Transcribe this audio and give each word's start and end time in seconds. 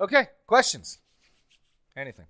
Okay, 0.00 0.26
questions? 0.46 0.98
Anything? 1.96 2.26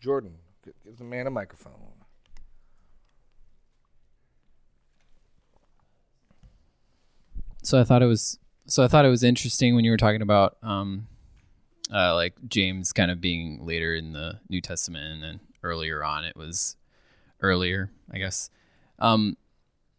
Jordan, 0.00 0.34
give 0.62 0.98
the 0.98 1.04
man 1.04 1.26
a 1.26 1.30
microphone. 1.30 1.72
So 7.62 7.80
I 7.80 7.84
thought 7.84 8.02
it 8.02 8.06
was 8.06 8.38
so 8.66 8.82
I 8.82 8.88
thought 8.88 9.04
it 9.04 9.10
was 9.10 9.22
interesting 9.22 9.74
when 9.74 9.84
you 9.84 9.90
were 9.90 9.96
talking 9.96 10.22
about 10.22 10.56
um 10.62 11.08
uh 11.92 12.14
like 12.14 12.34
James 12.48 12.92
kind 12.92 13.10
of 13.10 13.20
being 13.20 13.64
later 13.64 13.94
in 13.94 14.12
the 14.12 14.40
New 14.48 14.60
Testament 14.60 15.04
and 15.04 15.22
then 15.22 15.40
earlier 15.62 16.04
on 16.04 16.24
it 16.24 16.36
was 16.36 16.76
earlier, 17.40 17.90
I 18.10 18.18
guess. 18.18 18.50
Um 18.98 19.36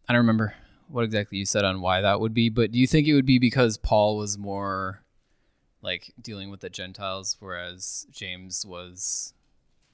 I 0.08 0.12
don't 0.12 0.22
remember 0.22 0.54
what 0.88 1.02
exactly 1.04 1.38
you 1.38 1.44
said 1.46 1.64
on 1.64 1.80
why 1.80 2.00
that 2.00 2.20
would 2.20 2.34
be, 2.34 2.48
but 2.48 2.70
do 2.70 2.78
you 2.78 2.86
think 2.86 3.08
it 3.08 3.14
would 3.14 3.26
be 3.26 3.40
because 3.40 3.76
Paul 3.76 4.16
was 4.16 4.38
more 4.38 5.02
like 5.86 6.12
dealing 6.20 6.50
with 6.50 6.60
the 6.60 6.68
Gentiles 6.68 7.36
whereas 7.40 8.06
James 8.10 8.66
was 8.66 9.32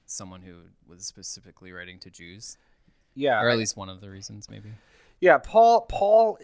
someone 0.07 0.41
who 0.41 0.55
was 0.87 1.05
specifically 1.05 1.71
writing 1.71 1.99
to 1.99 2.09
Jews? 2.09 2.57
Yeah, 3.15 3.39
Or 3.41 3.49
I- 3.49 3.53
at 3.53 3.57
least 3.59 3.77
one 3.77 3.89
of 3.89 4.01
the 4.01 4.09
reasons 4.09 4.49
maybe. 4.49 4.73
Yeah, 5.21 5.37
Paul 5.37 5.81
Paul 5.87 6.37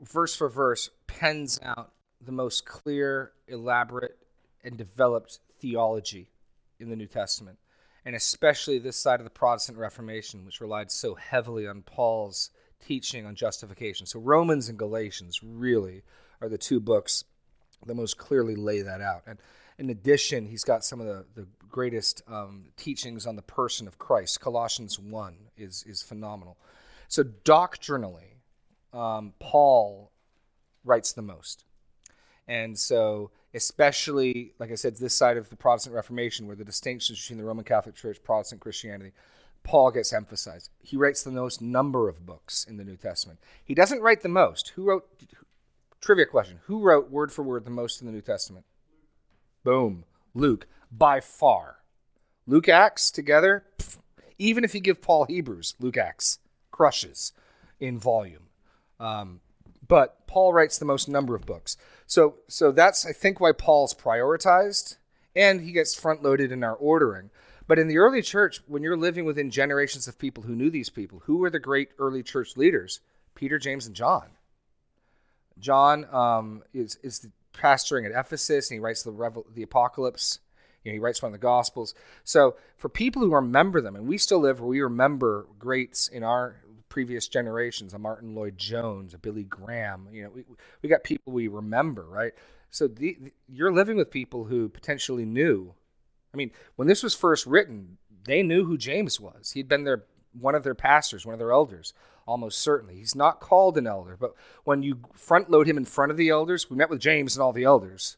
verse 0.00 0.34
for 0.34 0.48
verse 0.48 0.90
pens 1.06 1.60
out 1.62 1.92
the 2.20 2.32
most 2.32 2.64
clear, 2.66 3.32
elaborate, 3.46 4.16
and 4.64 4.76
developed 4.76 5.38
theology 5.60 6.32
in 6.80 6.88
the 6.90 6.96
New 6.96 7.06
Testament. 7.06 7.58
And 8.04 8.14
especially 8.16 8.78
this 8.78 8.96
side 8.96 9.20
of 9.20 9.24
the 9.24 9.30
Protestant 9.30 9.78
Reformation, 9.78 10.44
which 10.44 10.60
relied 10.60 10.90
so 10.90 11.14
heavily 11.16 11.66
on 11.66 11.82
Paul's 11.82 12.50
teaching 12.80 13.26
on 13.26 13.34
justification. 13.34 14.06
So 14.06 14.18
Romans 14.20 14.68
and 14.68 14.78
Galatians 14.78 15.40
really 15.42 16.02
are 16.40 16.48
the 16.48 16.58
two 16.58 16.80
books 16.80 17.24
that 17.84 17.94
most 17.94 18.18
clearly 18.18 18.54
lay 18.56 18.82
that 18.82 19.00
out. 19.00 19.22
And 19.26 19.38
in 19.78 19.90
addition, 19.90 20.46
he's 20.46 20.64
got 20.64 20.84
some 20.84 21.00
of 21.00 21.06
the, 21.06 21.24
the 21.34 21.46
greatest 21.68 22.22
um, 22.28 22.66
teachings 22.76 23.26
on 23.26 23.36
the 23.36 23.42
person 23.42 23.86
of 23.86 23.98
Christ. 23.98 24.40
Colossians 24.40 24.98
1 24.98 25.36
is, 25.56 25.84
is 25.86 26.02
phenomenal. 26.02 26.56
So 27.08 27.22
doctrinally, 27.22 28.36
um, 28.92 29.34
Paul 29.38 30.10
writes 30.84 31.12
the 31.12 31.22
most. 31.22 31.64
And 32.48 32.78
so, 32.78 33.30
especially, 33.54 34.54
like 34.58 34.70
I 34.70 34.76
said, 34.76 34.96
this 34.96 35.14
side 35.14 35.36
of 35.36 35.50
the 35.50 35.56
Protestant 35.56 35.94
Reformation, 35.94 36.46
where 36.46 36.56
the 36.56 36.64
distinctions 36.64 37.20
between 37.20 37.38
the 37.38 37.44
Roman 37.44 37.64
Catholic 37.64 37.96
Church, 37.96 38.22
Protestant 38.22 38.60
Christianity, 38.60 39.12
Paul 39.64 39.90
gets 39.90 40.12
emphasized. 40.12 40.70
He 40.80 40.96
writes 40.96 41.24
the 41.24 41.32
most 41.32 41.60
number 41.60 42.08
of 42.08 42.24
books 42.24 42.64
in 42.64 42.76
the 42.76 42.84
New 42.84 42.96
Testament. 42.96 43.40
He 43.64 43.74
doesn't 43.74 44.00
write 44.00 44.22
the 44.22 44.28
most. 44.28 44.68
Who 44.76 44.84
wrote, 44.84 45.08
trivia 46.00 46.26
question, 46.26 46.60
who 46.64 46.80
wrote 46.80 47.10
word 47.10 47.32
for 47.32 47.42
word 47.42 47.64
the 47.64 47.70
most 47.70 48.00
in 48.00 48.06
the 48.06 48.12
New 48.12 48.20
Testament? 48.20 48.64
Boom. 49.64 50.04
Luke, 50.34 50.66
by 50.90 51.20
far. 51.20 51.78
Luke 52.46 52.68
Acts 52.68 53.10
together, 53.10 53.64
pff, 53.78 53.98
even 54.38 54.64
if 54.64 54.74
you 54.74 54.80
give 54.80 55.02
Paul 55.02 55.24
Hebrews, 55.24 55.74
Luke 55.80 55.96
Acts 55.96 56.38
crushes 56.70 57.32
in 57.80 57.98
volume. 57.98 58.48
Um, 59.00 59.40
but 59.86 60.26
Paul 60.26 60.52
writes 60.52 60.78
the 60.78 60.84
most 60.84 61.08
number 61.08 61.34
of 61.34 61.46
books. 61.46 61.76
So, 62.06 62.36
so 62.48 62.72
that's 62.72 63.06
I 63.06 63.12
think 63.12 63.40
why 63.40 63.52
Paul's 63.52 63.94
prioritized, 63.94 64.96
and 65.34 65.60
he 65.60 65.72
gets 65.72 65.94
front 65.94 66.22
loaded 66.22 66.52
in 66.52 66.62
our 66.62 66.74
ordering. 66.74 67.30
But 67.66 67.78
in 67.78 67.88
the 67.88 67.98
early 67.98 68.22
church, 68.22 68.60
when 68.66 68.82
you're 68.82 68.96
living 68.96 69.24
within 69.24 69.50
generations 69.50 70.06
of 70.06 70.18
people 70.18 70.44
who 70.44 70.54
knew 70.54 70.70
these 70.70 70.90
people, 70.90 71.22
who 71.24 71.38
were 71.38 71.50
the 71.50 71.58
great 71.58 71.90
early 71.98 72.22
church 72.22 72.56
leaders? 72.56 73.00
Peter, 73.34 73.58
James, 73.58 73.86
and 73.86 73.94
John. 73.94 74.28
John 75.58 76.04
um, 76.14 76.62
is 76.74 76.98
is 77.02 77.26
pastoring 77.54 78.04
at 78.04 78.18
Ephesus, 78.18 78.70
and 78.70 78.76
he 78.76 78.80
writes 78.80 79.02
the 79.02 79.10
Revel- 79.12 79.46
the 79.54 79.62
Apocalypse. 79.62 80.40
You 80.84 80.92
know, 80.92 80.94
he 80.94 80.98
writes 81.00 81.20
one 81.20 81.30
of 81.30 81.32
the 81.32 81.38
Gospels. 81.44 81.94
So 82.22 82.56
for 82.76 82.88
people 82.88 83.22
who 83.22 83.34
remember 83.34 83.80
them, 83.80 83.96
and 83.96 84.06
we 84.06 84.18
still 84.18 84.38
live 84.38 84.60
where 84.60 84.68
we 84.68 84.80
remember 84.80 85.46
greats 85.58 86.06
in 86.08 86.22
our 86.22 86.56
previous 86.88 87.26
generations, 87.26 87.92
a 87.92 87.98
Martyn 87.98 88.34
Lloyd-Jones, 88.34 89.12
a 89.12 89.18
Billy 89.18 89.42
Graham. 89.44 90.08
You 90.12 90.24
know, 90.24 90.30
we 90.30 90.44
we 90.82 90.88
got 90.88 91.02
people 91.02 91.32
we 91.32 91.48
remember, 91.48 92.04
right? 92.04 92.32
So 92.70 92.86
the, 92.88 93.16
the- 93.20 93.32
you're 93.48 93.72
living 93.72 93.96
with 93.96 94.10
people 94.10 94.44
who 94.44 94.68
potentially 94.68 95.24
knew. 95.24 95.74
I 96.32 96.36
mean, 96.36 96.50
when 96.76 96.86
this 96.88 97.02
was 97.02 97.14
first 97.14 97.46
written, 97.46 97.98
they 98.24 98.42
knew 98.42 98.64
who 98.66 98.76
James 98.76 99.18
was. 99.18 99.52
He'd 99.52 99.68
been 99.68 99.84
their 99.84 100.04
one 100.38 100.54
of 100.54 100.62
their 100.64 100.74
pastors, 100.74 101.24
one 101.24 101.32
of 101.32 101.38
their 101.38 101.52
elders, 101.52 101.94
almost 102.26 102.58
certainly. 102.58 102.96
He's 102.96 103.14
not 103.14 103.40
called 103.40 103.78
an 103.78 103.86
elder, 103.86 104.16
but 104.18 104.34
when 104.64 104.82
you 104.82 105.00
front 105.14 105.50
load 105.50 105.68
him 105.68 105.76
in 105.76 105.84
front 105.84 106.10
of 106.10 106.16
the 106.16 106.28
elders, 106.28 106.68
we 106.68 106.76
met 106.76 106.90
with 106.90 107.00
James 107.00 107.36
and 107.36 107.42
all 107.42 107.52
the 107.52 107.64
elders. 107.64 108.16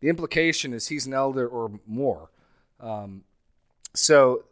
The 0.00 0.08
implication 0.08 0.72
is 0.72 0.88
he's 0.88 1.06
an 1.06 1.14
elder 1.14 1.46
or 1.46 1.80
more. 1.86 2.30
Um, 2.80 3.24
so 3.94 4.44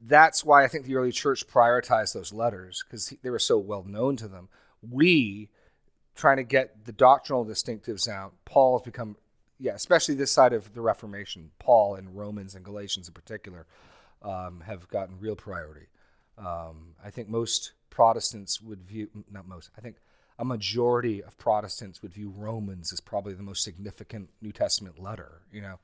that's 0.00 0.44
why 0.44 0.64
I 0.64 0.68
think 0.68 0.84
the 0.84 0.96
early 0.96 1.12
church 1.12 1.46
prioritized 1.46 2.12
those 2.12 2.32
letters 2.32 2.84
because 2.86 3.14
they 3.22 3.30
were 3.30 3.38
so 3.38 3.58
well 3.58 3.84
known 3.84 4.16
to 4.16 4.28
them. 4.28 4.48
We 4.82 5.50
trying 6.14 6.36
to 6.36 6.44
get 6.44 6.84
the 6.84 6.92
doctrinal 6.92 7.44
distinctives 7.44 8.08
out. 8.08 8.34
Paul 8.44 8.78
has 8.78 8.84
become, 8.84 9.16
yeah, 9.58 9.74
especially 9.74 10.14
this 10.14 10.32
side 10.32 10.52
of 10.52 10.74
the 10.74 10.80
Reformation. 10.80 11.50
Paul 11.58 11.94
and 11.94 12.16
Romans 12.16 12.54
and 12.54 12.64
Galatians 12.64 13.08
in 13.08 13.14
particular 13.14 13.66
um, 14.22 14.62
have 14.66 14.88
gotten 14.88 15.18
real 15.18 15.36
priority. 15.36 15.86
Um, 16.36 16.94
I 17.02 17.10
think 17.10 17.28
most 17.28 17.72
Protestants 17.90 18.60
would 18.60 18.82
view, 18.82 19.08
not 19.30 19.46
most, 19.46 19.70
I 19.76 19.80
think 19.80 19.96
a 20.38 20.44
majority 20.44 21.22
of 21.22 21.36
Protestants 21.36 22.00
would 22.02 22.14
view 22.14 22.32
Romans 22.34 22.92
as 22.92 23.00
probably 23.00 23.34
the 23.34 23.42
most 23.42 23.62
significant 23.62 24.30
New 24.40 24.52
Testament 24.52 24.98
letter, 24.98 25.42
you 25.52 25.60
know. 25.60 25.78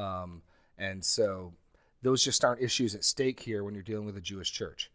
Um, 0.00 0.42
and 0.78 1.04
so 1.04 1.54
those 2.02 2.22
just 2.22 2.44
aren't 2.44 2.62
issues 2.62 2.94
at 2.94 3.04
stake 3.04 3.40
here 3.40 3.64
when 3.64 3.74
you're 3.74 3.82
dealing 3.82 4.06
with 4.06 4.16
a 4.16 4.20
Jewish 4.20 4.52
church. 4.52 4.92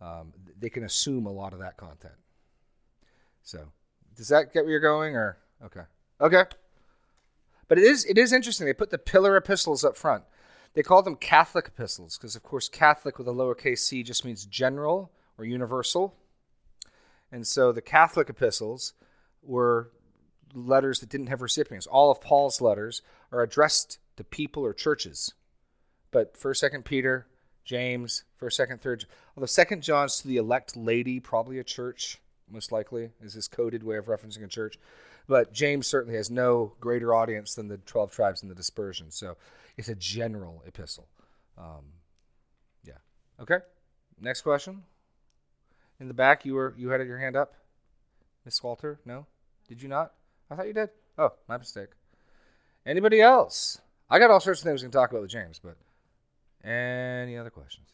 Um, 0.00 0.32
they 0.58 0.70
can 0.70 0.84
assume 0.84 1.26
a 1.26 1.32
lot 1.32 1.52
of 1.52 1.58
that 1.58 1.76
content. 1.76 2.14
So, 3.42 3.68
does 4.16 4.28
that 4.28 4.52
get 4.52 4.64
where 4.64 4.70
you're 4.70 4.80
going, 4.80 5.14
or 5.14 5.38
okay, 5.64 5.82
okay? 6.20 6.44
But 7.68 7.78
it 7.78 7.84
is 7.84 8.04
it 8.04 8.18
is 8.18 8.32
interesting. 8.32 8.66
They 8.66 8.72
put 8.72 8.90
the 8.90 8.98
pillar 8.98 9.36
epistles 9.36 9.84
up 9.84 9.96
front. 9.96 10.24
They 10.74 10.82
call 10.82 11.02
them 11.02 11.16
Catholic 11.16 11.68
epistles 11.68 12.16
because, 12.16 12.34
of 12.34 12.42
course, 12.42 12.68
Catholic 12.68 13.18
with 13.18 13.28
a 13.28 13.32
lowercase 13.32 13.78
c 13.78 14.02
just 14.02 14.24
means 14.24 14.44
general 14.44 15.12
or 15.38 15.44
universal. 15.44 16.14
And 17.32 17.46
so 17.46 17.72
the 17.72 17.82
Catholic 17.82 18.30
epistles 18.30 18.92
were 19.42 19.90
letters 20.54 21.00
that 21.00 21.08
didn't 21.08 21.26
have 21.26 21.42
recipients. 21.42 21.86
All 21.86 22.10
of 22.10 22.20
Paul's 22.20 22.60
letters 22.60 23.02
are 23.32 23.42
addressed 23.42 23.98
to 24.16 24.24
people 24.24 24.64
or 24.64 24.72
churches. 24.72 25.34
But 26.12 26.36
First, 26.36 26.60
Second 26.60 26.84
Peter, 26.84 27.26
James, 27.64 28.24
First, 28.36 28.56
Second, 28.56 28.80
Third, 28.80 29.06
although 29.36 29.46
Second 29.46 29.82
John's 29.82 30.18
to 30.18 30.28
the 30.28 30.36
elect 30.36 30.76
lady, 30.76 31.18
probably 31.18 31.58
a 31.58 31.64
church, 31.64 32.20
most 32.48 32.70
likely, 32.70 33.10
is 33.20 33.34
his 33.34 33.48
coded 33.48 33.82
way 33.82 33.96
of 33.96 34.06
referencing 34.06 34.44
a 34.44 34.48
church. 34.48 34.78
But 35.26 35.52
James 35.52 35.86
certainly 35.86 36.16
has 36.16 36.30
no 36.30 36.74
greater 36.78 37.14
audience 37.14 37.54
than 37.54 37.68
the 37.68 37.78
twelve 37.78 38.12
tribes 38.12 38.42
in 38.42 38.48
the 38.48 38.54
dispersion. 38.54 39.10
So 39.10 39.36
it's 39.76 39.88
a 39.88 39.94
general 39.94 40.62
epistle. 40.66 41.08
Um, 41.56 41.86
yeah. 42.84 42.98
Okay. 43.40 43.58
Next 44.20 44.42
question. 44.42 44.82
In 46.00 46.08
the 46.08 46.14
back, 46.14 46.44
you 46.44 46.54
were 46.54 46.74
you 46.76 46.88
had 46.88 47.06
your 47.06 47.18
hand 47.18 47.36
up, 47.36 47.54
Miss 48.44 48.62
Walter. 48.62 49.00
No, 49.04 49.26
did 49.68 49.82
you 49.82 49.88
not? 49.88 50.12
I 50.50 50.56
thought 50.56 50.66
you 50.66 50.72
did. 50.72 50.90
Oh, 51.16 51.32
my 51.48 51.56
mistake. 51.56 51.90
Anybody 52.84 53.20
else? 53.20 53.80
I 54.10 54.18
got 54.18 54.30
all 54.30 54.40
sorts 54.40 54.60
of 54.60 54.64
things 54.64 54.82
we 54.82 54.86
can 54.86 54.92
talk 54.92 55.10
about 55.10 55.22
with 55.22 55.30
James, 55.30 55.60
but 55.62 55.76
any 56.68 57.36
other 57.36 57.50
questions? 57.50 57.88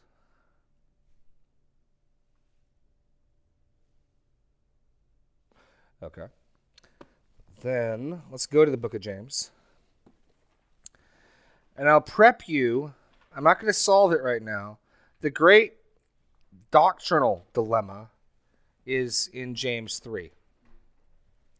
Okay. 6.03 6.27
Then 7.61 8.23
let's 8.31 8.47
go 8.47 8.65
to 8.65 8.71
the 8.71 8.77
book 8.77 8.95
of 8.95 9.03
James. 9.03 9.51
And 11.77 11.89
I'll 11.89 12.01
prep 12.01 12.49
you. 12.49 12.95
I'm 13.37 13.45
not 13.45 13.61
going 13.61 13.73
to 13.73 13.79
solve 13.79 14.13
it 14.13 14.23
right 14.23 14.43
now. 14.43 14.79
The 15.21 15.31
great 15.31 15.75
doctrinal 16.71 17.47
dilemma 17.53 18.11
is 18.87 19.29
in 19.33 19.55
James 19.55 19.99
3. 19.99 20.31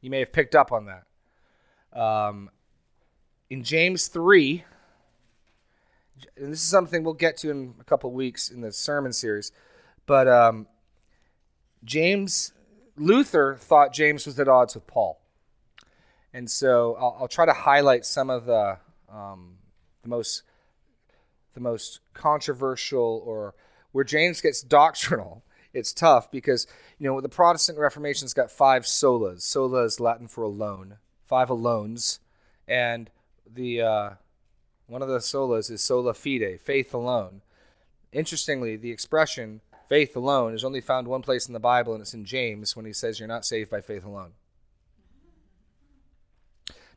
You 0.01 0.11
may 0.11 0.21
have 0.21 0.33
picked 0.33 0.55
up 0.55 0.73
on 0.73 0.87
that. 0.87 1.99
Um, 1.99 2.51
in 3.49 3.63
James 3.65 4.09
3, 4.09 4.65
and 6.37 6.53
this 6.53 6.63
is 6.63 6.69
something 6.69 7.03
we'll 7.03 7.15
get 7.15 7.37
to 7.39 7.51
in 7.51 7.75
a 7.81 7.85
couple 7.85 8.11
weeks 8.13 8.51
in 8.51 8.61
the 8.61 8.73
sermon 8.73 9.13
series, 9.13 9.53
but 10.07 10.29
um, 10.29 10.67
James, 11.85 12.53
Luther 12.97 13.57
thought 13.59 13.93
James 13.93 14.27
was 14.27 14.39
at 14.39 14.49
odds 14.49 14.75
with 14.75 14.87
Paul. 14.87 15.21
And 16.33 16.49
so 16.49 16.97
I'll, 17.01 17.17
I'll 17.21 17.29
try 17.29 17.45
to 17.45 17.53
highlight 17.53 18.05
some 18.05 18.31
of 18.31 18.47
the, 18.47 18.79
um, 19.13 19.57
the 20.03 20.09
most 20.09 20.45
the 21.55 21.61
most 21.61 22.01
controversial 22.15 23.23
or 23.27 23.55
where 23.93 24.05
James 24.05 24.41
gets 24.41 24.63
doctrinal. 24.63 25.45
It's 25.73 25.93
tough 25.93 26.31
because 26.31 26.67
you 26.99 27.09
know 27.09 27.21
the 27.21 27.29
Protestant 27.29 27.79
Reformation's 27.79 28.35
got 28.35 28.51
five 28.51 28.83
solas. 28.85 29.43
Sola 29.43 29.85
is 29.85 30.01
Latin 30.01 30.27
for 30.27 30.43
alone, 30.43 30.97
five 31.25 31.49
alones, 31.49 32.19
and 32.67 33.11
the 33.47 33.81
uh, 33.81 34.11
one 34.87 35.03
of 35.03 35.09
the 35.09 35.19
solas 35.19 35.71
is 35.71 35.83
sola 35.83 36.13
fide, 36.13 36.61
faith 36.61 36.93
alone. 36.93 37.43
Interestingly, 38.13 38.77
the 38.77 38.91
expression 38.91 39.61
faith 39.89 40.17
alone 40.17 40.55
is 40.55 40.65
only 40.65 40.81
found 40.81 41.07
one 41.07 41.23
place 41.23 41.47
in 41.47 41.53
the 41.53 41.61
Bible, 41.61 41.93
and 41.93 42.01
it's 42.01 42.15
in 42.15 42.25
James 42.25 42.75
when 42.75 42.87
he 42.87 42.93
says 42.93 43.21
you're 43.21 43.29
not 43.29 43.45
saved 43.45 43.71
by 43.71 43.81
faith 43.81 44.05
alone. 44.05 44.33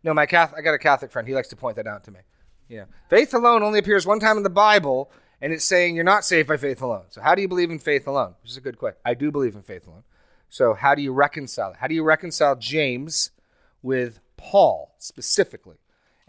No, 0.03 0.13
my 0.13 0.25
Catholic, 0.25 0.59
I 0.59 0.63
got 0.63 0.73
a 0.73 0.79
Catholic 0.79 1.11
friend. 1.11 1.27
He 1.27 1.33
likes 1.33 1.47
to 1.49 1.55
point 1.55 1.77
that 1.77 1.87
out 1.87 2.03
to 2.05 2.11
me. 2.11 2.19
Yeah, 2.67 2.85
faith 3.09 3.33
alone 3.33 3.61
only 3.61 3.79
appears 3.79 4.05
one 4.05 4.19
time 4.19 4.37
in 4.37 4.43
the 4.43 4.49
Bible, 4.49 5.11
and 5.43 5.51
it's 5.51 5.65
saying 5.65 5.93
you're 5.93 6.05
not 6.05 6.23
saved 6.23 6.47
by 6.47 6.55
faith 6.55 6.81
alone. 6.81 7.03
So 7.09 7.19
how 7.19 7.35
do 7.35 7.41
you 7.41 7.49
believe 7.49 7.69
in 7.69 7.77
faith 7.77 8.07
alone? 8.07 8.35
Which 8.41 8.51
is 8.51 8.57
a 8.57 8.61
good 8.61 8.77
question. 8.77 9.01
I 9.03 9.13
do 9.13 9.29
believe 9.29 9.55
in 9.55 9.61
faith 9.61 9.85
alone. 9.85 10.03
So 10.49 10.73
how 10.73 10.95
do 10.95 11.01
you 11.01 11.11
reconcile 11.11 11.71
it? 11.71 11.77
How 11.81 11.87
do 11.87 11.93
you 11.93 12.01
reconcile 12.01 12.55
James 12.55 13.31
with 13.81 14.21
Paul 14.37 14.95
specifically? 14.99 15.75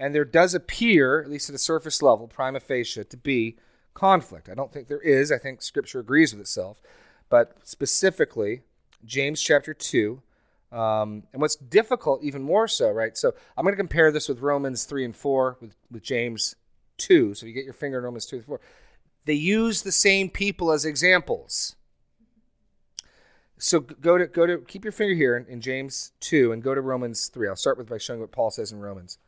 And 0.00 0.16
there 0.16 0.24
does 0.24 0.52
appear, 0.52 1.22
at 1.22 1.30
least 1.30 1.48
at 1.48 1.54
a 1.54 1.58
surface 1.58 2.02
level, 2.02 2.26
prima 2.26 2.58
facie, 2.58 3.04
to 3.04 3.16
be 3.16 3.56
conflict. 3.94 4.48
I 4.48 4.54
don't 4.54 4.72
think 4.72 4.88
there 4.88 5.00
is. 5.00 5.30
I 5.30 5.38
think 5.38 5.62
Scripture 5.62 6.00
agrees 6.00 6.32
with 6.32 6.40
itself. 6.40 6.82
But 7.28 7.56
specifically, 7.62 8.62
James 9.04 9.40
chapter 9.40 9.74
2, 9.74 10.20
um, 10.72 11.22
and 11.32 11.40
what's 11.40 11.54
difficult, 11.54 12.24
even 12.24 12.42
more 12.42 12.66
so, 12.66 12.90
right? 12.90 13.16
So 13.16 13.32
I'm 13.56 13.62
going 13.62 13.74
to 13.74 13.80
compare 13.80 14.10
this 14.10 14.28
with 14.28 14.40
Romans 14.40 14.82
3 14.86 15.04
and 15.04 15.14
4, 15.14 15.58
with, 15.60 15.76
with 15.88 16.02
James 16.02 16.56
2. 16.98 17.34
So 17.34 17.46
you 17.46 17.52
get 17.52 17.64
your 17.64 17.74
finger 17.74 17.98
in 17.98 18.04
Romans 18.04 18.26
2 18.26 18.36
and 18.36 18.44
4. 18.44 18.60
They 19.24 19.34
use 19.34 19.82
the 19.82 19.92
same 19.92 20.28
people 20.28 20.72
as 20.72 20.84
examples. 20.84 21.76
So 23.58 23.80
go 23.80 24.18
to 24.18 24.26
go 24.26 24.46
to 24.46 24.58
keep 24.58 24.84
your 24.84 24.92
finger 24.92 25.14
here 25.14 25.36
in, 25.36 25.60
James 25.60 26.12
2 26.20 26.52
and 26.52 26.62
go 26.62 26.74
to 26.74 26.80
Romans 26.80 27.28
3. 27.28 27.48
I'll 27.48 27.56
start 27.56 27.78
with 27.78 27.88
by 27.88 27.98
showing 27.98 28.20
what 28.20 28.32
Paul 28.32 28.50
says 28.50 28.72
in 28.72 28.80
Romans. 28.80 29.18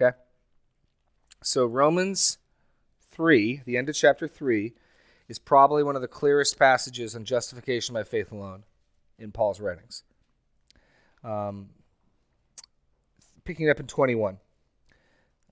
Okay? 0.00 0.16
So 1.42 1.66
Romans 1.66 2.38
3, 3.12 3.62
the 3.64 3.76
end 3.76 3.88
of 3.88 3.94
chapter 3.94 4.26
3, 4.26 4.72
is 5.28 5.38
probably 5.38 5.82
one 5.82 5.96
of 5.96 6.02
the 6.02 6.08
clearest 6.08 6.58
passages 6.58 7.14
on 7.14 7.24
justification 7.24 7.92
by 7.92 8.02
faith 8.02 8.32
alone 8.32 8.64
in 9.18 9.30
Paul's 9.30 9.60
writings. 9.60 10.02
Um, 11.22 11.70
picking 13.44 13.70
up 13.70 13.78
in 13.78 13.86
21. 13.86 14.38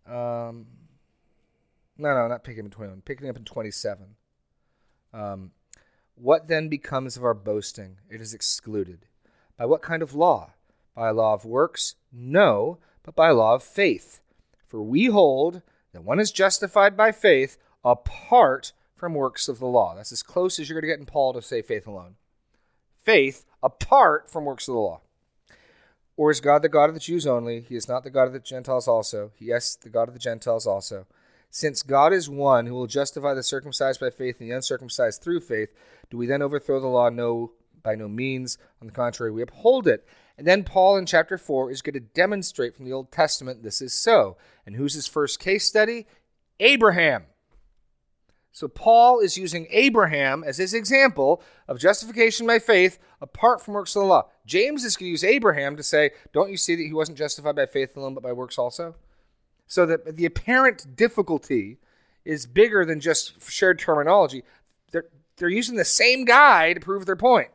Um, 0.07 0.67
no, 1.99 2.15
no, 2.15 2.29
not 2.29 2.45
picking 2.45 2.61
up 2.61 2.67
in 2.67 2.71
21. 2.71 3.03
Picking 3.03 3.29
up 3.29 3.37
in 3.37 3.45
27. 3.45 4.17
Um, 5.13 5.51
what 6.15 6.49
then 6.49 6.69
becomes 6.69 7.17
of 7.17 7.25
our 7.25 7.35
boasting? 7.35 7.99
It 8.11 8.21
is 8.21 8.35
excluded. 8.35 9.07
By 9.57 9.67
what 9.67 9.83
kind 9.83 10.03
of 10.03 10.15
law? 10.15 10.53
By 10.95 11.09
a 11.09 11.15
law 11.15 11.35
of 11.35 11.45
works? 11.45 11.97
No, 12.13 12.79
but 13.03 13.15
by 13.15 13.29
a 13.29 13.35
law 13.35 13.55
of 13.55 13.63
faith. 13.63 14.21
For 14.67 14.83
we 14.83 15.07
hold 15.07 15.63
that 15.93 16.05
one 16.05 16.21
is 16.21 16.33
justified 16.33 16.97
by 16.97 17.13
faith 17.13 17.59
apart 17.85 18.73
from 18.97 19.15
works 19.15 19.49
of 19.49 19.59
the 19.59 19.67
law. 19.67 19.95
That's 19.95 20.13
as 20.13 20.23
close 20.23 20.59
as 20.59 20.69
you're 20.69 20.81
going 20.81 20.89
to 20.89 20.95
get 20.95 21.01
in 21.01 21.07
Paul 21.07 21.33
to 21.35 21.43
say 21.43 21.61
faith 21.61 21.87
alone. 21.87 22.17
Faith 22.97 23.45
apart 23.63 24.31
from 24.31 24.45
works 24.45 24.69
of 24.69 24.75
the 24.75 24.81
law. 24.81 25.01
Or 26.17 26.31
is 26.31 26.41
God 26.41 26.63
the 26.63 26.69
God 26.69 26.89
of 26.89 26.95
the 26.95 27.01
Jews 27.01 27.27
only? 27.27 27.61
He 27.61 27.75
is 27.75 27.89
not 27.89 28.05
the 28.05 28.11
God 28.11 28.29
of 28.29 28.33
the 28.33 28.39
Gentiles 28.39 28.87
also. 28.87 29.33
Yes, 29.39 29.75
the 29.75 29.89
God 29.89 30.09
of 30.09 30.15
the 30.15 30.21
Gentiles 30.21 30.67
also. 30.67 31.07
Since 31.55 31.83
God 31.83 32.15
is 32.15 32.31
one 32.31 32.65
who 32.65 32.73
will 32.73 32.87
justify 32.87 33.35
the 33.35 33.43
circumcised 33.43 34.01
by 34.01 34.09
faith 34.09 34.41
and 34.41 34.51
the 34.51 34.55
uncircumcised 34.55 35.21
through 35.21 35.41
faith, 35.41 35.69
do 36.11 36.17
we 36.17 36.27
then 36.27 36.41
overthrow 36.41 36.81
the 36.81 36.87
law? 36.87 37.11
No, 37.11 37.53
by 37.83 37.95
no 37.95 38.09
means. 38.09 38.57
On 38.81 38.87
the 38.87 38.93
contrary, 38.93 39.31
we 39.31 39.43
uphold 39.43 39.87
it. 39.87 40.09
And 40.39 40.47
then 40.47 40.65
Paul 40.65 40.97
in 40.97 41.05
chapter 41.05 41.37
4 41.37 41.71
is 41.71 41.83
going 41.83 41.93
to 41.93 42.01
demonstrate 42.01 42.75
from 42.75 42.87
the 42.87 42.95
Old 42.95 43.13
Testament 43.13 43.63
this 43.63 43.83
is 43.83 43.93
so. 43.93 44.39
And 44.65 44.77
who's 44.77 44.95
his 44.95 45.07
first 45.07 45.41
case 45.41 45.67
study? 45.67 46.07
Abraham. 46.59 47.27
So 48.51 48.67
Paul 48.67 49.21
is 49.21 49.37
using 49.37 49.67
Abraham 49.71 50.43
as 50.43 50.57
his 50.57 50.73
example 50.73 51.43
of 51.69 51.79
justification 51.79 52.47
by 52.47 52.61
faith 52.61 52.99
apart 53.21 53.61
from 53.61 53.75
works 53.75 53.95
of 53.95 54.01
the 54.01 54.07
law. 54.07 54.31
James 54.47 54.85
is 54.85 54.97
going 54.97 55.09
to 55.09 55.11
use 55.11 55.25
Abraham 55.25 55.77
to 55.77 55.83
say, 55.83 56.13
Don't 56.33 56.51
you 56.51 56.57
see 56.57 56.77
that 56.77 56.83
he 56.83 56.95
wasn't 56.95 57.19
justified 57.19 57.57
by 57.57 57.67
faith 57.67 57.95
alone, 57.95 58.15
but 58.15 58.23
by 58.23 58.33
works 58.33 58.57
also? 58.57 58.95
So 59.67 59.87
that 59.87 60.17
the 60.17 60.27
apparent 60.27 60.97
difficulty 60.97 61.79
is 62.25 62.47
bigger 62.47 62.85
than 62.85 63.01
just 63.01 63.43
shared 63.51 63.79
terminology. 63.79 64.43
They're, 64.91 65.07
they're 65.37 65.49
using 65.49 65.77
the 65.77 65.85
same 65.85 66.25
guy 66.25 66.73
to 66.73 66.81
prove 66.81 67.07
their 67.07 67.17
point. 67.17 67.49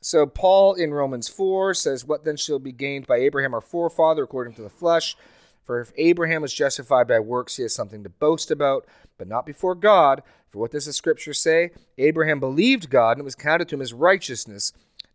So 0.00 0.26
Paul 0.26 0.74
in 0.74 0.92
Romans 0.92 1.28
4 1.28 1.74
says, 1.74 2.04
What 2.04 2.24
then 2.24 2.36
shall 2.36 2.58
be 2.58 2.72
gained 2.72 3.06
by 3.06 3.18
Abraham 3.18 3.54
our 3.54 3.60
forefather 3.60 4.24
according 4.24 4.54
to 4.54 4.62
the 4.62 4.68
flesh? 4.68 5.16
For 5.64 5.80
if 5.80 5.92
Abraham 5.96 6.42
was 6.42 6.52
justified 6.52 7.06
by 7.06 7.20
works, 7.20 7.56
he 7.56 7.62
has 7.62 7.74
something 7.74 8.02
to 8.02 8.08
boast 8.08 8.50
about, 8.50 8.84
but 9.16 9.28
not 9.28 9.46
before 9.46 9.76
God. 9.76 10.22
For 10.50 10.58
what 10.58 10.72
does 10.72 10.86
the 10.86 10.92
scripture 10.92 11.32
say? 11.32 11.70
Abraham 11.98 12.40
believed 12.40 12.90
God, 12.90 13.12
and 13.12 13.20
it 13.20 13.24
was 13.24 13.36
counted 13.36 13.68
to 13.68 13.76
him 13.76 13.80
as 13.80 13.92
righteousness. 13.92 14.72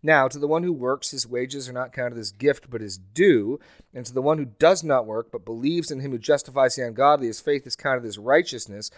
Now, 0.07 0.29
to 0.29 0.39
the 0.39 0.47
one 0.47 0.63
who 0.63 0.71
works, 0.71 1.11
his 1.11 1.27
wages 1.27 1.67
are 1.67 1.73
not 1.73 1.91
counted 1.91 2.17
as 2.17 2.31
gift, 2.31 2.69
but 2.69 2.81
as 2.81 2.97
due. 2.97 3.59
And 3.93 4.05
to 4.05 4.13
the 4.13 4.21
one 4.21 4.37
who 4.37 4.45
does 4.45 4.81
not 4.81 5.05
work, 5.05 5.33
but 5.33 5.43
believes 5.43 5.91
in 5.91 5.99
him 5.99 6.11
who 6.11 6.17
justifies 6.17 6.77
the 6.77 6.87
ungodly, 6.87 7.27
his 7.27 7.41
faith 7.41 7.67
is 7.67 7.75
counted 7.75 8.05
as 8.05 8.17
righteousness. 8.17 8.89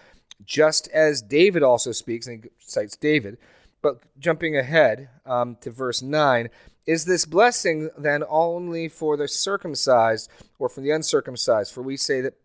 Just 0.46 0.88
as 0.90 1.24
David 1.24 1.64
also 1.64 1.94
speaks, 1.94 2.28
and 2.28 2.44
he 2.44 2.50
cites 2.60 2.96
David. 2.96 3.40
But 3.82 4.04
jumping 4.20 4.56
ahead 4.56 5.10
um, 5.26 5.58
to 5.62 5.72
verse 5.72 6.04
9, 6.04 6.52
is 6.86 7.06
this 7.06 7.26
blessing 7.26 7.90
then 7.98 8.24
only 8.30 8.88
for 8.88 9.18
the 9.18 9.28
circumcised 9.28 10.30
or 10.60 10.70
for 10.70 10.82
the 10.82 10.92
uncircumcised? 10.92 11.74
For 11.74 11.82
we 11.82 11.98
say 11.98 12.22
that 12.22 12.38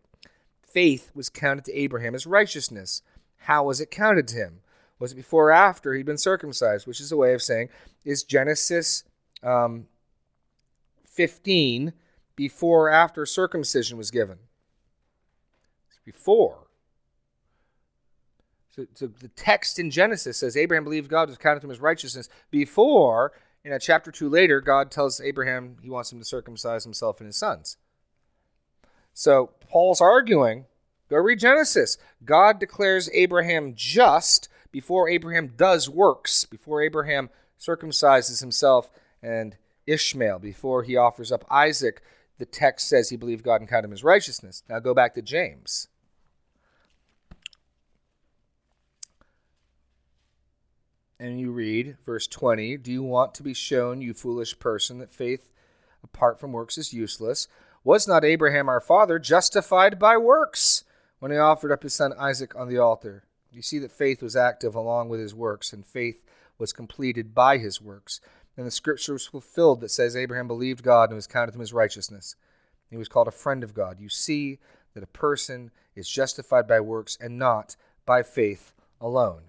faith 0.63 1.11
was 1.13 1.29
counted 1.29 1.65
to 1.65 1.79
Abraham 1.79 2.15
as 2.15 2.25
righteousness. 2.25 3.03
How 3.41 3.65
was 3.65 3.79
it 3.79 3.91
counted 3.91 4.27
to 4.29 4.37
him? 4.37 4.61
Was 4.99 5.11
it 5.11 5.15
before 5.15 5.49
or 5.49 5.51
after 5.51 5.93
he'd 5.93 6.05
been 6.05 6.17
circumcised? 6.17 6.87
Which 6.87 6.99
is 6.99 7.11
a 7.11 7.17
way 7.17 7.33
of 7.33 7.41
saying, 7.41 7.69
is 8.03 8.23
Genesis 8.23 9.03
um, 9.43 9.87
15 11.05 11.93
before 12.35 12.87
or 12.87 12.91
after 12.91 13.25
circumcision 13.25 13.97
was 13.97 14.11
given? 14.11 14.37
It's 15.89 15.99
before. 16.05 16.67
So, 18.71 18.85
so, 18.93 19.07
the 19.07 19.29
text 19.29 19.79
in 19.79 19.89
Genesis 19.89 20.37
says 20.37 20.57
Abraham 20.57 20.83
believed 20.83 21.09
God 21.09 21.29
was 21.29 21.37
counted 21.37 21.61
to 21.61 21.67
him 21.67 21.71
as 21.71 21.79
righteousness 21.79 22.27
before 22.51 23.31
in 23.65 23.73
a 23.73 23.79
chapter 23.79 24.11
2 24.11 24.29
later, 24.29 24.61
God 24.61 24.91
tells 24.91 25.19
Abraham 25.19 25.77
he 25.81 25.89
wants 25.89 26.13
him 26.13 26.19
to 26.19 26.25
circumcise 26.25 26.83
himself 26.83 27.19
and 27.19 27.25
his 27.25 27.35
sons. 27.35 27.77
So 29.11 29.51
Paul's 29.69 29.99
arguing 29.99 30.65
go 31.09 31.17
read 31.17 31.39
Genesis. 31.39 31.97
God 32.23 32.59
declares 32.59 33.09
Abraham 33.11 33.73
just 33.75 34.49
before 34.75 35.07
Abraham 35.07 35.53
does 35.55 35.89
works, 35.89 36.43
before 36.43 36.81
Abraham 36.81 37.29
circumcises 37.57 38.41
himself 38.41 38.91
and 39.23 39.55
Ishmael, 39.87 40.39
before 40.39 40.83
he 40.83 40.97
offers 40.97 41.31
up 41.31 41.45
Isaac. 41.49 42.01
The 42.39 42.45
text 42.45 42.89
says 42.89 43.07
he 43.07 43.15
believed 43.15 43.45
God 43.45 43.61
and 43.61 43.69
counted 43.69 43.87
him 43.87 43.93
as 43.93 44.03
righteousness. 44.03 44.63
Now 44.67 44.79
go 44.79 44.93
back 44.93 45.13
to 45.13 45.21
James. 45.21 45.87
and 51.17 51.39
you 51.39 51.51
read 51.51 51.95
verse 52.05 52.27
20 52.27 52.75
Do 52.75 52.91
you 52.91 53.01
want 53.01 53.33
to 53.35 53.43
be 53.43 53.53
shown, 53.53 54.01
you 54.01 54.13
foolish 54.13 54.59
person, 54.59 54.97
that 54.97 55.09
faith 55.09 55.49
apart 56.03 56.37
from 56.37 56.51
works 56.51 56.77
is 56.77 56.91
useless? 56.91 57.47
Was 57.85 58.09
not 58.09 58.25
Abraham 58.25 58.67
our 58.67 58.81
father 58.81 59.19
justified 59.19 59.97
by 59.97 60.17
works 60.17 60.83
when 61.19 61.31
he 61.31 61.37
offered 61.37 61.71
up 61.71 61.83
his 61.83 61.93
son 61.93 62.11
Isaac 62.19 62.53
on 62.57 62.67
the 62.67 62.77
altar? 62.77 63.24
You 63.55 63.61
see 63.61 63.79
that 63.79 63.91
faith 63.91 64.21
was 64.21 64.35
active 64.35 64.75
along 64.75 65.07
with 65.07 65.21
his 65.21 65.33
works, 65.33 65.71
and 65.71 65.85
faith 65.85 66.23
was 66.57 66.73
completed 66.73 67.33
by 67.33 67.57
his 67.57 67.81
works. 67.81 68.19
And 68.57 68.67
the 68.67 68.71
scripture 68.71 69.13
was 69.13 69.27
fulfilled 69.27 69.79
that 69.81 69.91
says 69.91 70.15
Abraham 70.15 70.47
believed 70.47 70.83
God 70.83 71.09
and 71.09 71.15
was 71.15 71.27
counted 71.27 71.55
him 71.55 71.61
as 71.61 71.73
righteousness. 71.73 72.35
He 72.89 72.97
was 72.97 73.07
called 73.07 73.27
a 73.27 73.31
friend 73.31 73.63
of 73.63 73.73
God. 73.73 73.99
You 73.99 74.09
see 74.09 74.59
that 74.93 75.03
a 75.03 75.07
person 75.07 75.71
is 75.95 76.09
justified 76.09 76.67
by 76.67 76.81
works 76.81 77.17
and 77.19 77.39
not 77.39 77.75
by 78.05 78.23
faith 78.23 78.73
alone. 78.99 79.43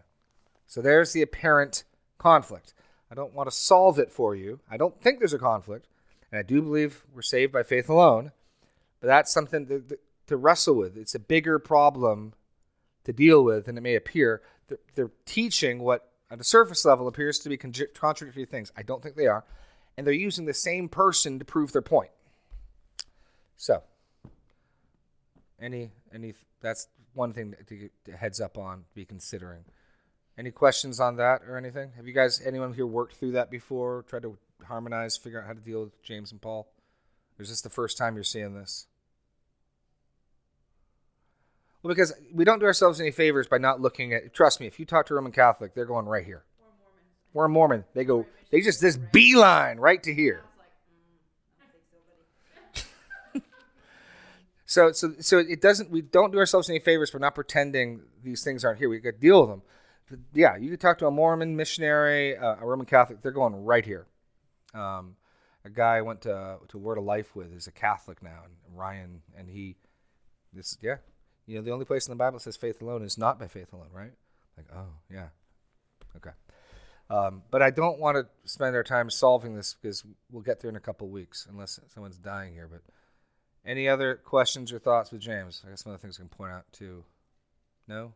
So 0.67 0.81
there's 0.81 1.13
the 1.13 1.23
apparent 1.23 1.85
conflict. 2.19 2.75
I 3.11 3.15
don't 3.15 3.35
want 3.35 3.49
to 3.49 3.55
solve 3.55 3.99
it 3.99 4.13
for 4.13 4.35
you. 4.35 4.61
I 4.71 4.77
don't 4.77 5.01
think 5.01 5.19
there's 5.19 5.33
a 5.33 5.39
conflict. 5.39 5.87
And 6.31 6.39
I 6.39 6.43
do 6.43 6.63
believe 6.63 7.05
we're 7.15 7.23
saved 7.23 7.53
by 7.53 7.63
faith 7.63 7.89
alone. 7.89 8.33
But 9.01 9.09
that's 9.09 9.33
something 9.33 9.67
to, 9.67 9.99
to 10.27 10.37
wrestle 10.37 10.75
with. 10.75 10.97
It's 10.97 11.15
a 11.15 11.21
bigger 11.21 11.59
problem 11.59 12.35
to 13.07 13.13
deal 13.13 13.43
with 13.43 13.67
than 13.67 13.79
it 13.79 13.83
may 13.83 13.95
appear. 13.95 14.43
They're, 14.69 14.79
they're 14.95 15.11
teaching 15.25 15.79
what, 15.79 16.11
on 16.31 16.39
the 16.39 16.45
surface 16.45 16.85
level, 16.85 17.09
appears 17.09 17.39
to 17.39 17.49
be 17.49 17.57
contradictory 17.57 18.45
things. 18.45 18.71
I 18.77 18.83
don't 18.83 19.03
think 19.03 19.17
they 19.17 19.29
are. 19.29 19.45
And 19.97 20.07
they're 20.07 20.13
using 20.13 20.45
the 20.45 20.53
same 20.53 20.89
person 20.89 21.39
to 21.39 21.45
prove 21.45 21.73
their 21.73 21.83
point. 21.83 22.11
So, 23.57 23.83
any, 25.59 25.93
any, 26.13 26.35
that's 26.61 26.89
one 27.15 27.33
thing 27.33 27.55
to 27.67 27.75
get 27.75 28.17
heads 28.17 28.41
up 28.41 28.59
on, 28.59 28.85
be 28.95 29.07
considering. 29.07 29.65
Any 30.37 30.51
questions 30.51 31.01
on 31.01 31.17
that 31.17 31.43
or 31.49 31.57
anything? 31.57 31.93
Have 31.97 32.07
you 32.07 32.13
guys, 32.13 32.43
anyone 32.45 32.75
here 32.75 32.87
worked 32.87 33.15
through 33.15 33.33
that 33.33 33.51
before? 33.51 34.05
Tried 34.07 34.23
to 34.23 34.37
harmonize, 34.67 35.17
figure 35.17 35.41
out 35.41 35.47
how 35.47 35.55
to 35.55 35.61
deal 35.61 35.85
with 35.85 36.03
James 36.03 36.33
and 36.33 36.43
Paul? 36.43 36.67
Or 37.39 37.43
is 37.43 37.49
this 37.49 37.63
the 37.63 37.71
first 37.71 37.97
time 37.97 38.17
you're 38.17 38.25
seeing 38.25 38.55
this? 38.55 38.89
Well, 41.87 41.95
because 41.95 42.13
we 42.35 42.45
don't 42.45 42.59
do 42.59 42.67
ourselves 42.67 43.01
any 43.01 43.13
favors 43.13 43.47
by 43.47 43.59
not 43.59 43.81
looking 43.81 44.13
at. 44.13 44.35
Trust 44.35 44.59
me, 44.59 44.67
if 44.67 44.81
you 44.81 44.85
talk 44.85 45.07
to 45.07 45.13
a 45.13 45.17
Roman 45.17 45.31
Catholic, 45.31 45.73
they're 45.73 45.87
going 45.87 46.07
right 46.07 46.25
here. 46.25 46.43
A 47.37 47.49
Mormon. 47.49 47.85
They 47.95 48.05
go. 48.05 48.27
They 48.51 48.61
just 48.61 48.81
this 48.81 48.97
beeline 48.97 49.79
right 49.79 50.03
to 50.03 50.13
here. 50.13 50.43
so 54.67 54.91
so 54.91 55.13
so 55.21 55.39
it 55.39 55.61
doesn't. 55.61 55.93
We 55.93 56.03
don't 56.03 56.33
do 56.33 56.39
ourselves 56.39 56.69
any 56.69 56.81
favors 56.81 57.09
for 57.09 57.21
not 57.21 57.37
pretending 57.37 58.01
these 58.25 58.43
things 58.43 58.65
aren't 58.65 58.81
here. 58.81 58.89
We 58.89 58.99
got 58.99 59.11
to 59.11 59.19
deal 59.19 59.43
with 59.43 59.51
them. 59.51 59.63
But 60.11 60.19
yeah, 60.35 60.57
you 60.57 60.71
could 60.71 60.81
talk 60.81 60.99
to 60.99 61.07
a 61.07 61.13
Mormon 61.13 61.55
missionary, 61.55 62.37
uh, 62.37 62.57
a 62.61 62.67
Roman 62.67 62.87
Catholic. 62.87 63.23
They're 63.23 63.31
going 63.31 63.65
right 63.65 63.85
here. 63.85 64.07
Um, 64.75 65.15
a 65.65 65.71
guy 65.71 65.99
I 65.99 66.03
went 66.03 66.23
to 66.23 66.57
to 66.67 66.79
Word 66.79 66.99
of 66.99 67.05
Life 67.05 67.37
with 67.37 67.53
is 67.55 67.69
a 67.69 67.73
Catholic 67.73 68.25
now, 68.25 68.41
and 68.45 68.55
Ryan, 68.77 69.23
and 69.39 69.49
he, 69.49 69.77
this 70.53 70.79
yeah, 70.83 70.97
you 71.47 71.57
know, 71.57 71.63
the 71.63 71.71
only 71.71 71.85
place 71.85 72.07
in 72.07 72.13
the 72.13 72.17
Bible 72.17 72.39
says 72.39 72.57
faith 72.57 72.83
alone 72.83 73.03
is 73.03 73.17
not 73.17 73.39
by 73.39 73.47
faith 73.47 73.73
alone, 73.73 73.89
right? 73.93 74.13
Like, 74.57 74.67
oh 74.75 74.95
yeah, 75.11 75.29
okay. 76.17 76.31
Um, 77.09 77.43
but 77.51 77.63
I 77.63 77.71
don't 77.71 78.01
want 78.01 78.17
to 78.17 78.27
spend 78.51 78.75
our 78.75 78.83
time 78.83 79.11
solving 79.11 79.55
this 79.55 79.77
because 79.81 80.05
we'll 80.31 80.43
get 80.43 80.61
there 80.61 80.71
in 80.71 80.77
a 80.77 80.81
couple 80.81 81.09
weeks, 81.09 81.47
unless 81.49 81.79
someone's 81.87 82.19
dying 82.19 82.53
here. 82.53 82.69
But 82.71 82.83
any 83.65 83.89
other 83.89 84.17
questions 84.17 84.73
or 84.73 84.81
thoughts 84.81 85.13
with 85.13 85.21
James? 85.21 85.63
I 85.65 85.71
guess 85.71 85.85
some 85.85 85.93
other 85.93 86.01
things 86.01 86.19
I 86.19 86.23
can 86.23 86.29
point 86.29 86.53
out 86.53 86.65
too. 86.73 87.05
No, 87.87 88.13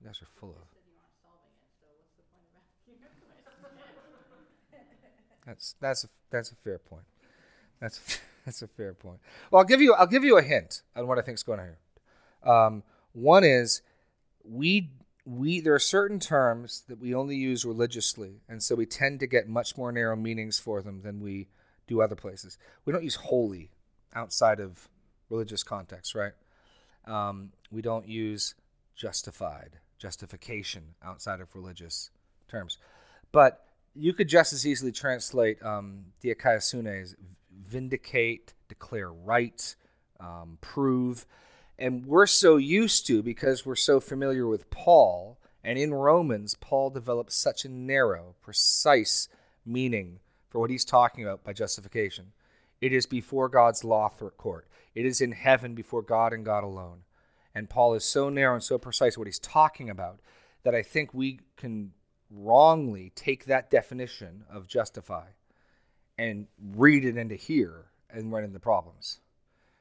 you 0.00 0.06
guys 0.06 0.20
are 0.20 0.26
full 0.26 0.50
of. 0.50 0.56
That's 5.46 5.74
that's 5.80 6.04
a, 6.04 6.08
that's 6.30 6.52
a 6.52 6.56
fair 6.56 6.78
point. 6.78 7.04
That's 7.80 7.98
a, 7.98 8.18
that's 8.44 8.62
a 8.62 8.68
fair 8.68 8.92
point. 8.94 9.20
Well, 9.50 9.60
I'll 9.60 9.66
give 9.66 9.80
you 9.80 9.94
I'll 9.94 10.06
give 10.06 10.24
you 10.24 10.36
a 10.36 10.42
hint 10.42 10.82
on 10.94 11.06
what 11.06 11.18
I 11.18 11.22
think 11.22 11.36
is 11.36 11.42
going 11.42 11.60
on 11.60 11.66
here. 11.66 11.78
Um, 12.42 12.82
one 13.12 13.44
is 13.44 13.82
we 14.44 14.90
we 15.24 15.60
there 15.60 15.74
are 15.74 15.78
certain 15.78 16.18
terms 16.18 16.84
that 16.88 16.98
we 16.98 17.14
only 17.14 17.36
use 17.36 17.64
religiously, 17.64 18.40
and 18.48 18.62
so 18.62 18.74
we 18.74 18.86
tend 18.86 19.20
to 19.20 19.26
get 19.26 19.48
much 19.48 19.76
more 19.76 19.92
narrow 19.92 20.16
meanings 20.16 20.58
for 20.58 20.80
them 20.80 21.02
than 21.02 21.20
we 21.20 21.48
do 21.86 22.00
other 22.00 22.16
places. 22.16 22.58
We 22.84 22.92
don't 22.92 23.04
use 23.04 23.16
holy 23.16 23.70
outside 24.14 24.60
of 24.60 24.88
religious 25.28 25.62
context, 25.62 26.14
right? 26.14 26.32
Um, 27.06 27.52
we 27.70 27.82
don't 27.82 28.08
use 28.08 28.54
justified, 28.96 29.78
justification 29.98 30.94
outside 31.02 31.40
of 31.40 31.54
religious 31.54 32.10
terms, 32.48 32.78
but 33.32 33.64
you 33.94 34.12
could 34.12 34.28
just 34.28 34.52
as 34.52 34.66
easily 34.66 34.92
translate 34.92 35.62
um, 35.62 36.06
dikaiosune 36.22 37.02
as 37.02 37.16
vindicate, 37.68 38.54
declare 38.68 39.12
right, 39.12 39.74
um, 40.20 40.58
prove. 40.60 41.26
And 41.78 42.06
we're 42.06 42.26
so 42.26 42.56
used 42.56 43.06
to, 43.06 43.22
because 43.22 43.64
we're 43.64 43.76
so 43.76 44.00
familiar 44.00 44.46
with 44.46 44.68
Paul, 44.70 45.38
and 45.62 45.78
in 45.78 45.94
Romans, 45.94 46.56
Paul 46.60 46.90
develops 46.90 47.36
such 47.36 47.64
a 47.64 47.68
narrow, 47.68 48.34
precise 48.42 49.28
meaning 49.64 50.18
for 50.48 50.58
what 50.60 50.70
he's 50.70 50.84
talking 50.84 51.22
about 51.22 51.44
by 51.44 51.52
justification. 51.52 52.32
It 52.80 52.92
is 52.92 53.06
before 53.06 53.48
God's 53.48 53.84
law 53.84 54.08
court, 54.08 54.66
it 54.94 55.04
is 55.04 55.20
in 55.20 55.32
heaven 55.32 55.74
before 55.74 56.02
God 56.02 56.32
and 56.32 56.44
God 56.44 56.64
alone. 56.64 57.02
And 57.54 57.70
Paul 57.70 57.94
is 57.94 58.04
so 58.04 58.28
narrow 58.28 58.54
and 58.54 58.62
so 58.62 58.78
precise 58.78 59.16
what 59.16 59.26
he's 59.26 59.38
talking 59.38 59.90
about 59.90 60.20
that 60.64 60.74
I 60.74 60.82
think 60.82 61.12
we 61.12 61.40
can 61.56 61.92
wrongly 62.30 63.12
take 63.14 63.46
that 63.46 63.70
definition 63.70 64.44
of 64.50 64.66
justify 64.66 65.26
and 66.16 66.46
read 66.60 67.04
it 67.04 67.16
into 67.16 67.36
here 67.36 67.86
and 68.10 68.32
run 68.32 68.44
into 68.44 68.60
problems. 68.60 69.20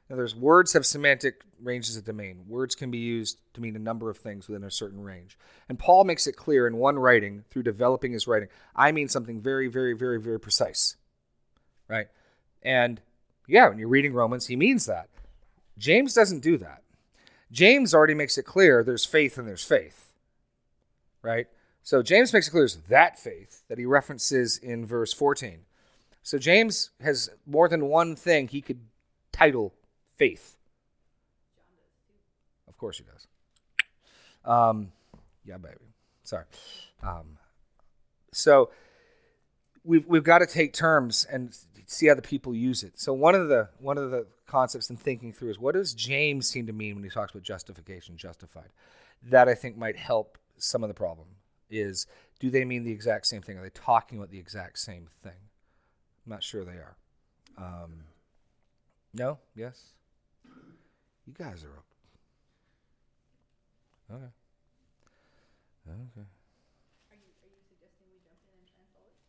Now, 0.09 0.15
there's 0.15 0.35
words 0.35 0.73
have 0.73 0.85
semantic 0.85 1.43
ranges 1.61 1.97
of 1.97 2.05
domain. 2.05 2.45
Words 2.47 2.75
can 2.75 2.91
be 2.91 2.97
used 2.97 3.39
to 3.53 3.61
mean 3.61 3.75
a 3.75 3.79
number 3.79 4.09
of 4.09 4.17
things 4.17 4.47
within 4.47 4.63
a 4.63 4.71
certain 4.71 5.01
range. 5.03 5.37
And 5.67 5.77
Paul 5.77 6.05
makes 6.05 6.27
it 6.27 6.37
clear 6.37 6.65
in 6.65 6.77
one 6.77 6.97
writing 6.97 7.43
through 7.49 7.63
developing 7.63 8.13
his 8.13 8.27
writing. 8.27 8.47
I 8.75 8.91
mean 8.91 9.09
something 9.09 9.41
very, 9.41 9.67
very, 9.67 9.93
very, 9.93 10.19
very 10.19 10.39
precise. 10.39 10.95
Right? 11.89 12.07
And 12.61 13.01
yeah, 13.47 13.67
when 13.67 13.79
you're 13.79 13.87
reading 13.89 14.13
Romans, 14.13 14.47
he 14.47 14.55
means 14.55 14.85
that. 14.85 15.09
James 15.77 16.13
doesn't 16.13 16.39
do 16.39 16.57
that. 16.57 16.83
James 17.51 17.93
already 17.93 18.13
makes 18.13 18.37
it 18.37 18.43
clear 18.43 18.83
there's 18.83 19.05
faith 19.05 19.37
and 19.37 19.47
there's 19.47 19.63
faith. 19.63 20.13
Right? 21.21 21.47
So 21.83 22.01
James 22.01 22.33
makes 22.33 22.47
it 22.47 22.51
clear 22.51 22.65
it's 22.65 22.75
that 22.75 23.19
faith 23.19 23.63
that 23.67 23.77
he 23.77 23.85
references 23.85 24.57
in 24.57 24.85
verse 24.85 25.13
14. 25.13 25.59
So 26.23 26.37
James 26.37 26.91
has 27.01 27.29
more 27.45 27.69
than 27.69 27.87
one 27.87 28.15
thing 28.15 28.47
he 28.47 28.61
could 28.61 28.81
title 29.31 29.73
faith. 30.17 30.55
Of 32.67 32.77
course 32.77 32.97
he 32.97 33.03
does. 33.03 33.27
Um, 34.45 34.91
yeah, 35.45 35.57
baby. 35.57 35.75
Sorry. 36.23 36.45
Um, 37.01 37.37
so 38.31 38.69
we've 39.83 40.05
we've 40.05 40.23
got 40.23 40.39
to 40.39 40.45
take 40.45 40.73
terms 40.73 41.25
and 41.29 41.57
see 41.85 42.07
how 42.07 42.15
the 42.15 42.21
people 42.21 42.53
use 42.53 42.83
it. 42.83 42.99
So 42.99 43.13
one 43.13 43.35
of 43.35 43.47
the 43.47 43.69
one 43.79 43.97
of 43.97 44.11
the 44.11 44.27
concepts 44.45 44.89
in 44.89 44.97
thinking 44.97 45.33
through 45.33 45.49
is 45.49 45.59
what 45.59 45.73
does 45.73 45.93
James 45.93 46.47
seem 46.47 46.67
to 46.67 46.73
mean 46.73 46.95
when 46.95 47.03
he 47.03 47.09
talks 47.09 47.31
about 47.31 47.43
justification, 47.43 48.17
justified? 48.17 48.69
That 49.23 49.47
I 49.47 49.55
think 49.55 49.77
might 49.77 49.97
help 49.97 50.37
some 50.57 50.83
of 50.83 50.89
the 50.89 50.93
problem 50.93 51.27
is 51.69 52.07
do 52.39 52.49
they 52.49 52.65
mean 52.65 52.83
the 52.83 52.91
exact 52.91 53.25
same 53.25 53.41
thing? 53.41 53.57
Are 53.57 53.63
they 53.63 53.69
talking 53.69 54.17
about 54.17 54.31
the 54.31 54.39
exact 54.39 54.79
same 54.79 55.07
thing? 55.23 55.39
I'm 56.25 56.31
not 56.31 56.43
sure 56.43 56.63
they 56.63 56.73
are. 56.73 56.97
Um, 57.57 58.03
no? 59.13 59.39
Yes? 59.55 59.93
You 61.27 61.33
guys 61.37 61.63
are 61.65 61.77
up. 61.77 61.85
okay. 64.13 64.25
Okay. 65.89 66.27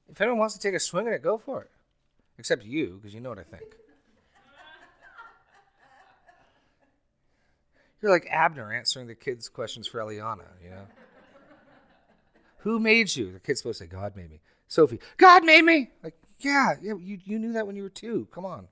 If 0.09 0.21
anyone 0.21 0.39
wants 0.39 0.55
to 0.55 0.61
take 0.61 0.75
a 0.75 0.81
swing 0.81 1.07
at 1.09 1.13
it, 1.13 1.23
go 1.23 1.39
for 1.39 1.63
it. 1.63 1.71
Except 2.39 2.65
you, 2.65 2.99
because 3.01 3.13
you 3.13 3.21
know 3.21 3.29
what 3.31 3.39
I 3.39 3.43
think. 3.43 3.65
You're 8.01 8.13
like 8.13 8.27
Abner 8.31 8.73
answering 8.73 9.09
the 9.09 9.15
kids' 9.17 9.49
questions 9.49 9.89
for 9.89 9.99
Eliana, 9.99 10.45
you 10.63 10.71
know? 10.71 10.87
Who 12.59 12.79
made 12.79 13.15
you? 13.17 13.33
The 13.33 13.41
kid's 13.41 13.61
supposed 13.61 13.79
to 13.79 13.85
say, 13.85 13.89
God 13.89 14.15
made 14.17 14.31
me. 14.31 14.41
Sophie, 14.69 15.01
God 15.17 15.45
made 15.45 15.65
me. 15.65 15.91
Like, 16.03 16.15
yeah, 16.39 16.75
yeah, 16.81 16.95
you, 16.95 17.19
you 17.25 17.39
knew 17.39 17.53
that 17.55 17.67
when 17.67 17.75
you 17.75 17.83
were 17.83 17.89
two. 17.89 18.29
Come 18.33 18.45
on. 18.45 18.69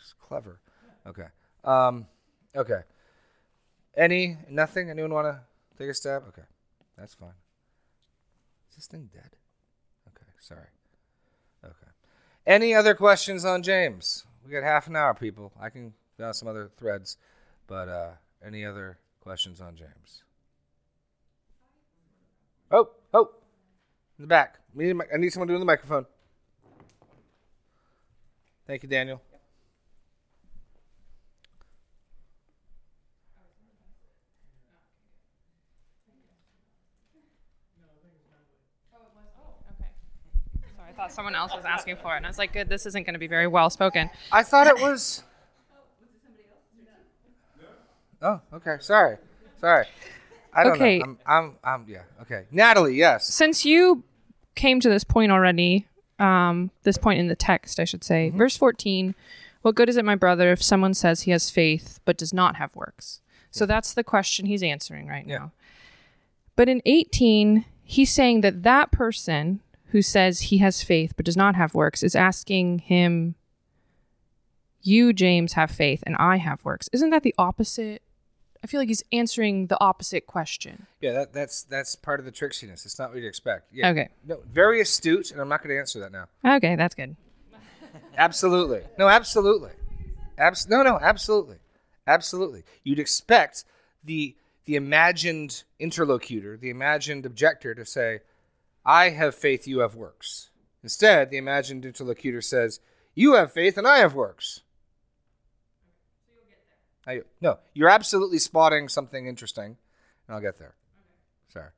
It's 0.00 0.14
clever. 0.20 0.60
Okay. 1.06 1.26
Um, 1.66 2.06
okay. 2.54 2.80
Any, 3.96 4.38
nothing? 4.48 4.88
Anyone 4.88 5.12
want 5.12 5.26
to 5.26 5.40
take 5.78 5.90
a 5.90 5.94
stab? 5.94 6.22
Okay. 6.28 6.46
That's 6.96 7.14
fine. 7.14 7.34
Is 8.70 8.76
this 8.76 8.86
thing 8.86 9.10
dead? 9.12 9.36
Okay. 10.08 10.26
Sorry. 10.40 10.68
Okay. 11.64 11.90
Any 12.46 12.74
other 12.74 12.94
questions 12.94 13.44
on 13.44 13.62
James? 13.62 14.24
We 14.44 14.52
got 14.52 14.62
half 14.62 14.86
an 14.86 14.96
hour, 14.96 15.14
people. 15.14 15.52
I 15.60 15.70
can 15.70 15.92
go 16.16 16.30
some 16.32 16.46
other 16.46 16.70
threads, 16.78 17.16
but 17.66 17.88
uh, 17.88 18.10
any 18.44 18.64
other 18.64 18.98
questions 19.20 19.60
on 19.60 19.74
James? 19.74 20.22
Oh, 22.70 22.90
oh, 23.12 23.30
in 24.18 24.22
the 24.22 24.28
back. 24.28 24.60
Me 24.74 24.90
I 24.90 25.16
need 25.16 25.30
someone 25.30 25.48
doing 25.48 25.60
the 25.60 25.66
microphone. 25.66 26.06
Thank 28.66 28.82
you, 28.82 28.88
Daniel. 28.88 29.22
Thought 41.06 41.14
someone 41.14 41.34
else 41.34 41.54
was 41.54 41.64
asking 41.64 41.96
for 41.96 42.14
it, 42.14 42.18
and 42.18 42.26
I 42.26 42.28
was 42.28 42.38
like, 42.38 42.52
"Good, 42.52 42.68
this 42.68 42.86
isn't 42.86 43.04
going 43.04 43.14
to 43.14 43.18
be 43.20 43.26
very 43.28 43.46
well 43.46 43.70
spoken." 43.70 44.10
I 44.32 44.42
thought 44.42 44.66
it 44.66 44.80
was. 44.80 45.22
Oh, 48.22 48.40
okay. 48.52 48.76
Sorry, 48.80 49.18
sorry. 49.60 49.86
I 50.54 50.64
don't 50.64 50.72
Okay. 50.72 50.98
know. 50.98 51.04
I'm, 51.04 51.18
I'm, 51.26 51.54
I'm, 51.62 51.84
yeah. 51.88 52.02
Okay. 52.22 52.44
Natalie, 52.50 52.94
yes. 52.96 53.26
Since 53.26 53.64
you 53.64 54.02
came 54.54 54.80
to 54.80 54.88
this 54.88 55.04
point 55.04 55.30
already, 55.30 55.86
um, 56.18 56.70
this 56.82 56.96
point 56.96 57.20
in 57.20 57.28
the 57.28 57.36
text, 57.36 57.78
I 57.78 57.84
should 57.84 58.02
say, 58.02 58.28
Mm-hmm. 58.28 58.38
verse 58.38 58.56
fourteen. 58.56 59.14
What 59.62 59.74
good 59.74 59.88
is 59.88 59.96
it, 59.96 60.04
my 60.04 60.14
brother, 60.14 60.52
if 60.52 60.62
someone 60.62 60.94
says 60.94 61.22
he 61.22 61.32
has 61.32 61.50
faith 61.50 61.98
but 62.04 62.16
does 62.16 62.32
not 62.32 62.54
have 62.56 62.74
works? 62.76 63.20
So 63.50 63.66
that's 63.66 63.92
the 63.94 64.04
question 64.04 64.46
he's 64.46 64.62
answering 64.62 65.08
right 65.08 65.26
Yeah. 65.26 65.38
now. 65.38 65.52
But 66.54 66.68
in 66.68 66.80
18, 66.86 67.64
he's 67.82 68.12
saying 68.12 68.42
that 68.42 68.62
that 68.62 68.92
person 68.92 69.60
who 69.88 70.02
says 70.02 70.40
he 70.40 70.58
has 70.58 70.82
faith 70.82 71.12
but 71.16 71.24
does 71.24 71.36
not 71.36 71.54
have 71.54 71.74
works 71.74 72.02
is 72.02 72.14
asking 72.14 72.80
him, 72.80 73.34
You, 74.82 75.12
James, 75.12 75.54
have 75.54 75.70
faith 75.70 76.02
and 76.06 76.16
I 76.16 76.36
have 76.36 76.64
works. 76.64 76.88
Isn't 76.92 77.10
that 77.10 77.22
the 77.22 77.34
opposite? 77.38 78.02
I 78.64 78.66
feel 78.66 78.80
like 78.80 78.88
he's 78.88 79.04
answering 79.12 79.68
the 79.68 79.80
opposite 79.80 80.26
question. 80.26 80.86
Yeah, 81.00 81.12
that, 81.12 81.32
that's 81.32 81.62
that's 81.64 81.94
part 81.94 82.18
of 82.18 82.26
the 82.26 82.32
tricksiness. 82.32 82.84
It's 82.84 82.98
not 82.98 83.10
what 83.10 83.18
you'd 83.18 83.28
expect. 83.28 83.68
Yeah. 83.72 83.90
Okay. 83.90 84.08
No, 84.26 84.40
very 84.50 84.80
astute, 84.80 85.30
and 85.30 85.40
I'm 85.40 85.48
not 85.48 85.62
going 85.62 85.74
to 85.74 85.78
answer 85.78 86.00
that 86.00 86.10
now. 86.10 86.26
Okay, 86.56 86.74
that's 86.74 86.94
good. 86.94 87.14
Absolutely. 88.16 88.82
No, 88.98 89.08
absolutely. 89.08 89.70
Abs- 90.38 90.68
no, 90.68 90.82
no, 90.82 90.98
absolutely. 91.00 91.56
Absolutely. 92.06 92.62
You'd 92.82 92.98
expect 92.98 93.64
the 94.04 94.36
the 94.64 94.74
imagined 94.74 95.62
interlocutor, 95.78 96.56
the 96.56 96.70
imagined 96.70 97.24
objector 97.24 97.74
to 97.74 97.84
say, 97.84 98.20
I 98.86 99.10
have 99.10 99.34
faith, 99.34 99.66
you 99.66 99.80
have 99.80 99.96
works. 99.96 100.50
Instead, 100.82 101.30
the 101.30 101.36
imagined 101.36 101.84
interlocutor 101.84 102.40
says, 102.40 102.78
You 103.16 103.34
have 103.34 103.52
faith 103.52 103.76
and 103.76 103.86
I 103.86 103.98
have 103.98 104.14
works. 104.14 104.60
I, 107.04 107.22
no, 107.40 107.58
you're 107.74 107.88
absolutely 107.88 108.38
spotting 108.38 108.88
something 108.88 109.26
interesting, 109.26 109.76
and 110.26 110.34
I'll 110.34 110.40
get 110.40 110.58
there. 110.58 110.74
Sorry. 111.48 111.70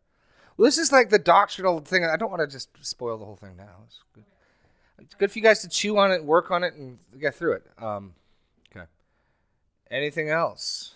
Well, 0.57 0.67
this 0.67 0.77
is 0.77 0.93
like 0.93 1.09
the 1.09 1.19
doctrinal 1.19 1.81
thing. 1.81 2.05
I 2.05 2.17
don't 2.17 2.31
want 2.31 2.41
to 2.41 2.47
just 2.47 2.71
spoil 2.83 3.17
the 3.17 3.25
whole 3.25 3.37
thing 3.37 3.57
now. 3.57 3.85
It's 3.87 4.01
good. 4.15 4.25
It's 5.01 5.15
good 5.15 5.31
for 5.33 5.39
you 5.39 5.43
guys 5.43 5.61
to 5.61 5.69
chew 5.69 5.97
on 5.97 6.13
it, 6.13 6.25
work 6.25 6.51
on 6.51 6.63
it, 6.63 6.75
and 6.75 6.99
get 7.19 7.35
through 7.35 7.53
it. 7.53 7.63
Um, 7.81 8.15
okay. 8.75 8.87
Anything 9.91 10.29
else? 10.29 10.95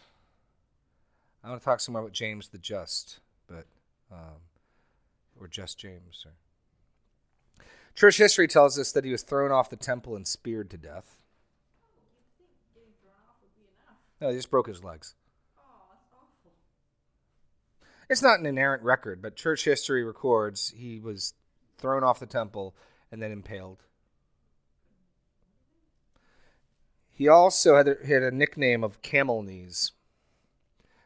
I 1.45 1.49
want 1.49 1.61
to 1.61 1.65
talk 1.65 1.81
some 1.81 1.93
more 1.93 2.03
about 2.03 2.13
James 2.13 2.49
the 2.49 2.59
Just, 2.59 3.21
but 3.49 3.67
um, 4.11 4.41
or 5.43 5.49
just 5.49 5.79
James. 5.79 6.25
Or... 6.25 7.65
Church 7.95 8.19
history 8.19 8.49
tells 8.49 8.79
us 8.79 8.93
that 8.93 9.05
he 9.05 9.11
was 9.11 9.23
thrown 9.23 9.51
off 9.51 9.71
the 9.71 9.77
temple 9.77 10.17
and 10.17 10.27
speared 10.27 10.71
to 10.71 10.79
death. 10.79 11.19
No, 14.21 14.29
he 14.29 14.37
just 14.37 14.51
broke 14.51 14.69
his 14.69 14.85
legs. 14.85 15.15
It's 18.09 18.23
not 18.23 18.39
an 18.39 18.47
inerrant 18.47 18.83
record, 18.83 19.23
but 19.23 19.37
church 19.37 19.65
history 19.65 20.05
records 20.05 20.73
he 20.77 21.01
was 21.01 21.35
thrown 21.79 22.05
off 22.05 22.21
the 22.21 22.27
temple 22.27 22.75
and 23.11 23.23
then 23.23 23.33
impaled. 23.33 23.83
He 27.11 27.27
also 27.27 27.77
had 27.77 27.89
a, 27.89 27.97
had 28.07 28.23
a 28.23 28.31
nickname 28.31 28.85
of 28.85 29.03
camel 29.03 29.43
knees 29.43 29.93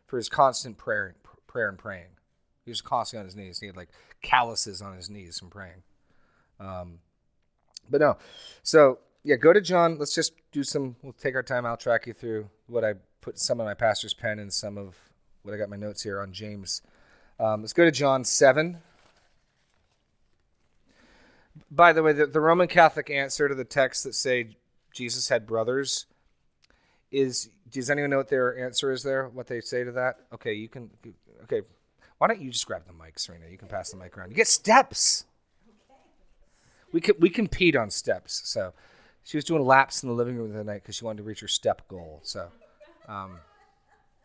for 0.06 0.16
his 0.16 0.28
constant 0.28 0.78
prayer, 0.78 1.14
prayer 1.46 1.68
and 1.68 1.78
praying. 1.78 2.15
He 2.66 2.70
was 2.70 2.82
constantly 2.82 3.20
on 3.20 3.26
his 3.26 3.36
knees. 3.36 3.60
He 3.60 3.66
had 3.66 3.76
like 3.76 3.88
calluses 4.22 4.82
on 4.82 4.96
his 4.96 5.08
knees 5.08 5.38
from 5.38 5.50
praying. 5.50 5.82
Um, 6.58 6.98
but 7.88 8.00
no, 8.00 8.18
so 8.64 8.98
yeah, 9.22 9.36
go 9.36 9.52
to 9.52 9.60
John. 9.60 9.98
Let's 9.98 10.14
just 10.14 10.32
do 10.50 10.64
some. 10.64 10.96
We'll 11.02 11.12
take 11.12 11.36
our 11.36 11.44
time. 11.44 11.64
I'll 11.64 11.76
track 11.76 12.08
you 12.08 12.12
through 12.12 12.50
what 12.66 12.84
I 12.84 12.94
put 13.20 13.38
some 13.38 13.60
of 13.60 13.66
my 13.66 13.74
pastor's 13.74 14.14
pen 14.14 14.40
and 14.40 14.52
some 14.52 14.76
of 14.76 14.96
what 15.44 15.54
I 15.54 15.58
got 15.58 15.68
my 15.68 15.76
notes 15.76 16.02
here 16.02 16.20
on 16.20 16.32
James. 16.32 16.82
Um, 17.38 17.60
let's 17.60 17.72
go 17.72 17.84
to 17.84 17.92
John 17.92 18.24
seven. 18.24 18.78
By 21.70 21.92
the 21.92 22.02
way, 22.02 22.12
the, 22.12 22.26
the 22.26 22.40
Roman 22.40 22.66
Catholic 22.66 23.10
answer 23.10 23.48
to 23.48 23.54
the 23.54 23.64
texts 23.64 24.02
that 24.02 24.14
say 24.14 24.56
Jesus 24.92 25.28
had 25.28 25.46
brothers 25.46 26.06
is 27.12 27.50
does 27.70 27.90
anyone 27.90 28.10
know 28.10 28.18
what 28.18 28.28
their 28.28 28.58
answer 28.58 28.90
is 28.90 29.04
there? 29.04 29.28
What 29.28 29.46
they 29.46 29.60
say 29.60 29.84
to 29.84 29.92
that? 29.92 30.16
Okay, 30.32 30.54
you 30.54 30.68
can. 30.68 30.90
Okay, 31.44 31.62
why 32.18 32.28
don't 32.28 32.40
you 32.40 32.50
just 32.50 32.66
grab 32.66 32.82
the 32.86 32.92
mic, 32.92 33.18
Serena? 33.18 33.46
You 33.50 33.58
can 33.58 33.68
pass 33.68 33.90
the 33.90 33.96
mic 33.96 34.16
around. 34.16 34.30
You 34.30 34.36
get 34.36 34.48
steps. 34.48 35.24
We 36.92 37.00
can 37.00 37.16
we 37.18 37.28
compete 37.28 37.76
on 37.76 37.90
steps. 37.90 38.42
So 38.44 38.72
she 39.22 39.36
was 39.36 39.44
doing 39.44 39.64
laps 39.64 40.02
in 40.02 40.08
the 40.08 40.14
living 40.14 40.36
room 40.36 40.50
the 40.50 40.60
other 40.60 40.64
night 40.64 40.82
because 40.82 40.96
she 40.96 41.04
wanted 41.04 41.18
to 41.18 41.22
reach 41.24 41.40
her 41.40 41.48
step 41.48 41.86
goal. 41.88 42.20
So 42.22 42.48
um, 43.08 43.38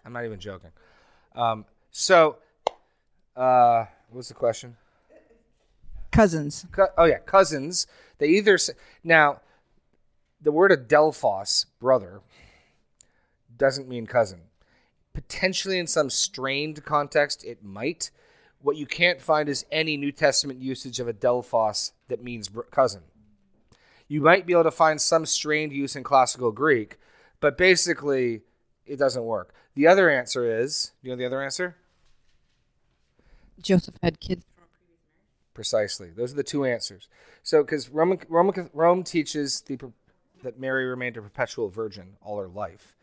I'm 0.06 0.14
not 0.14 0.26
even 0.26 0.40
joking. 0.40 0.72
Um, 1.36 1.66
so 1.92 2.38
uh, 3.36 3.86
what 4.10 4.18
was 4.18 4.28
the 4.28 4.34
question? 4.36 4.78
Cousins. 6.12 6.66
Co- 6.72 6.90
oh 6.98 7.06
yeah, 7.06 7.20
cousins. 7.20 7.88
They 8.20 8.28
either 8.28 8.58
say, 8.58 8.74
now 9.04 9.42
the 10.42 10.52
word 10.52 10.72
adelphos, 10.72 11.66
brother, 11.80 12.22
doesn't 13.58 13.88
mean 13.88 14.06
cousin. 14.08 14.42
Potentially 15.14 15.78
in 15.78 15.88
some 15.88 16.10
strained 16.10 16.84
context, 16.86 17.44
it 17.44 17.64
might. 17.64 18.12
What 18.62 18.78
you 18.78 18.86
can't 18.86 19.22
find 19.22 19.50
is 19.50 19.66
any 19.72 19.98
New 19.98 20.12
Testament 20.12 20.62
usage 20.62 21.00
of 21.00 21.08
adelphos 21.08 21.92
that 22.08 22.24
means 22.24 22.50
cousin. 22.70 23.02
You 24.08 24.22
might 24.22 24.46
be 24.46 24.54
able 24.54 24.64
to 24.64 24.72
find 24.72 25.02
some 25.02 25.26
strained 25.26 25.72
use 25.74 25.96
in 25.96 26.04
classical 26.04 26.52
Greek, 26.52 26.98
but 27.40 27.58
basically 27.58 28.42
it 28.86 28.98
doesn't 28.98 29.24
work. 29.24 29.54
The 29.74 29.88
other 29.88 30.10
answer 30.10 30.60
is, 30.60 30.92
you 31.02 31.10
know 31.10 31.16
the 31.16 31.26
other 31.26 31.42
answer? 31.42 31.78
Joseph 33.62 33.96
had 34.02 34.20
kids 34.20 34.44
Precisely. 35.54 36.10
Those 36.10 36.32
are 36.34 36.38
the 36.38 36.44
two 36.44 36.66
answers. 36.66 37.08
So, 37.44 37.62
because 37.62 37.90
Roman, 37.90 38.20
Roman, 38.30 38.70
Rome 38.74 39.04
teaches 39.04 39.62
the, 39.62 39.78
that 40.44 40.60
Mary 40.60 40.86
remained 40.86 41.18
a 41.18 41.22
perpetual 41.22 41.70
virgin 41.70 42.16
all 42.22 42.40
her 42.40 42.48
life. 42.48 42.96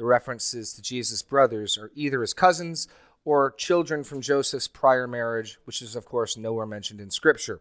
The 0.00 0.06
references 0.06 0.72
to 0.72 0.80
Jesus' 0.80 1.20
brothers 1.20 1.76
are 1.76 1.92
either 1.94 2.22
his 2.22 2.32
cousins 2.32 2.88
or 3.26 3.50
children 3.58 4.02
from 4.02 4.22
Joseph's 4.22 4.66
prior 4.66 5.06
marriage, 5.06 5.58
which 5.64 5.82
is, 5.82 5.94
of 5.94 6.06
course, 6.06 6.38
nowhere 6.38 6.64
mentioned 6.64 7.02
in 7.02 7.10
Scripture. 7.10 7.60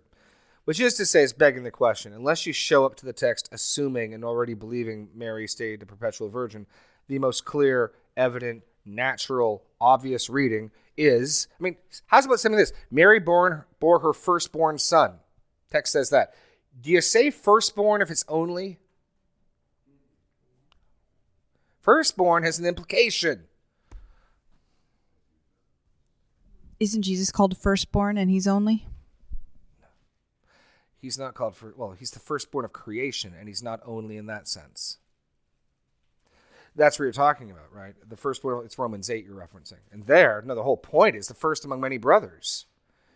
Which 0.64 0.80
is 0.80 0.94
to 0.94 1.06
say, 1.06 1.24
is 1.24 1.34
begging 1.34 1.64
the 1.64 1.70
question 1.70 2.14
unless 2.14 2.46
you 2.46 2.54
show 2.54 2.86
up 2.86 2.96
to 2.96 3.06
the 3.06 3.12
text 3.12 3.50
assuming 3.52 4.14
and 4.14 4.24
already 4.24 4.54
believing 4.54 5.10
Mary 5.14 5.50
stayed 5.50 5.84
a 5.84 5.86
perpetual 5.86 6.30
virgin, 6.30 6.66
the 7.10 7.20
most 7.20 7.44
clear, 7.44 7.92
evident, 8.16 8.64
natural, 8.86 9.66
obvious 9.82 10.30
reading 10.30 10.72
is 10.96 11.50
I 11.60 11.64
mean, 11.64 11.76
how's 12.08 12.26
about 12.26 12.40
something 12.40 12.58
this? 12.58 12.72
Mary 12.90 13.20
born, 13.20 13.66
bore 13.82 14.00
her 14.00 14.14
firstborn 14.14 14.78
son. 14.78 15.16
Text 15.70 15.92
says 15.92 16.10
that. 16.12 16.34
Do 16.80 16.90
you 16.90 17.02
say 17.02 17.32
firstborn 17.32 18.02
if 18.02 18.10
it's 18.10 18.24
only? 18.30 18.80
Firstborn 21.90 22.44
has 22.44 22.60
an 22.60 22.68
implication. 22.68 23.46
Isn't 26.80 27.02
Jesus 27.02 27.32
called 27.32 27.58
firstborn 27.58 28.16
and 28.16 28.30
he's 28.30 28.46
only? 28.46 28.86
He's 31.02 31.18
not 31.18 31.34
called 31.34 31.56
for, 31.56 31.74
well, 31.76 31.96
he's 31.98 32.12
the 32.12 32.20
firstborn 32.20 32.64
of 32.64 32.74
creation, 32.74 33.34
and 33.36 33.48
he's 33.48 33.64
not 33.64 33.80
only 33.88 34.18
in 34.18 34.28
that 34.28 34.48
sense. 34.48 35.00
That's 36.76 37.00
what 37.00 37.06
you're 37.06 37.12
talking 37.12 37.50
about, 37.50 37.74
right? 37.74 37.96
The 38.08 38.16
firstborn, 38.16 38.64
it's 38.66 38.78
Romans 38.78 39.10
8 39.10 39.26
you're 39.26 39.34
referencing. 39.34 39.82
And 39.92 40.04
there, 40.04 40.44
no, 40.46 40.54
the 40.54 40.62
whole 40.62 40.78
point 40.78 41.16
is 41.16 41.28
the 41.28 41.34
first 41.34 41.66
among 41.66 41.82
many 41.82 41.98
brothers. 41.98 42.68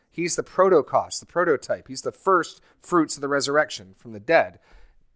He's 0.09 0.35
the 0.35 0.41
prototokos, 0.41 1.19
the 1.19 1.27
prototype. 1.27 1.89
He's 1.89 2.01
the 2.01 2.11
first 2.11 2.59
fruits 2.79 3.17
of 3.17 3.21
the 3.21 3.27
resurrection 3.27 3.93
from 3.95 4.13
the 4.13 4.19
dead. 4.19 4.57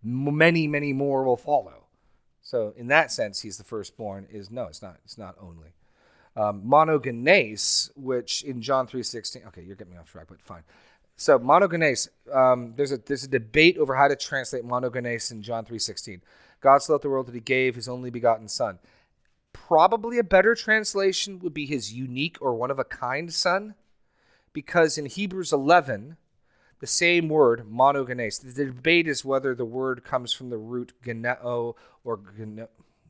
Many, 0.03 0.67
many 0.67 0.93
more 0.93 1.23
will 1.23 1.37
follow. 1.37 1.86
So 2.47 2.73
in 2.77 2.87
that 2.87 3.11
sense, 3.11 3.41
he's 3.41 3.57
the 3.57 3.65
firstborn. 3.65 4.25
Is 4.31 4.49
no, 4.49 4.67
it's 4.67 4.81
not. 4.81 4.99
It's 5.03 5.17
not 5.17 5.35
only 5.37 5.73
um, 6.37 6.61
monogenes, 6.65 7.91
which 7.97 8.41
in 8.41 8.61
John 8.61 8.87
three 8.87 9.03
sixteen. 9.03 9.41
Okay, 9.47 9.63
you're 9.63 9.75
getting 9.75 9.91
me 9.91 9.99
off 9.99 10.09
track, 10.09 10.27
but 10.29 10.41
fine. 10.41 10.63
So 11.17 11.37
monogenes. 11.39 12.07
Um, 12.33 12.73
there's 12.77 12.93
a 12.93 12.99
there's 12.99 13.25
a 13.25 13.27
debate 13.27 13.77
over 13.77 13.95
how 13.95 14.07
to 14.07 14.15
translate 14.15 14.63
monogenes 14.63 15.29
in 15.29 15.41
John 15.43 15.65
three 15.65 15.77
sixteen. 15.77 16.21
God 16.61 16.81
so 16.81 16.93
loved 16.93 17.03
the 17.03 17.09
world 17.09 17.27
that 17.27 17.35
He 17.35 17.41
gave 17.41 17.75
His 17.75 17.89
only 17.89 18.09
begotten 18.09 18.47
Son. 18.47 18.79
Probably 19.51 20.17
a 20.17 20.23
better 20.23 20.55
translation 20.55 21.39
would 21.39 21.53
be 21.53 21.65
His 21.65 21.91
unique 21.91 22.37
or 22.39 22.55
one 22.55 22.71
of 22.71 22.79
a 22.79 22.85
kind 22.85 23.33
Son, 23.33 23.75
because 24.53 24.97
in 24.97 25.05
Hebrews 25.05 25.51
eleven 25.51 26.15
the 26.79 26.87
same 26.87 27.29
word, 27.29 27.65
monogenes. 27.69 28.41
The 28.41 28.65
debate 28.65 29.07
is 29.07 29.25
whether 29.25 29.55
the 29.55 29.65
word 29.65 30.03
comes 30.03 30.33
from 30.33 30.49
the 30.49 30.57
root 30.57 30.93
geneo 31.03 31.75
or 32.03 32.19
gene- 32.37 32.67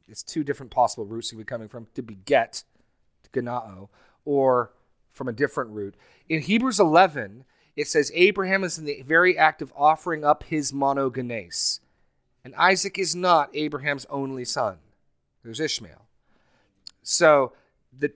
it's 0.08 0.24
two 0.24 0.44
different 0.44 0.72
possible 0.72 1.06
roots 1.06 1.32
it 1.32 1.36
could 1.36 1.40
be 1.40 1.50
coming 1.50 1.68
from 1.68 1.88
to 1.96 2.02
beget, 2.02 2.64
genao, 3.34 3.90
or 4.24 4.72
from 5.12 5.28
a 5.28 5.34
different 5.34 5.72
root. 5.72 5.96
In 6.30 6.42
Hebrews 6.42 6.80
11, 6.80 7.44
it 7.76 7.88
says 7.88 8.12
Abraham 8.16 8.64
is 8.64 8.78
in 8.78 8.86
the 8.86 9.02
very 9.02 9.38
act 9.38 9.62
of 9.62 9.74
offering 9.76 10.24
up 10.24 10.44
his 10.44 10.72
monogenes. 10.72 11.80
And 12.44 12.56
Isaac 12.56 12.98
is 12.98 13.16
not 13.16 13.50
Abraham's 13.54 14.06
only 14.10 14.46
son. 14.46 14.78
There's 15.44 15.60
Ishmael. 15.60 16.08
So 17.04 17.54
the 17.92 18.14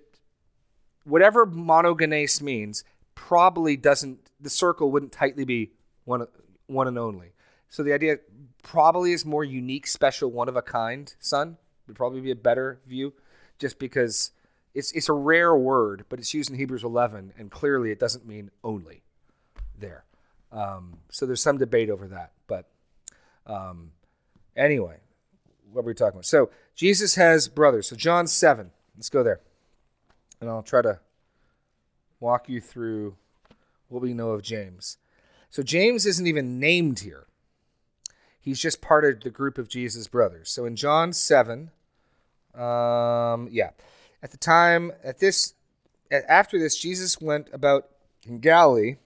whatever 1.04 1.46
monogenes 1.46 2.42
means 2.42 2.84
probably 3.14 3.76
doesn't 3.78 4.31
the 4.42 4.50
circle 4.50 4.92
wouldn't 4.92 5.12
tightly 5.12 5.46
be 5.46 5.72
one 6.06 6.28
one 6.68 6.88
and 6.88 6.98
only. 6.98 7.34
So 7.70 7.84
the 7.84 7.94
idea 7.94 8.18
probably 8.64 9.14
is 9.14 9.26
more 9.26 9.44
unique, 9.44 9.88
special, 9.88 10.32
one 10.32 10.50
of 10.50 10.56
a 10.56 10.62
kind 10.62 11.14
son 11.20 11.58
would 11.88 11.96
probably 11.96 12.22
be 12.22 12.32
a 12.32 12.36
better 12.36 12.82
view, 12.86 13.14
just 13.60 13.80
because 13.80 14.32
it's 14.74 14.92
it's 14.92 15.10
a 15.10 15.14
rare 15.14 15.56
word, 15.56 16.06
but 16.10 16.20
it's 16.20 16.34
used 16.34 16.50
in 16.50 16.58
Hebrews 16.58 16.84
11, 16.84 17.34
and 17.38 17.52
clearly 17.52 17.92
it 17.92 18.00
doesn't 18.00 18.26
mean 18.26 18.52
only 18.64 19.04
there. 19.78 20.06
Um, 20.52 20.98
so 21.10 21.26
there's 21.26 21.42
some 21.42 21.58
debate 21.58 21.90
over 21.90 22.08
that, 22.10 22.32
but 22.48 22.70
um, 23.46 23.92
anyway, 24.56 24.98
what 25.72 25.86
were 25.86 25.92
we 25.92 25.94
talking 25.94 26.16
about? 26.16 26.26
So 26.26 26.50
Jesus 26.76 27.16
has 27.16 27.48
brothers. 27.48 27.88
So 27.88 27.96
John 27.96 28.28
7, 28.28 28.72
let's 28.96 29.10
go 29.10 29.24
there, 29.24 29.40
and 30.40 30.50
I'll 30.50 30.64
try 30.64 30.82
to 30.82 31.00
walk 32.20 32.50
you 32.50 32.62
through 32.62 33.16
what 33.92 34.02
we 34.02 34.14
know 34.14 34.32
of 34.32 34.42
James. 34.42 34.98
So 35.50 35.64
James 35.64 36.06
isn't 36.06 36.28
even 36.28 36.60
named 36.60 37.00
here. 37.00 37.28
He's 38.40 38.60
just 38.60 38.82
part 38.82 39.06
of 39.06 39.22
the 39.22 39.30
group 39.30 39.58
of 39.58 39.68
Jesus' 39.68 40.08
brothers. 40.08 40.50
So 40.50 40.66
in 40.66 40.76
John 40.76 41.14
7, 41.14 41.72
um, 42.56 43.48
yeah, 43.52 43.72
At 44.24 44.32
the 44.32 44.38
time, 44.38 44.92
at 45.04 45.20
this, 45.20 45.54
after 46.12 46.60
this, 46.60 46.78
Jesus 46.78 47.20
went 47.20 47.48
about 47.54 47.90
in 48.28 48.40
Galilee. 48.40 48.98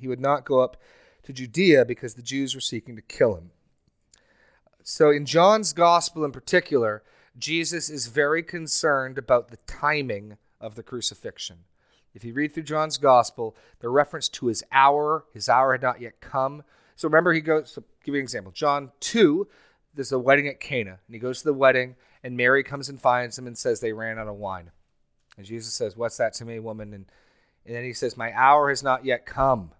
He 0.00 0.08
would 0.08 0.20
not 0.20 0.44
go 0.44 0.60
up 0.60 0.76
to 1.24 1.32
Judea 1.32 1.84
because 1.84 2.14
the 2.14 2.22
Jews 2.22 2.54
were 2.54 2.60
seeking 2.60 2.96
to 2.96 3.02
kill 3.02 3.36
him. 3.36 3.50
So, 4.82 5.10
in 5.10 5.26
John's 5.26 5.72
gospel 5.72 6.24
in 6.24 6.32
particular, 6.32 7.02
Jesus 7.38 7.88
is 7.88 8.08
very 8.08 8.42
concerned 8.42 9.16
about 9.16 9.48
the 9.48 9.58
timing 9.66 10.36
of 10.60 10.74
the 10.74 10.82
crucifixion. 10.82 11.64
If 12.14 12.24
you 12.24 12.32
read 12.32 12.54
through 12.54 12.62
John's 12.62 12.96
gospel, 12.96 13.56
the 13.80 13.88
reference 13.88 14.28
to 14.30 14.46
his 14.46 14.62
hour, 14.70 15.24
his 15.34 15.48
hour 15.48 15.72
had 15.72 15.82
not 15.82 16.00
yet 16.00 16.20
come. 16.20 16.62
So 16.94 17.08
remember, 17.08 17.32
he 17.32 17.40
goes, 17.40 17.72
so 17.72 17.82
give 18.04 18.14
you 18.14 18.20
an 18.20 18.24
example. 18.24 18.52
John 18.52 18.92
2, 19.00 19.48
there's 19.94 20.12
a 20.12 20.18
wedding 20.18 20.46
at 20.46 20.60
Cana, 20.60 20.98
and 21.06 21.14
he 21.14 21.18
goes 21.18 21.38
to 21.38 21.44
the 21.44 21.52
wedding, 21.52 21.96
and 22.22 22.36
Mary 22.36 22.62
comes 22.62 22.88
and 22.88 23.00
finds 23.00 23.36
him 23.36 23.46
and 23.46 23.58
says 23.58 23.80
they 23.80 23.92
ran 23.92 24.18
out 24.18 24.28
of 24.28 24.36
wine. 24.36 24.70
And 25.36 25.44
Jesus 25.44 25.74
says, 25.74 25.96
What's 25.96 26.16
that 26.18 26.34
to 26.34 26.44
me, 26.44 26.60
woman? 26.60 26.94
And, 26.94 27.06
and 27.66 27.74
then 27.74 27.84
he 27.84 27.92
says, 27.92 28.16
My 28.16 28.32
hour 28.32 28.68
has 28.68 28.82
not 28.82 29.04
yet 29.04 29.26
come. 29.26 29.72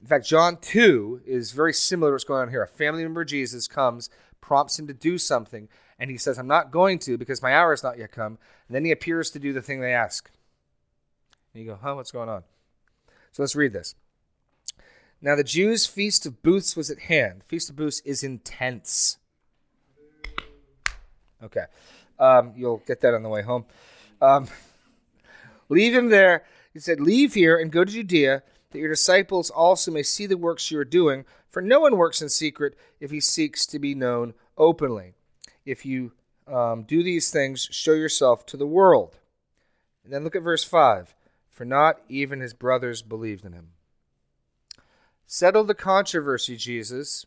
In 0.00 0.06
fact, 0.06 0.26
John 0.26 0.58
2 0.60 1.22
is 1.26 1.52
very 1.52 1.72
similar 1.72 2.10
to 2.10 2.14
what's 2.14 2.24
going 2.24 2.42
on 2.42 2.50
here. 2.50 2.62
A 2.62 2.68
family 2.68 3.02
member 3.02 3.22
of 3.22 3.28
Jesus 3.28 3.68
comes, 3.68 4.08
prompts 4.40 4.78
him 4.78 4.86
to 4.86 4.94
do 4.94 5.18
something, 5.18 5.68
and 5.98 6.10
he 6.10 6.16
says, 6.16 6.38
I'm 6.38 6.46
not 6.46 6.70
going 6.70 6.98
to 7.00 7.18
because 7.18 7.42
my 7.42 7.54
hour 7.54 7.72
has 7.72 7.82
not 7.82 7.98
yet 7.98 8.12
come. 8.12 8.38
And 8.68 8.74
then 8.74 8.84
he 8.84 8.90
appears 8.90 9.30
to 9.32 9.38
do 9.38 9.52
the 9.52 9.60
thing 9.60 9.80
they 9.80 9.92
ask. 9.92 10.30
And 11.54 11.62
you 11.62 11.70
go, 11.70 11.78
huh, 11.80 11.94
what's 11.94 12.12
going 12.12 12.28
on? 12.28 12.44
So 13.32 13.42
let's 13.42 13.56
read 13.56 13.72
this. 13.72 13.94
Now 15.20 15.36
the 15.36 15.44
Jews' 15.44 15.86
feast 15.86 16.26
of 16.26 16.42
booths 16.42 16.76
was 16.76 16.90
at 16.90 17.00
hand. 17.00 17.42
Feast 17.44 17.70
of 17.70 17.76
booths 17.76 18.00
is 18.00 18.22
intense. 18.22 19.18
Okay. 21.42 21.64
Um, 22.18 22.52
you'll 22.56 22.82
get 22.86 23.00
that 23.00 23.14
on 23.14 23.22
the 23.22 23.28
way 23.28 23.42
home. 23.42 23.64
Um, 24.20 24.48
leave 25.68 25.94
him 25.94 26.10
there. 26.10 26.44
He 26.72 26.78
said, 26.78 27.00
Leave 27.00 27.34
here 27.34 27.58
and 27.58 27.72
go 27.72 27.84
to 27.84 27.92
Judea, 27.92 28.42
that 28.70 28.78
your 28.78 28.88
disciples 28.88 29.50
also 29.50 29.90
may 29.90 30.02
see 30.02 30.26
the 30.26 30.36
works 30.36 30.70
you 30.70 30.78
are 30.78 30.84
doing. 30.84 31.24
For 31.48 31.60
no 31.60 31.80
one 31.80 31.96
works 31.96 32.22
in 32.22 32.28
secret 32.28 32.76
if 33.00 33.10
he 33.10 33.20
seeks 33.20 33.66
to 33.66 33.78
be 33.78 33.94
known 33.94 34.34
openly. 34.56 35.14
If 35.64 35.84
you 35.84 36.12
um, 36.46 36.84
do 36.84 37.02
these 37.02 37.30
things, 37.30 37.68
show 37.72 37.92
yourself 37.92 38.46
to 38.46 38.56
the 38.56 38.66
world. 38.66 39.18
And 40.04 40.12
then 40.12 40.24
look 40.24 40.36
at 40.36 40.42
verse 40.42 40.64
5 40.64 41.14
for 41.60 41.66
not 41.66 42.00
even 42.08 42.40
his 42.40 42.54
brothers 42.54 43.02
believed 43.02 43.44
in 43.44 43.52
him. 43.52 43.72
Settle 45.26 45.62
the 45.62 45.74
controversy, 45.74 46.56
Jesus. 46.56 47.26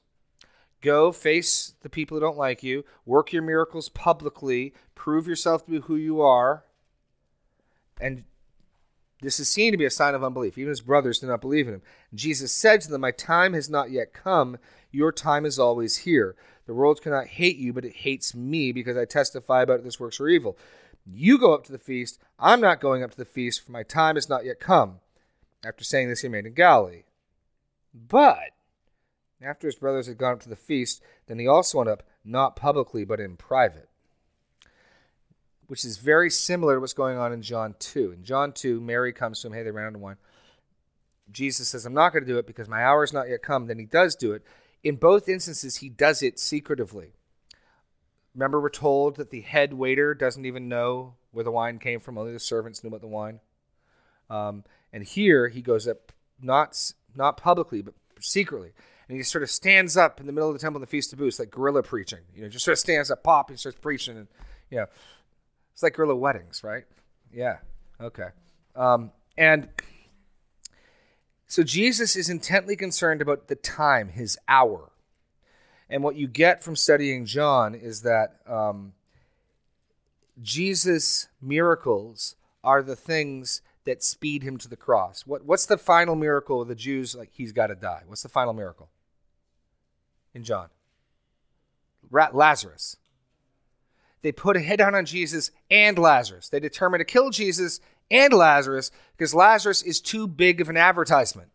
Go 0.81 1.11
face 1.11 1.75
the 1.83 1.89
people 1.89 2.17
who 2.17 2.21
don't 2.21 2.35
like 2.35 2.63
you, 2.63 2.83
work 3.05 3.31
your 3.31 3.43
miracles 3.43 3.89
publicly, 3.89 4.73
prove 4.95 5.27
yourself 5.27 5.65
to 5.65 5.71
be 5.73 5.79
who 5.81 5.95
you 5.95 6.19
are. 6.19 6.63
And 8.01 8.23
this 9.21 9.39
is 9.39 9.49
seen 9.49 9.71
to 9.71 9.77
be 9.77 9.85
a 9.85 9.91
sign 9.91 10.15
of 10.15 10.23
unbelief. 10.23 10.57
Even 10.57 10.69
his 10.69 10.81
brothers 10.81 11.19
do 11.19 11.27
not 11.27 11.39
believe 11.39 11.67
in 11.67 11.75
him. 11.75 11.83
Jesus 12.15 12.51
said 12.51 12.81
to 12.81 12.89
them, 12.89 13.01
My 13.01 13.11
time 13.11 13.53
has 13.53 13.69
not 13.69 13.91
yet 13.91 14.13
come. 14.13 14.57
Your 14.91 15.11
time 15.11 15.45
is 15.45 15.59
always 15.59 15.97
here. 15.97 16.35
The 16.65 16.73
world 16.73 17.03
cannot 17.03 17.27
hate 17.27 17.57
you, 17.57 17.71
but 17.71 17.85
it 17.85 17.97
hates 17.97 18.33
me 18.33 18.71
because 18.71 18.97
I 18.97 19.05
testify 19.05 19.61
about 19.61 19.83
this 19.83 19.99
works 19.99 20.19
are 20.19 20.27
evil. 20.27 20.57
You 21.05 21.37
go 21.37 21.53
up 21.53 21.63
to 21.65 21.71
the 21.71 21.77
feast. 21.77 22.19
I'm 22.39 22.61
not 22.61 22.81
going 22.81 23.03
up 23.03 23.11
to 23.11 23.17
the 23.17 23.25
feast, 23.25 23.65
for 23.65 23.71
my 23.71 23.83
time 23.83 24.17
is 24.17 24.29
not 24.29 24.45
yet 24.45 24.59
come. 24.59 24.99
After 25.65 25.83
saying 25.83 26.09
this, 26.09 26.21
he 26.21 26.27
remained 26.27 26.47
in 26.47 26.53
Galilee. 26.53 27.03
But 27.93 28.51
after 29.41 29.67
his 29.67 29.75
brothers 29.75 30.07
had 30.07 30.17
gone 30.17 30.33
up 30.33 30.39
to 30.41 30.49
the 30.49 30.55
feast, 30.55 31.01
then 31.27 31.39
he 31.39 31.47
also 31.47 31.77
went 31.77 31.89
up, 31.89 32.03
not 32.23 32.55
publicly, 32.55 33.03
but 33.03 33.19
in 33.19 33.35
private. 33.35 33.89
Which 35.67 35.85
is 35.85 35.97
very 35.97 36.29
similar 36.29 36.75
to 36.75 36.79
what's 36.79 36.93
going 36.93 37.17
on 37.17 37.33
in 37.33 37.41
John 37.41 37.75
2. 37.79 38.11
In 38.11 38.23
John 38.23 38.51
2, 38.51 38.79
Mary 38.79 39.13
comes 39.13 39.41
to 39.41 39.47
him, 39.47 39.53
hey, 39.53 39.63
they 39.63 39.71
ran 39.71 39.95
of 39.95 40.01
wine. 40.01 40.17
Jesus 41.31 41.69
says, 41.69 41.85
I'm 41.85 41.93
not 41.93 42.13
going 42.13 42.23
to 42.23 42.31
do 42.31 42.37
it 42.37 42.47
because 42.47 42.67
my 42.67 42.83
hour 42.83 43.03
is 43.03 43.13
not 43.13 43.29
yet 43.29 43.41
come. 43.41 43.67
Then 43.67 43.79
he 43.79 43.85
does 43.85 44.15
do 44.15 44.33
it. 44.33 44.43
In 44.83 44.97
both 44.97 45.29
instances, 45.29 45.77
he 45.77 45.89
does 45.89 46.21
it 46.21 46.37
secretively. 46.37 47.13
Remember, 48.35 48.59
we're 48.59 48.69
told 48.69 49.17
that 49.17 49.29
the 49.29 49.41
head 49.41 49.73
waiter 49.73 50.13
doesn't 50.13 50.45
even 50.45 50.67
know 50.67 51.15
where 51.31 51.43
the 51.43 51.51
wine 51.51 51.79
came 51.79 51.99
from. 51.99 52.17
Only 52.17 52.33
the 52.33 52.39
servants 52.39 52.83
knew 52.83 52.87
about 52.87 53.01
the 53.01 53.07
wine. 53.07 53.39
Um, 54.29 54.63
and 54.91 55.03
here 55.03 55.49
he 55.49 55.61
goes 55.61 55.87
up, 55.87 56.11
not 56.41 56.93
not 57.15 57.37
publicly, 57.37 57.81
but 57.81 57.93
secretly, 58.19 58.71
and 59.07 59.17
he 59.17 59.23
sort 59.23 59.43
of 59.43 59.51
stands 59.51 59.95
up 59.97 60.19
in 60.19 60.25
the 60.25 60.31
middle 60.31 60.49
of 60.49 60.55
the 60.55 60.59
temple 60.59 60.77
in 60.77 60.81
the 60.81 60.87
Feast 60.87 61.13
of 61.13 61.19
Booths, 61.19 61.39
like 61.39 61.51
guerrilla 61.51 61.83
preaching. 61.83 62.19
You 62.35 62.43
know, 62.43 62.49
just 62.49 62.65
sort 62.65 62.73
of 62.73 62.79
stands 62.79 63.11
up, 63.11 63.23
pop, 63.23 63.49
he 63.49 63.57
starts 63.57 63.77
preaching, 63.79 64.17
and 64.17 64.27
you 64.69 64.77
know, 64.77 64.85
it's 65.73 65.83
like 65.83 65.95
guerrilla 65.95 66.15
weddings, 66.15 66.63
right? 66.63 66.85
Yeah. 67.31 67.57
Okay. 68.01 68.29
Um, 68.75 69.11
and 69.37 69.69
so 71.47 71.63
Jesus 71.63 72.15
is 72.15 72.29
intently 72.29 72.75
concerned 72.75 73.21
about 73.21 73.47
the 73.47 73.55
time, 73.55 74.09
his 74.09 74.37
hour. 74.47 74.91
And 75.89 76.03
what 76.03 76.15
you 76.15 76.27
get 76.27 76.63
from 76.63 76.75
studying 76.75 77.25
John 77.25 77.75
is 77.75 78.01
that 78.01 78.39
um, 78.47 78.93
Jesus' 80.41 81.27
miracles 81.41 82.35
are 82.63 82.81
the 82.81 82.95
things 82.95 83.61
that 83.85 84.03
speed 84.03 84.43
him 84.43 84.57
to 84.57 84.69
the 84.69 84.77
cross. 84.77 85.27
What, 85.27 85.45
what's 85.45 85.65
the 85.65 85.77
final 85.77 86.15
miracle 86.15 86.61
of 86.61 86.67
the 86.67 86.75
Jews? 86.75 87.15
Like, 87.15 87.31
he's 87.33 87.51
got 87.51 87.67
to 87.67 87.75
die. 87.75 88.03
What's 88.07 88.23
the 88.23 88.29
final 88.29 88.53
miracle 88.53 88.89
in 90.33 90.43
John? 90.43 90.69
Ra- 92.09 92.29
Lazarus. 92.33 92.97
They 94.21 94.31
put 94.31 94.55
a 94.55 94.61
head 94.61 94.79
on 94.79 95.05
Jesus 95.05 95.51
and 95.69 95.99
Lazarus. 95.99 96.47
They 96.47 96.61
determined 96.61 97.01
to 97.01 97.05
kill 97.05 97.29
Jesus 97.29 97.81
and 98.09 98.33
Lazarus 98.33 98.89
because 99.17 99.35
Lazarus 99.35 99.81
is 99.81 99.99
too 99.99 100.27
big 100.27 100.61
of 100.61 100.69
an 100.69 100.77
advertisement. 100.77 101.49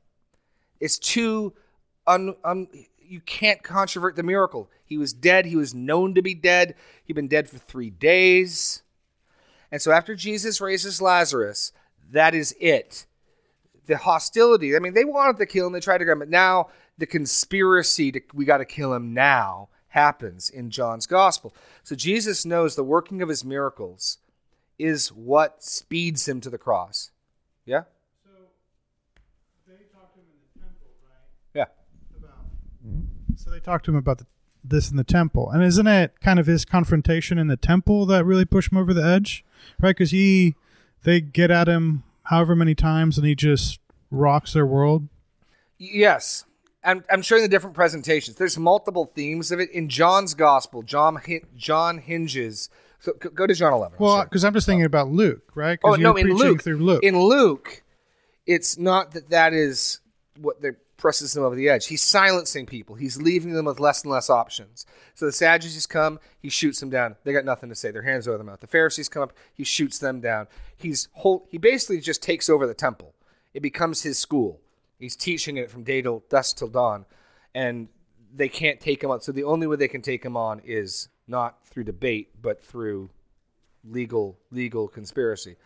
It's 0.79 0.99
too 0.99 1.55
un, 2.07 2.37
un, 2.45 2.69
you 3.09 3.21
can't 3.21 3.63
controvert 3.63 4.17
the 4.17 4.23
miracle. 4.23 4.71
He 4.85 4.99
was 4.99 5.13
dead. 5.13 5.47
He 5.47 5.57
was 5.57 5.75
known 5.75 6.15
to 6.15 6.23
be 6.23 6.35
dead. 6.35 6.75
He'd 7.05 7.15
been 7.15 7.29
dead 7.29 7.49
for 7.49 7.59
three 7.59 7.91
days. 7.91 8.83
And 9.71 9.83
so 9.83 9.93
after 9.93 10.15
Jesus 10.15 10.61
raises 10.61 11.03
Lazarus, 11.03 11.73
that 12.11 12.35
is 12.35 12.55
it. 12.61 13.07
The 13.87 13.99
hostility, 13.99 14.77
I 14.77 14.79
mean, 14.81 14.95
they 14.95 15.05
wanted 15.05 15.39
to 15.39 15.47
kill 15.47 15.67
him. 15.67 15.73
They 15.73 15.81
tried 15.81 15.99
to 15.99 16.05
grab 16.05 16.17
him. 16.17 16.21
But 16.21 16.29
now 16.29 16.69
the 16.99 17.07
conspiracy 17.07 18.13
to, 18.13 18.21
we 18.35 18.45
got 18.45 18.59
to 18.59 18.65
kill 18.65 18.93
him 18.93 19.15
now 19.15 19.69
happens 19.89 20.51
in 20.51 20.71
John's 20.71 21.07
gospel. 21.07 21.55
So 21.83 21.95
Jesus 21.95 22.45
knows 22.45 22.77
the 22.77 22.85
working 22.85 23.23
of 23.23 23.29
his 23.29 23.45
miracles 23.45 24.19
is 24.79 25.09
what 25.09 25.63
speeds 25.63 26.29
him 26.29 26.41
to 26.43 26.51
the 26.51 26.59
cross. 26.59 27.11
Yeah? 27.65 27.85
So 33.39 33.51
they 33.51 33.61
talked 33.61 33.85
to 33.85 33.93
him 33.93 33.97
about 33.97 34.19
the, 34.19 34.27
this 34.65 34.91
in 34.91 34.97
the 34.97 35.05
temple, 35.05 35.49
and 35.49 35.63
isn't 35.63 35.87
it 35.87 36.21
kind 36.21 36.41
of 36.41 36.47
his 36.47 36.65
confrontation 36.65 37.39
in 37.39 37.47
the 37.47 37.57
temple 37.57 38.05
that 38.07 38.25
really 38.25 38.45
pushed 38.45 38.73
him 38.73 38.79
over 38.79 38.93
the 38.93 39.05
edge, 39.05 39.45
right? 39.81 39.97
Because 39.97 40.11
he, 40.11 40.57
they 41.05 41.21
get 41.21 41.49
at 41.49 41.69
him 41.69 42.03
however 42.25 42.57
many 42.57 42.75
times, 42.75 43.17
and 43.17 43.25
he 43.25 43.37
just 43.37 43.79
rocks 44.11 44.55
their 44.55 44.67
world. 44.67 45.09
Yes, 45.79 46.47
I'm, 46.83 47.05
I'm 47.09 47.23
showing 47.23 47.43
the 47.43 47.49
different 47.49 47.77
presentations. 47.77 48.37
There's 48.37 48.59
multiple 48.59 49.07
themes 49.07 49.53
of 49.53 49.61
it 49.61 49.71
in 49.71 49.89
John's 49.89 50.35
gospel. 50.35 50.83
John 50.83 51.21
John 51.57 51.99
hinges. 51.99 52.69
So 52.99 53.13
go 53.13 53.47
to 53.47 53.55
John 53.55 53.73
11. 53.73 53.99
Well, 54.01 54.25
because 54.25 54.45
I'm 54.45 54.53
just 54.53 54.67
thinking 54.67 54.85
about 54.85 55.09
Luke, 55.11 55.53
right? 55.55 55.79
Oh 55.85 55.95
no, 55.95 56.17
in 56.17 56.35
Luke, 56.35 56.65
through 56.65 56.79
Luke, 56.79 57.05
in 57.05 57.21
Luke, 57.21 57.85
it's 58.47 58.77
not 58.77 59.13
that 59.13 59.31
that 59.31 59.55
is 59.55 60.01
what 60.41 60.61
they're 60.61 60.79
presses 60.99 61.33
them 61.33 61.45
over 61.45 61.55
the 61.55 61.69
edge. 61.69 61.87
He's 61.87 62.03
silencing 62.03 62.67
people. 62.67 62.97
He's 62.97 63.23
leaving 63.23 63.53
them 63.55 63.65
with 63.65 63.81
less 63.81 64.03
and 64.03 64.13
less 64.13 64.29
options. 64.29 64.85
So 65.15 65.25
the 65.25 65.33
Sadducees 65.33 65.87
come, 65.87 66.19
he 66.41 66.51
shoots 66.51 66.81
them 66.81 66.91
down. 66.91 67.17
They 67.25 67.33
got 67.33 67.45
nothing 67.45 67.71
to 67.71 67.75
say. 67.75 67.91
Their 67.91 68.03
hands 68.03 68.29
over 68.29 68.37
their 68.37 68.45
mouth. 68.45 68.61
The 68.61 68.67
Pharisees 68.67 69.09
come 69.09 69.23
up, 69.23 69.33
he 69.55 69.65
shoots 69.65 69.99
them 69.99 70.21
down. 70.21 70.49
He's 70.77 71.09
whole, 71.13 71.47
he 71.49 71.57
basically 71.57 72.01
just 72.01 72.23
takes 72.23 72.51
over 72.51 72.67
the 72.67 72.75
temple. 72.75 73.15
It 73.55 73.61
becomes 73.61 74.03
his 74.03 74.19
school. 74.19 74.61
He's 74.99 75.17
teaching 75.17 75.57
it 75.57 75.71
from 75.71 75.85
day 75.85 76.03
till 76.03 76.25
dusk 76.29 76.59
till 76.59 76.69
dawn, 76.69 77.07
and 77.55 77.89
they 78.35 78.49
can't 78.49 78.81
take 78.81 79.03
him 79.03 79.11
on. 79.11 79.21
So 79.21 79.33
the 79.33 79.45
only 79.45 79.67
way 79.67 79.77
they 79.77 79.89
can 79.89 80.03
take 80.03 80.25
him 80.25 80.37
on 80.37 80.61
is 80.65 81.09
not 81.29 81.65
through 81.67 81.85
debate, 81.85 82.31
but 82.43 82.63
through 82.63 83.11
legal 83.85 84.37
legal 84.51 84.89
conspiracy 84.89 85.57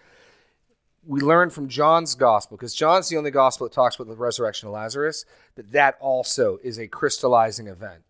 we 1.07 1.21
learn 1.21 1.51
from 1.51 1.69
John's 1.69 2.15
gospel, 2.15 2.57
because 2.57 2.75
John's 2.75 3.09
the 3.09 3.17
only 3.17 3.31
gospel 3.31 3.67
that 3.67 3.75
talks 3.75 3.97
about 3.97 4.09
the 4.09 4.15
resurrection 4.17 4.69
of 4.69 4.75
Lazarus, 4.75 5.25
that 5.57 5.73
that 5.73 5.97
also 6.01 6.59
is 6.63 6.79
a 6.79 6.87
crystallizing 6.87 7.67
event. 7.67 8.03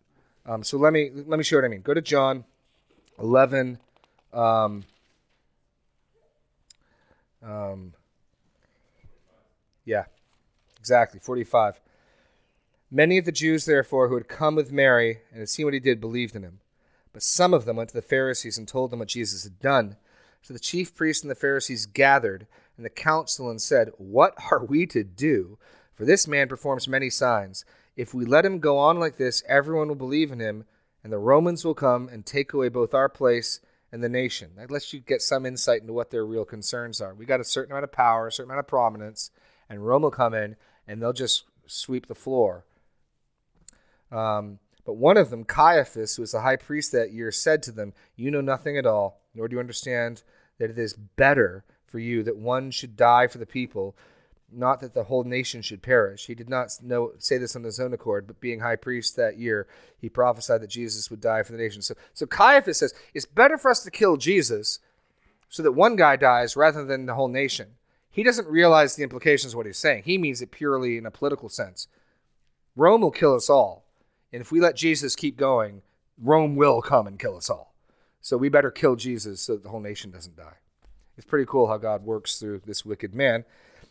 Um, 0.45 0.63
so 0.63 0.77
let 0.77 0.93
me 0.93 1.09
let 1.13 1.37
me 1.37 1.43
show 1.43 1.57
what 1.57 1.65
I 1.65 1.69
mean. 1.69 1.81
Go 1.81 1.93
to 1.93 2.01
John 2.01 2.43
11. 3.19 3.79
Um, 4.33 4.83
um, 7.41 7.93
yeah, 9.85 10.05
exactly, 10.79 11.19
45. 11.19 11.79
Many 12.91 13.17
of 13.17 13.25
the 13.25 13.31
Jews, 13.31 13.65
therefore, 13.65 14.07
who 14.07 14.15
had 14.15 14.27
come 14.27 14.55
with 14.55 14.71
Mary 14.71 15.21
and 15.31 15.39
had 15.39 15.49
seen 15.49 15.65
what 15.65 15.73
he 15.73 15.79
did, 15.79 15.99
believed 15.99 16.35
in 16.35 16.43
him. 16.43 16.59
But 17.11 17.23
some 17.23 17.53
of 17.53 17.65
them 17.65 17.75
went 17.75 17.89
to 17.89 17.95
the 17.95 18.01
Pharisees 18.01 18.57
and 18.57 18.67
told 18.67 18.91
them 18.91 18.99
what 18.99 19.07
Jesus 19.07 19.43
had 19.43 19.59
done. 19.59 19.97
So 20.41 20.53
the 20.53 20.59
chief 20.59 20.93
priests 20.95 21.23
and 21.23 21.31
the 21.31 21.35
Pharisees 21.35 21.85
gathered 21.85 22.47
and 22.77 22.85
the 22.85 22.89
council 22.89 23.49
and 23.49 23.61
said, 23.61 23.91
What 23.97 24.33
are 24.51 24.63
we 24.63 24.85
to 24.87 25.03
do? 25.03 25.57
For 25.93 26.05
this 26.05 26.27
man 26.27 26.47
performs 26.47 26.87
many 26.87 27.09
signs. 27.09 27.65
If 27.95 28.13
we 28.13 28.25
let 28.25 28.45
him 28.45 28.59
go 28.59 28.77
on 28.77 28.99
like 28.99 29.17
this, 29.17 29.43
everyone 29.47 29.87
will 29.87 29.95
believe 29.95 30.31
in 30.31 30.39
him, 30.39 30.65
and 31.03 31.13
the 31.13 31.19
Romans 31.19 31.63
will 31.63 31.75
come 31.75 32.09
and 32.09 32.25
take 32.25 32.53
away 32.53 32.69
both 32.69 32.93
our 32.93 33.09
place 33.09 33.59
and 33.91 34.03
the 34.03 34.09
nation. 34.09 34.51
That 34.57 34.71
lets 34.71 34.91
you 34.91 34.99
get 34.99 35.21
some 35.21 35.45
insight 35.45 35.81
into 35.81 35.93
what 35.93 36.09
their 36.09 36.25
real 36.25 36.45
concerns 36.45 36.99
are. 36.99 37.13
We 37.13 37.27
got 37.27 37.39
a 37.39 37.45
certain 37.45 37.71
amount 37.71 37.83
of 37.83 37.91
power, 37.91 38.27
a 38.27 38.31
certain 38.31 38.49
amount 38.49 38.65
of 38.65 38.67
prominence, 38.67 39.29
and 39.69 39.85
Rome 39.85 40.01
will 40.01 40.11
come 40.11 40.33
in 40.33 40.55
and 40.87 41.01
they'll 41.01 41.13
just 41.13 41.43
sweep 41.67 42.07
the 42.07 42.15
floor. 42.15 42.65
Um, 44.11 44.59
but 44.85 44.95
one 44.95 45.17
of 45.17 45.29
them, 45.29 45.43
Caiaphas, 45.43 46.15
who 46.15 46.23
was 46.23 46.31
the 46.31 46.41
high 46.41 46.55
priest 46.55 46.91
that 46.91 47.13
year, 47.13 47.31
said 47.31 47.63
to 47.63 47.71
them, 47.71 47.93
You 48.15 48.31
know 48.31 48.41
nothing 48.41 48.77
at 48.77 48.85
all, 48.85 49.21
nor 49.33 49.47
do 49.47 49.55
you 49.55 49.59
understand 49.59 50.23
that 50.57 50.69
it 50.69 50.77
is 50.77 50.93
better 50.93 51.63
for 51.93 51.99
you 51.99 52.23
that 52.23 52.35
one 52.35 52.71
should 52.71 52.97
die 52.97 53.27
for 53.27 53.37
the 53.37 53.45
people, 53.45 53.95
not 54.51 54.79
that 54.79 54.95
the 54.95 55.03
whole 55.03 55.23
nation 55.23 55.61
should 55.61 55.83
perish. 55.83 56.25
He 56.25 56.33
did 56.33 56.49
not 56.49 56.71
know, 56.81 57.11
say 57.19 57.37
this 57.37 57.55
on 57.55 57.61
his 57.61 57.79
own 57.79 57.93
accord, 57.93 58.25
but 58.25 58.41
being 58.41 58.61
high 58.61 58.77
priest 58.77 59.15
that 59.15 59.37
year, 59.37 59.67
he 60.01 60.09
prophesied 60.09 60.61
that 60.61 60.71
Jesus 60.71 61.11
would 61.11 61.21
die 61.21 61.43
for 61.43 61.51
the 61.51 61.59
nation. 61.59 61.83
So, 61.83 61.93
so 62.11 62.25
Caiaphas 62.25 62.79
says, 62.79 62.95
It's 63.13 63.27
better 63.27 63.59
for 63.59 63.69
us 63.69 63.83
to 63.83 63.91
kill 63.91 64.17
Jesus 64.17 64.79
so 65.49 65.61
that 65.61 65.73
one 65.73 65.95
guy 65.95 66.15
dies 66.15 66.57
rather 66.57 66.83
than 66.83 67.05
the 67.05 67.13
whole 67.13 67.27
nation. 67.27 67.75
He 68.09 68.23
doesn't 68.23 68.47
realize 68.47 68.95
the 68.95 69.03
implications 69.03 69.53
of 69.53 69.57
what 69.57 69.67
he's 69.67 69.77
saying. 69.77 70.01
He 70.05 70.17
means 70.17 70.41
it 70.41 70.49
purely 70.49 70.97
in 70.97 71.05
a 71.05 71.11
political 71.11 71.47
sense. 71.47 71.87
Rome 72.75 73.01
will 73.01 73.11
kill 73.11 73.35
us 73.35 73.51
all. 73.51 73.85
And 74.31 74.41
if 74.41 74.51
we 74.51 74.59
let 74.59 74.75
Jesus 74.75 75.15
keep 75.15 75.37
going, 75.37 75.83
Rome 76.19 76.55
will 76.55 76.81
come 76.81 77.05
and 77.05 77.19
kill 77.19 77.37
us 77.37 77.51
all. 77.51 77.75
So 78.19 78.35
we 78.35 78.49
better 78.49 78.71
kill 78.71 78.95
Jesus 78.95 79.41
so 79.41 79.53
that 79.53 79.61
the 79.61 79.69
whole 79.69 79.79
nation 79.79 80.09
doesn't 80.09 80.35
die. 80.35 80.57
It's 81.17 81.25
pretty 81.25 81.45
cool 81.45 81.67
how 81.67 81.77
God 81.77 82.03
works 82.03 82.39
through 82.39 82.61
this 82.65 82.85
wicked 82.85 83.13
man. 83.13 83.45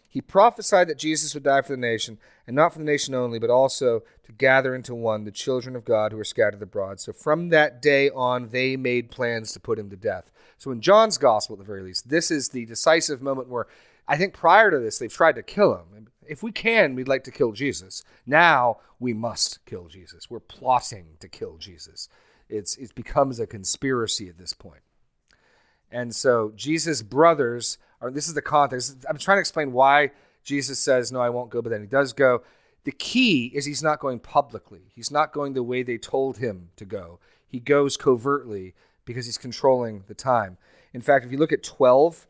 He 0.09 0.21
prophesied 0.21 0.89
that 0.89 0.99
Jesus 0.99 1.33
would 1.33 1.45
die 1.45 1.63
for 1.63 1.73
the 1.73 1.79
nation, 1.79 2.19
and 2.47 2.55
not 2.55 2.75
for 2.75 2.81
the 2.81 2.85
nation 2.85 3.15
only, 3.15 3.39
but 3.39 3.49
also 3.49 4.03
to 4.25 4.33
gather 4.33 4.75
into 4.75 4.95
one 4.95 5.25
the 5.25 5.31
children 5.31 5.75
of 5.75 5.87
God 5.87 6.13
who 6.13 6.19
are 6.19 6.25
scattered 6.25 6.61
abroad. 6.61 7.01
So 7.01 7.15
from 7.15 7.49
that 7.49 7.81
day 7.81 8.11
on, 8.11 8.51
they 8.51 8.77
made 8.77 9.11
plans 9.11 9.53
to 9.53 9.61
put 9.61 9.79
him 9.79 9.89
to 9.89 9.97
death. 9.97 10.31
So 10.59 10.71
in 10.71 10.83
John's 10.83 11.17
gospel, 11.17 11.55
at 11.55 11.61
the 11.61 11.65
very 11.65 11.83
least, 11.83 12.11
this 12.11 12.31
is 12.31 12.51
the 12.51 12.67
decisive 12.67 13.23
moment 13.23 13.49
where 13.49 13.67
I 14.07 14.19
think 14.19 14.35
prior 14.35 14.71
to 14.71 14.79
this, 14.79 14.99
they've 14.99 15.11
tried 15.11 15.37
to 15.37 15.43
kill 15.43 15.77
him. 15.77 16.09
If 16.29 16.43
we 16.43 16.53
can, 16.53 16.95
we'd 16.95 17.09
like 17.09 17.25
to 17.25 17.31
kill 17.31 17.53
Jesus. 17.53 18.05
Now 18.27 18.81
we 19.01 19.15
must 19.15 19.65
kill 19.65 19.89
Jesus. 19.89 20.29
We're 20.29 20.41
plotting 20.41 21.17
to 21.21 21.29
kill 21.29 21.57
Jesus. 21.57 22.11
It's, 22.51 22.77
it 22.77 22.95
becomes 22.95 23.41
a 23.41 23.47
conspiracy 23.47 24.29
at 24.29 24.37
this 24.37 24.53
point. 24.53 24.83
And 25.93 26.15
so 26.15 26.53
Jesus' 26.57 27.03
brothers 27.03 27.79
are, 28.01 28.11
this 28.11 28.27
is 28.27 28.35
the 28.35 28.43
context. 28.43 29.05
I'm 29.09 29.19
trying 29.19 29.37
to 29.37 29.41
explain 29.41 29.73
why 29.73 30.11
Jesus 30.43 30.79
says, 30.79 31.13
No, 31.13 31.21
I 31.21 31.31
won't 31.31 31.51
go, 31.51 31.63
but 31.63 31.71
then 31.71 31.83
he 31.83 31.87
does 31.87 32.13
go. 32.13 32.43
The 32.85 32.93
key 32.93 33.53
is 33.55 33.65
he's 33.65 33.83
not 33.83 34.01
going 34.01 34.19
publicly. 34.19 34.91
He's 34.95 35.11
not 35.11 35.33
going 35.33 35.53
the 35.53 35.63
way 35.63 35.83
they 35.83 35.99
told 35.99 36.39
him 36.39 36.71
to 36.77 36.85
go. 36.85 37.21
He 37.47 37.61
goes 37.61 37.97
covertly 37.97 38.75
because 39.05 39.27
he's 39.27 39.39
controlling 39.39 40.05
the 40.09 40.15
time. 40.15 40.57
In 40.93 41.01
fact, 41.01 41.25
if 41.25 41.31
you 41.31 41.39
look 41.39 41.53
at 41.53 41.63
12, 41.63 42.27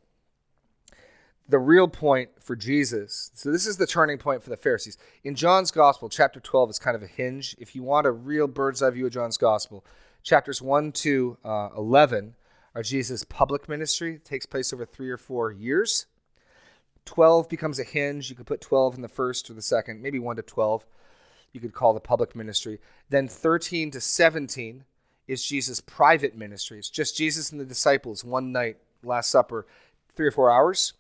the 1.49 1.59
real 1.59 1.89
point 1.89 2.31
for 2.41 2.55
Jesus. 2.55 3.31
So 3.35 3.51
this 3.51 3.67
is 3.67 3.77
the 3.77 3.87
turning 3.87 4.19
point 4.19 4.43
for 4.43 4.51
the 4.51 4.57
Pharisees. 4.57 4.99
In 5.25 5.35
John's 5.35 5.71
Gospel, 5.71 6.09
chapter 6.09 6.41
12 6.41 6.71
is 6.71 6.79
kind 6.79 6.97
of 6.97 7.03
a 7.03 7.07
hinge. 7.07 7.57
If 7.59 7.75
you 7.75 7.83
want 7.83 8.07
a 8.07 8.11
real 8.11 8.47
bird's 8.47 8.83
eye 8.83 8.91
view 8.91 9.07
of 9.07 9.13
John's 9.13 9.37
Gospel, 9.37 9.85
chapters 10.23 10.61
1 10.61 10.93
to 10.93 11.39
uh, 11.45 11.69
11 11.77 12.35
are 12.75 12.83
Jesus' 12.83 13.25
public 13.25 13.69
ministry. 13.69 14.19
Takes 14.19 14.47
place 14.47 14.73
over 14.73 14.87
three 14.87 15.11
or 15.11 15.17
four 15.17 15.53
years. 15.53 16.07
12 17.05 17.49
becomes 17.49 17.79
a 17.79 17.85
hinge. 17.85 18.31
You 18.31 18.37
could 18.37 18.47
put 18.47 18.61
12 18.61 18.97
in 18.97 19.03
the 19.03 19.09
first 19.09 19.51
or 19.51 19.55
the 19.55 19.63
second, 19.63 20.03
maybe 20.03 20.19
1 20.19 20.37
to 20.37 20.43
12. 20.43 20.87
You 21.53 21.61
could 21.61 21.75
call 21.75 21.93
the 21.93 22.01
public 22.01 22.35
ministry. 22.35 22.81
Then 23.11 23.29
13 23.29 23.91
to 23.91 24.01
17 24.01 24.85
is 25.29 25.45
Jesus' 25.45 25.81
private 25.81 26.37
ministry. 26.37 26.79
It's 26.79 26.91
just 26.91 27.17
Jesus 27.17 27.51
and 27.51 27.61
the 27.61 27.65
disciples 27.65 28.25
one 28.25 28.53
night, 28.53 28.79
Last 29.03 29.31
Supper, 29.31 29.67
three 30.15 30.27
or 30.27 30.31
four 30.31 30.51
hours. 30.51 30.95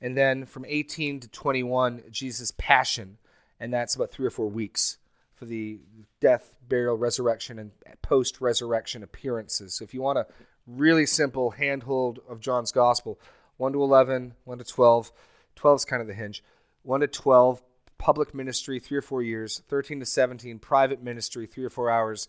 And 0.00 0.16
then 0.16 0.46
from 0.46 0.64
18 0.66 1.20
to 1.20 1.28
21, 1.28 2.04
Jesus' 2.10 2.52
passion, 2.56 3.18
and 3.58 3.72
that's 3.72 3.96
about 3.96 4.10
three 4.10 4.26
or 4.26 4.30
four 4.30 4.48
weeks 4.48 4.98
for 5.34 5.44
the 5.44 5.80
death, 6.20 6.56
burial, 6.68 6.96
resurrection, 6.96 7.58
and 7.58 7.70
post 8.02 8.40
resurrection 8.40 9.02
appearances. 9.02 9.74
So 9.74 9.84
if 9.84 9.94
you 9.94 10.02
want 10.02 10.18
a 10.18 10.26
really 10.68 11.06
simple 11.06 11.50
handhold 11.50 12.20
of 12.28 12.40
John's 12.40 12.72
gospel, 12.72 13.18
1 13.56 13.72
to 13.72 13.82
11, 13.82 14.34
1 14.44 14.58
to 14.58 14.64
12, 14.64 15.12
12 15.56 15.76
is 15.76 15.84
kind 15.84 16.02
of 16.02 16.08
the 16.08 16.14
hinge. 16.14 16.44
1 16.82 17.00
to 17.00 17.06
12, 17.06 17.62
public 17.98 18.34
ministry, 18.34 18.78
three 18.78 18.98
or 18.98 19.02
four 19.02 19.22
years. 19.22 19.62
13 19.68 20.00
to 20.00 20.06
17, 20.06 20.58
private 20.58 21.02
ministry, 21.02 21.46
three 21.46 21.64
or 21.64 21.70
four 21.70 21.90
hours. 21.90 22.28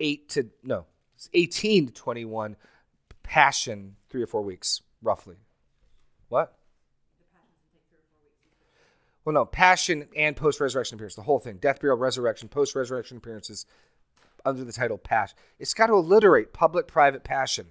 8 0.00 0.28
to, 0.30 0.46
no, 0.62 0.84
18 1.32 1.86
to 1.86 1.92
21, 1.92 2.56
passion, 3.22 3.96
three 4.08 4.22
or 4.22 4.26
four 4.26 4.42
weeks, 4.42 4.82
roughly. 5.02 5.36
What? 6.28 6.54
Well, 9.24 9.34
no, 9.34 9.44
passion 9.44 10.08
and 10.16 10.36
post 10.36 10.60
resurrection 10.60 10.96
appearance, 10.96 11.14
the 11.14 11.22
whole 11.22 11.38
thing. 11.38 11.58
Death, 11.58 11.80
burial, 11.80 11.98
resurrection, 11.98 12.48
post 12.48 12.74
resurrection 12.74 13.16
appearances 13.16 13.66
under 14.48 14.64
the 14.64 14.72
title 14.72 14.98
passion. 14.98 15.36
It's 15.58 15.74
got 15.74 15.86
to 15.86 15.94
alliterate 15.94 16.52
public, 16.52 16.86
private, 16.86 17.24
passion. 17.24 17.66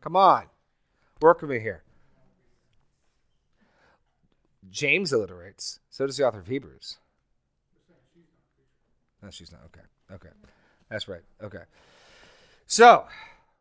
Come 0.00 0.16
on. 0.16 0.44
Work 1.20 1.40
with 1.40 1.50
me 1.50 1.60
here. 1.60 1.82
James 4.70 5.12
alliterates. 5.12 5.78
So 5.88 6.06
does 6.06 6.16
the 6.16 6.26
author 6.26 6.40
of 6.40 6.48
Hebrews. 6.48 6.98
No, 9.22 9.30
she's 9.30 9.52
not. 9.52 9.62
Okay. 9.66 9.84
Okay. 10.12 10.34
That's 10.90 11.08
right. 11.08 11.22
Okay. 11.42 11.62
So, 12.66 13.06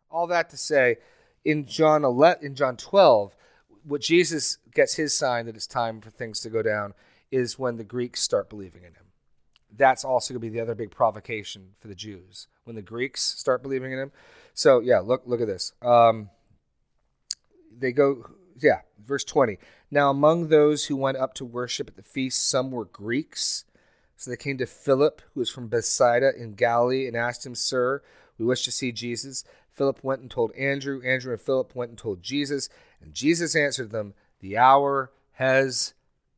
all 0.09 0.27
that 0.27 0.49
to 0.49 0.57
say, 0.57 0.97
in 1.45 1.65
John 1.65 2.03
11, 2.03 2.45
in 2.45 2.55
John 2.55 2.77
12, 2.77 3.35
what 3.83 4.01
Jesus 4.01 4.57
gets 4.73 4.95
his 4.95 5.13
sign 5.13 5.45
that 5.45 5.55
it's 5.55 5.67
time 5.67 6.01
for 6.01 6.09
things 6.09 6.39
to 6.41 6.49
go 6.49 6.61
down 6.61 6.93
is 7.31 7.59
when 7.59 7.77
the 7.77 7.83
Greeks 7.83 8.21
start 8.21 8.49
believing 8.49 8.83
in 8.83 8.93
him. 8.93 9.02
That's 9.75 10.05
also 10.05 10.33
going 10.33 10.41
to 10.41 10.49
be 10.49 10.55
the 10.55 10.61
other 10.61 10.75
big 10.75 10.91
provocation 10.91 11.69
for 11.77 11.87
the 11.87 11.95
Jews 11.95 12.47
when 12.63 12.75
the 12.75 12.81
Greeks 12.81 13.21
start 13.21 13.63
believing 13.63 13.91
in 13.91 13.99
him. 13.99 14.11
So 14.53 14.79
yeah, 14.79 14.99
look 14.99 15.23
look 15.25 15.41
at 15.41 15.47
this. 15.47 15.73
Um, 15.81 16.29
they 17.75 17.91
go 17.91 18.25
yeah, 18.59 18.81
verse 19.03 19.23
20. 19.23 19.57
Now 19.89 20.09
among 20.09 20.47
those 20.47 20.85
who 20.85 20.95
went 20.95 21.17
up 21.17 21.33
to 21.35 21.45
worship 21.45 21.89
at 21.89 21.95
the 21.95 22.03
feast, 22.03 22.47
some 22.47 22.71
were 22.71 22.85
Greeks. 22.85 23.65
So 24.15 24.31
they 24.31 24.37
came 24.37 24.57
to 24.59 24.65
Philip, 24.65 25.21
who 25.33 25.41
was 25.41 25.49
from 25.49 25.67
Bethsaida 25.67 26.31
in 26.37 26.53
Galilee, 26.53 27.07
and 27.07 27.17
asked 27.17 27.45
him, 27.45 27.55
Sir, 27.55 28.01
we 28.37 28.45
wish 28.45 28.63
to 28.63 28.71
see 28.71 28.91
Jesus. 28.91 29.43
Philip 29.71 30.03
went 30.03 30.21
and 30.21 30.29
told 30.29 30.53
Andrew. 30.53 31.01
Andrew 31.03 31.33
and 31.33 31.41
Philip 31.41 31.75
went 31.75 31.89
and 31.89 31.97
told 31.97 32.21
Jesus. 32.21 32.69
And 33.01 33.13
Jesus 33.13 33.55
answered 33.55 33.91
them, 33.91 34.13
The 34.39 34.57
hour 34.57 35.11
has 35.33 35.93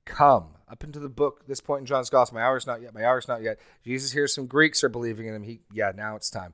come. 0.05 0.54
Up 0.67 0.83
into 0.83 0.99
the 0.99 1.09
book, 1.09 1.45
this 1.47 1.61
point 1.61 1.81
in 1.81 1.85
John's 1.85 2.09
gospel, 2.09 2.39
my 2.39 2.43
hour 2.43 2.57
is 2.57 2.65
not 2.65 2.81
yet, 2.81 2.93
my 2.93 3.05
hour 3.05 3.19
is 3.19 3.27
not 3.27 3.41
yet. 3.41 3.59
Jesus 3.83 4.11
hears 4.11 4.33
some 4.33 4.47
Greeks 4.47 4.83
are 4.83 4.89
believing 4.89 5.27
in 5.27 5.35
him. 5.35 5.43
He, 5.43 5.59
yeah, 5.71 5.91
now 5.95 6.15
it's 6.15 6.29
time. 6.29 6.53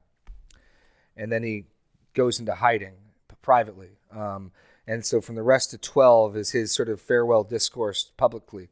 And 1.16 1.32
then 1.32 1.44
he 1.44 1.66
goes 2.14 2.40
into 2.40 2.56
hiding 2.56 2.96
privately. 3.42 3.90
Um, 4.12 4.52
and 4.86 5.06
so 5.06 5.22
from 5.22 5.36
the 5.36 5.44
rest 5.44 5.74
of 5.74 5.82
12 5.82 6.36
is 6.36 6.52
his 6.52 6.72
sort 6.72 6.90
of 6.90 7.00
farewell 7.00 7.44
discourse 7.44 8.12
publicly. 8.18 8.70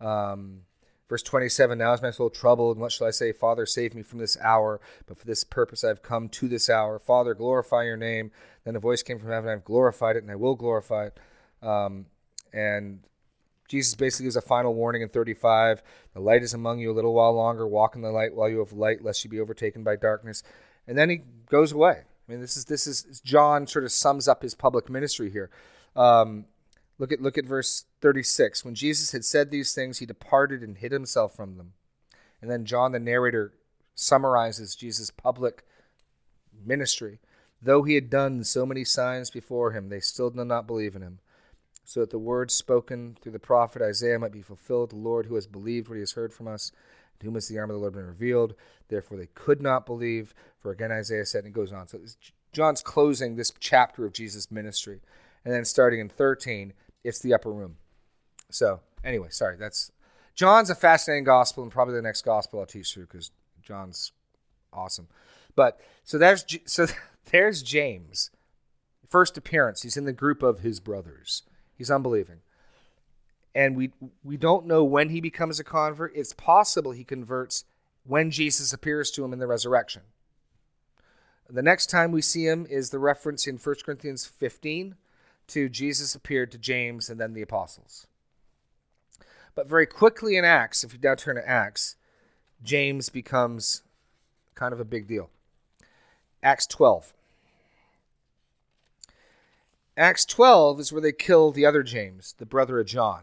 Um, 0.00 0.62
Verse 1.08 1.22
27 1.22 1.78
Now 1.78 1.92
is 1.92 2.02
my 2.02 2.10
soul 2.10 2.30
troubled, 2.30 2.78
what 2.78 2.90
shall 2.90 3.06
I 3.06 3.10
say? 3.10 3.32
Father, 3.32 3.66
save 3.66 3.94
me 3.94 4.02
from 4.02 4.18
this 4.18 4.38
hour. 4.40 4.80
But 5.06 5.18
for 5.18 5.26
this 5.26 5.44
purpose 5.44 5.84
I 5.84 5.88
have 5.88 6.02
come 6.02 6.28
to 6.30 6.48
this 6.48 6.70
hour. 6.70 6.98
Father, 6.98 7.34
glorify 7.34 7.84
your 7.84 7.96
name. 7.96 8.30
Then 8.64 8.76
a 8.76 8.80
voice 8.80 9.02
came 9.02 9.18
from 9.18 9.30
heaven 9.30 9.50
I've 9.50 9.64
glorified 9.64 10.16
it, 10.16 10.22
and 10.22 10.32
I 10.32 10.36
will 10.36 10.54
glorify 10.54 11.06
it. 11.06 11.18
Um, 11.62 12.06
and 12.52 13.00
Jesus 13.68 13.94
basically 13.94 14.24
gives 14.24 14.36
a 14.36 14.42
final 14.42 14.74
warning 14.74 15.02
in 15.02 15.08
35 15.08 15.82
The 16.12 16.20
light 16.20 16.42
is 16.42 16.54
among 16.54 16.80
you 16.80 16.90
a 16.90 16.94
little 16.94 17.14
while 17.14 17.32
longer. 17.32 17.66
Walk 17.66 17.96
in 17.96 18.02
the 18.02 18.10
light 18.10 18.34
while 18.34 18.48
you 18.48 18.58
have 18.58 18.72
light, 18.72 19.02
lest 19.02 19.24
you 19.24 19.30
be 19.30 19.40
overtaken 19.40 19.82
by 19.82 19.96
darkness. 19.96 20.42
And 20.86 20.98
then 20.98 21.10
he 21.10 21.22
goes 21.48 21.72
away. 21.72 22.02
I 22.28 22.32
mean, 22.32 22.40
this 22.40 22.56
is 22.56 22.66
this 22.66 22.86
is 22.86 23.20
John 23.24 23.66
sort 23.66 23.84
of 23.84 23.92
sums 23.92 24.28
up 24.28 24.42
his 24.42 24.54
public 24.54 24.88
ministry 24.88 25.30
here. 25.30 25.50
Um, 25.96 26.46
Look 26.98 27.10
at 27.12 27.20
look 27.20 27.36
at 27.36 27.44
verse 27.44 27.86
36. 28.00 28.64
When 28.64 28.74
Jesus 28.74 29.12
had 29.12 29.24
said 29.24 29.50
these 29.50 29.74
things, 29.74 29.98
he 29.98 30.06
departed 30.06 30.62
and 30.62 30.78
hid 30.78 30.92
himself 30.92 31.34
from 31.34 31.56
them. 31.56 31.72
And 32.40 32.50
then 32.50 32.64
John 32.64 32.92
the 32.92 33.00
narrator 33.00 33.54
summarizes 33.94 34.76
Jesus' 34.76 35.10
public 35.10 35.64
ministry. 36.64 37.18
Though 37.60 37.82
he 37.82 37.94
had 37.94 38.10
done 38.10 38.44
so 38.44 38.66
many 38.66 38.84
signs 38.84 39.30
before 39.30 39.72
him, 39.72 39.88
they 39.88 40.00
still 40.00 40.30
did 40.30 40.46
not 40.46 40.66
believe 40.66 40.94
in 40.94 41.02
him. 41.02 41.18
So 41.84 42.00
that 42.00 42.10
the 42.10 42.18
words 42.18 42.54
spoken 42.54 43.16
through 43.20 43.32
the 43.32 43.38
prophet 43.38 43.82
Isaiah 43.82 44.18
might 44.18 44.32
be 44.32 44.42
fulfilled, 44.42 44.90
the 44.90 44.96
Lord 44.96 45.26
who 45.26 45.34
has 45.34 45.46
believed 45.46 45.88
what 45.88 45.96
he 45.96 46.00
has 46.00 46.12
heard 46.12 46.32
from 46.32 46.48
us, 46.48 46.72
to 47.20 47.26
whom 47.26 47.34
has 47.34 47.48
the 47.48 47.58
arm 47.58 47.70
of 47.70 47.74
the 47.74 47.80
Lord 47.80 47.92
been 47.94 48.06
revealed. 48.06 48.54
Therefore 48.88 49.18
they 49.18 49.28
could 49.34 49.60
not 49.60 49.86
believe. 49.86 50.34
For 50.60 50.70
again 50.70 50.90
Isaiah 50.90 51.26
said, 51.26 51.44
and 51.44 51.48
it 51.48 51.58
goes 51.58 51.72
on. 51.72 51.86
So 51.86 52.00
John's 52.52 52.82
closing 52.82 53.36
this 53.36 53.52
chapter 53.60 54.06
of 54.06 54.12
Jesus' 54.12 54.50
ministry. 54.50 55.00
And 55.44 55.52
then 55.52 55.64
starting 55.64 56.00
in 56.00 56.08
13, 56.08 56.72
it's 57.02 57.18
the 57.18 57.34
upper 57.34 57.52
room. 57.52 57.76
So, 58.50 58.80
anyway, 59.04 59.28
sorry, 59.30 59.56
that's 59.58 59.92
John's 60.34 60.70
a 60.70 60.74
fascinating 60.74 61.24
gospel 61.24 61.62
and 61.62 61.72
probably 61.72 61.94
the 61.94 62.02
next 62.02 62.22
gospel 62.22 62.60
I'll 62.60 62.66
teach 62.66 62.94
through 62.94 63.06
because 63.06 63.30
John's 63.62 64.12
awesome. 64.72 65.08
But 65.54 65.80
so 66.02 66.16
there's 66.18 66.44
so 66.64 66.86
there's 67.30 67.62
James. 67.62 68.30
First 69.06 69.36
appearance, 69.36 69.82
he's 69.82 69.96
in 69.96 70.06
the 70.06 70.12
group 70.12 70.42
of 70.42 70.60
his 70.60 70.80
brothers. 70.80 71.42
He's 71.84 71.90
unbelieving. 71.90 72.38
And 73.54 73.76
we 73.76 73.92
we 74.22 74.38
don't 74.38 74.64
know 74.64 74.82
when 74.82 75.10
he 75.10 75.20
becomes 75.20 75.60
a 75.60 75.64
convert. 75.64 76.16
It's 76.16 76.32
possible 76.32 76.92
he 76.92 77.04
converts 77.04 77.66
when 78.04 78.30
Jesus 78.30 78.72
appears 78.72 79.10
to 79.10 79.22
him 79.22 79.34
in 79.34 79.38
the 79.38 79.46
resurrection. 79.46 80.00
The 81.50 81.60
next 81.60 81.90
time 81.90 82.10
we 82.10 82.22
see 82.22 82.46
him 82.46 82.66
is 82.70 82.88
the 82.88 82.98
reference 82.98 83.46
in 83.46 83.58
1 83.58 83.74
Corinthians 83.84 84.24
15 84.24 84.94
to 85.48 85.68
Jesus 85.68 86.14
appeared 86.14 86.50
to 86.52 86.58
James 86.58 87.10
and 87.10 87.20
then 87.20 87.34
the 87.34 87.42
apostles. 87.42 88.06
But 89.54 89.68
very 89.68 89.84
quickly 89.84 90.38
in 90.38 90.44
Acts, 90.46 90.84
if 90.84 90.94
you 90.94 90.98
now 91.02 91.14
turn 91.14 91.36
to 91.36 91.46
Acts, 91.46 91.96
James 92.62 93.10
becomes 93.10 93.82
kind 94.54 94.72
of 94.72 94.80
a 94.80 94.86
big 94.86 95.06
deal. 95.06 95.28
Acts 96.42 96.66
12. 96.66 97.12
Acts 99.96 100.24
12 100.24 100.80
is 100.80 100.92
where 100.92 101.00
they 101.00 101.12
kill 101.12 101.52
the 101.52 101.64
other 101.64 101.84
James, 101.84 102.34
the 102.38 102.46
brother 102.46 102.80
of 102.80 102.86
John. 102.86 103.22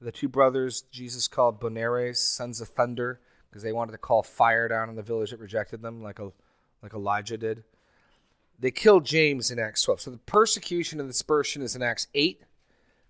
The 0.00 0.12
two 0.12 0.28
brothers 0.28 0.82
Jesus 0.92 1.26
called 1.26 1.60
Boanerges, 1.60 2.18
sons 2.18 2.60
of 2.60 2.68
thunder, 2.68 3.20
because 3.50 3.64
they 3.64 3.72
wanted 3.72 3.92
to 3.92 3.98
call 3.98 4.22
fire 4.22 4.68
down 4.68 4.88
on 4.88 4.94
the 4.94 5.02
village 5.02 5.30
that 5.30 5.40
rejected 5.40 5.82
them, 5.82 6.00
like, 6.00 6.20
a, 6.20 6.30
like 6.84 6.94
Elijah 6.94 7.36
did. 7.36 7.64
They 8.60 8.70
killed 8.70 9.04
James 9.04 9.50
in 9.50 9.58
Acts 9.58 9.82
12. 9.82 10.00
So 10.00 10.10
the 10.12 10.18
persecution 10.18 11.00
and 11.00 11.08
dispersion 11.08 11.62
is 11.62 11.74
in 11.74 11.82
Acts 11.82 12.06
8, 12.14 12.42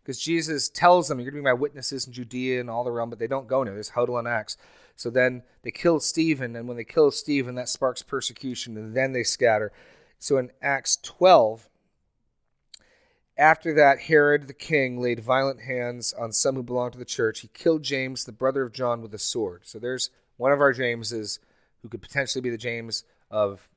because 0.02 0.18
Jesus 0.18 0.70
tells 0.70 1.08
them, 1.08 1.20
You're 1.20 1.30
going 1.30 1.42
to 1.42 1.46
be 1.46 1.52
my 1.52 1.60
witnesses 1.60 2.06
in 2.06 2.14
Judea 2.14 2.58
and 2.58 2.70
all 2.70 2.84
the 2.84 2.90
realm, 2.90 3.10
but 3.10 3.18
they 3.18 3.26
don't 3.26 3.48
go 3.48 3.64
there. 3.64 3.74
There's 3.74 3.90
huddle 3.90 4.18
in 4.18 4.26
Acts. 4.26 4.56
So 4.96 5.10
then 5.10 5.42
they 5.60 5.70
kill 5.70 6.00
Stephen, 6.00 6.56
and 6.56 6.66
when 6.66 6.78
they 6.78 6.84
kill 6.84 7.10
Stephen, 7.10 7.54
that 7.56 7.68
sparks 7.68 8.02
persecution, 8.02 8.78
and 8.78 8.96
then 8.96 9.12
they 9.12 9.24
scatter. 9.24 9.72
So 10.18 10.38
in 10.38 10.52
Acts 10.62 10.96
12, 11.02 11.68
after 13.38 13.72
that, 13.74 14.00
Herod 14.00 14.48
the 14.48 14.52
king 14.52 15.00
laid 15.00 15.20
violent 15.20 15.60
hands 15.60 16.12
on 16.12 16.32
some 16.32 16.56
who 16.56 16.62
belonged 16.62 16.92
to 16.92 16.98
the 16.98 17.04
church. 17.04 17.40
He 17.40 17.48
killed 17.48 17.84
James, 17.84 18.24
the 18.24 18.32
brother 18.32 18.64
of 18.64 18.72
John, 18.72 19.00
with 19.00 19.14
a 19.14 19.18
sword. 19.18 19.62
So 19.64 19.78
there's 19.78 20.10
one 20.36 20.52
of 20.52 20.60
our 20.60 20.72
Jameses 20.72 21.38
who 21.82 21.88
could 21.88 22.02
potentially 22.02 22.42
be 22.42 22.50
the 22.50 22.58
James 22.58 23.04
of 23.30 23.68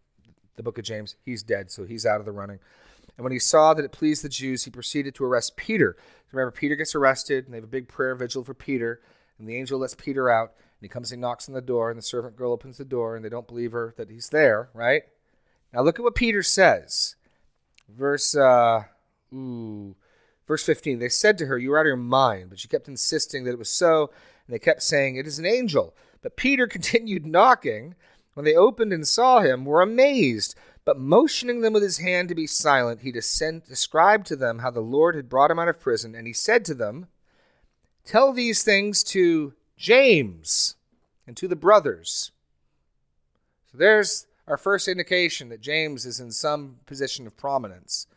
the 0.55 0.63
book 0.63 0.79
of 0.79 0.83
James. 0.83 1.15
He's 1.23 1.43
dead, 1.43 1.69
so 1.71 1.85
he's 1.85 2.05
out 2.05 2.19
of 2.19 2.25
the 2.25 2.31
running. 2.31 2.59
And 3.17 3.23
when 3.23 3.31
he 3.31 3.39
saw 3.39 3.75
that 3.75 3.85
it 3.85 3.91
pleased 3.91 4.23
the 4.23 4.29
Jews, 4.29 4.63
he 4.63 4.71
proceeded 4.71 5.13
to 5.15 5.25
arrest 5.25 5.55
Peter. 5.57 5.95
Remember, 6.31 6.51
Peter 6.51 6.75
gets 6.75 6.95
arrested, 6.95 7.45
and 7.45 7.53
they 7.53 7.57
have 7.57 7.63
a 7.63 7.67
big 7.67 7.87
prayer 7.87 8.15
vigil 8.15 8.43
for 8.43 8.55
Peter. 8.55 8.99
And 9.37 9.47
the 9.47 9.57
angel 9.57 9.79
lets 9.79 9.93
Peter 9.93 10.29
out, 10.29 10.53
and 10.55 10.81
he 10.81 10.87
comes 10.87 11.11
and 11.11 11.21
knocks 11.21 11.47
on 11.47 11.53
the 11.53 11.61
door, 11.61 11.91
and 11.91 11.97
the 11.97 12.03
servant 12.03 12.35
girl 12.35 12.51
opens 12.51 12.77
the 12.77 12.85
door, 12.85 13.15
and 13.15 13.23
they 13.23 13.29
don't 13.29 13.47
believe 13.47 13.73
her 13.73 13.93
that 13.97 14.09
he's 14.09 14.29
there, 14.29 14.69
right? 14.73 15.03
Now 15.71 15.81
look 15.81 15.99
at 15.99 16.03
what 16.03 16.15
Peter 16.15 16.41
says. 16.41 17.15
Verse 17.87 18.35
uh, 18.35 18.83
Ooh. 19.33 19.95
Verse 20.47 20.65
15 20.65 20.99
They 20.99 21.09
said 21.09 21.37
to 21.37 21.45
her, 21.45 21.57
You 21.57 21.73
are 21.73 21.79
out 21.79 21.85
of 21.85 21.87
your 21.87 21.95
mind. 21.97 22.49
But 22.49 22.59
she 22.59 22.67
kept 22.67 22.87
insisting 22.87 23.43
that 23.43 23.51
it 23.51 23.59
was 23.59 23.69
so, 23.69 24.11
and 24.47 24.53
they 24.53 24.59
kept 24.59 24.83
saying, 24.83 25.15
It 25.15 25.27
is 25.27 25.39
an 25.39 25.45
angel. 25.45 25.95
But 26.21 26.35
Peter 26.35 26.67
continued 26.67 27.25
knocking. 27.25 27.95
When 28.33 28.45
they 28.45 28.55
opened 28.55 28.93
and 28.93 29.05
saw 29.05 29.41
him, 29.41 29.65
were 29.65 29.81
amazed. 29.81 30.55
But 30.85 30.97
motioning 30.97 31.61
them 31.61 31.73
with 31.73 31.83
his 31.83 31.97
hand 31.97 32.29
to 32.29 32.35
be 32.35 32.47
silent, 32.47 33.01
he 33.01 33.11
descend, 33.11 33.65
described 33.65 34.25
to 34.27 34.35
them 34.35 34.59
how 34.59 34.71
the 34.71 34.79
Lord 34.79 35.15
had 35.15 35.29
brought 35.29 35.51
him 35.51 35.59
out 35.59 35.67
of 35.67 35.79
prison. 35.79 36.15
And 36.15 36.25
he 36.25 36.33
said 36.33 36.65
to 36.65 36.73
them, 36.73 37.07
Tell 38.05 38.33
these 38.33 38.63
things 38.63 39.03
to 39.05 39.53
James 39.77 40.75
and 41.27 41.37
to 41.37 41.47
the 41.47 41.55
brothers. 41.55 42.31
So 43.71 43.77
there's 43.77 44.27
our 44.47 44.57
first 44.57 44.87
indication 44.87 45.49
that 45.49 45.61
James 45.61 46.05
is 46.05 46.19
in 46.19 46.31
some 46.31 46.77
position 46.85 47.27
of 47.27 47.37
prominence. 47.37 48.07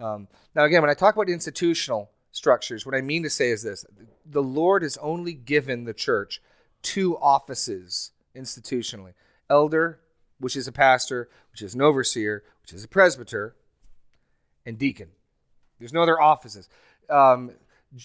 Um, 0.00 0.28
now, 0.54 0.64
again, 0.64 0.82
when 0.82 0.90
I 0.90 0.94
talk 0.94 1.14
about 1.14 1.28
institutional 1.28 2.10
structures, 2.30 2.86
what 2.86 2.94
I 2.94 3.00
mean 3.00 3.22
to 3.22 3.30
say 3.30 3.50
is 3.50 3.62
this 3.62 3.84
the 4.24 4.42
Lord 4.42 4.82
has 4.82 4.96
only 4.98 5.34
given 5.34 5.84
the 5.84 5.94
church 5.94 6.40
two 6.82 7.16
offices 7.18 8.10
institutionally 8.34 9.14
elder, 9.50 10.00
which 10.38 10.56
is 10.56 10.66
a 10.66 10.72
pastor, 10.72 11.28
which 11.50 11.62
is 11.62 11.74
an 11.74 11.82
overseer, 11.82 12.42
which 12.62 12.72
is 12.72 12.84
a 12.84 12.88
presbyter, 12.88 13.54
and 14.64 14.78
deacon. 14.78 15.10
There's 15.78 15.92
no 15.92 16.02
other 16.02 16.20
offices. 16.20 16.68
Um, 17.10 17.52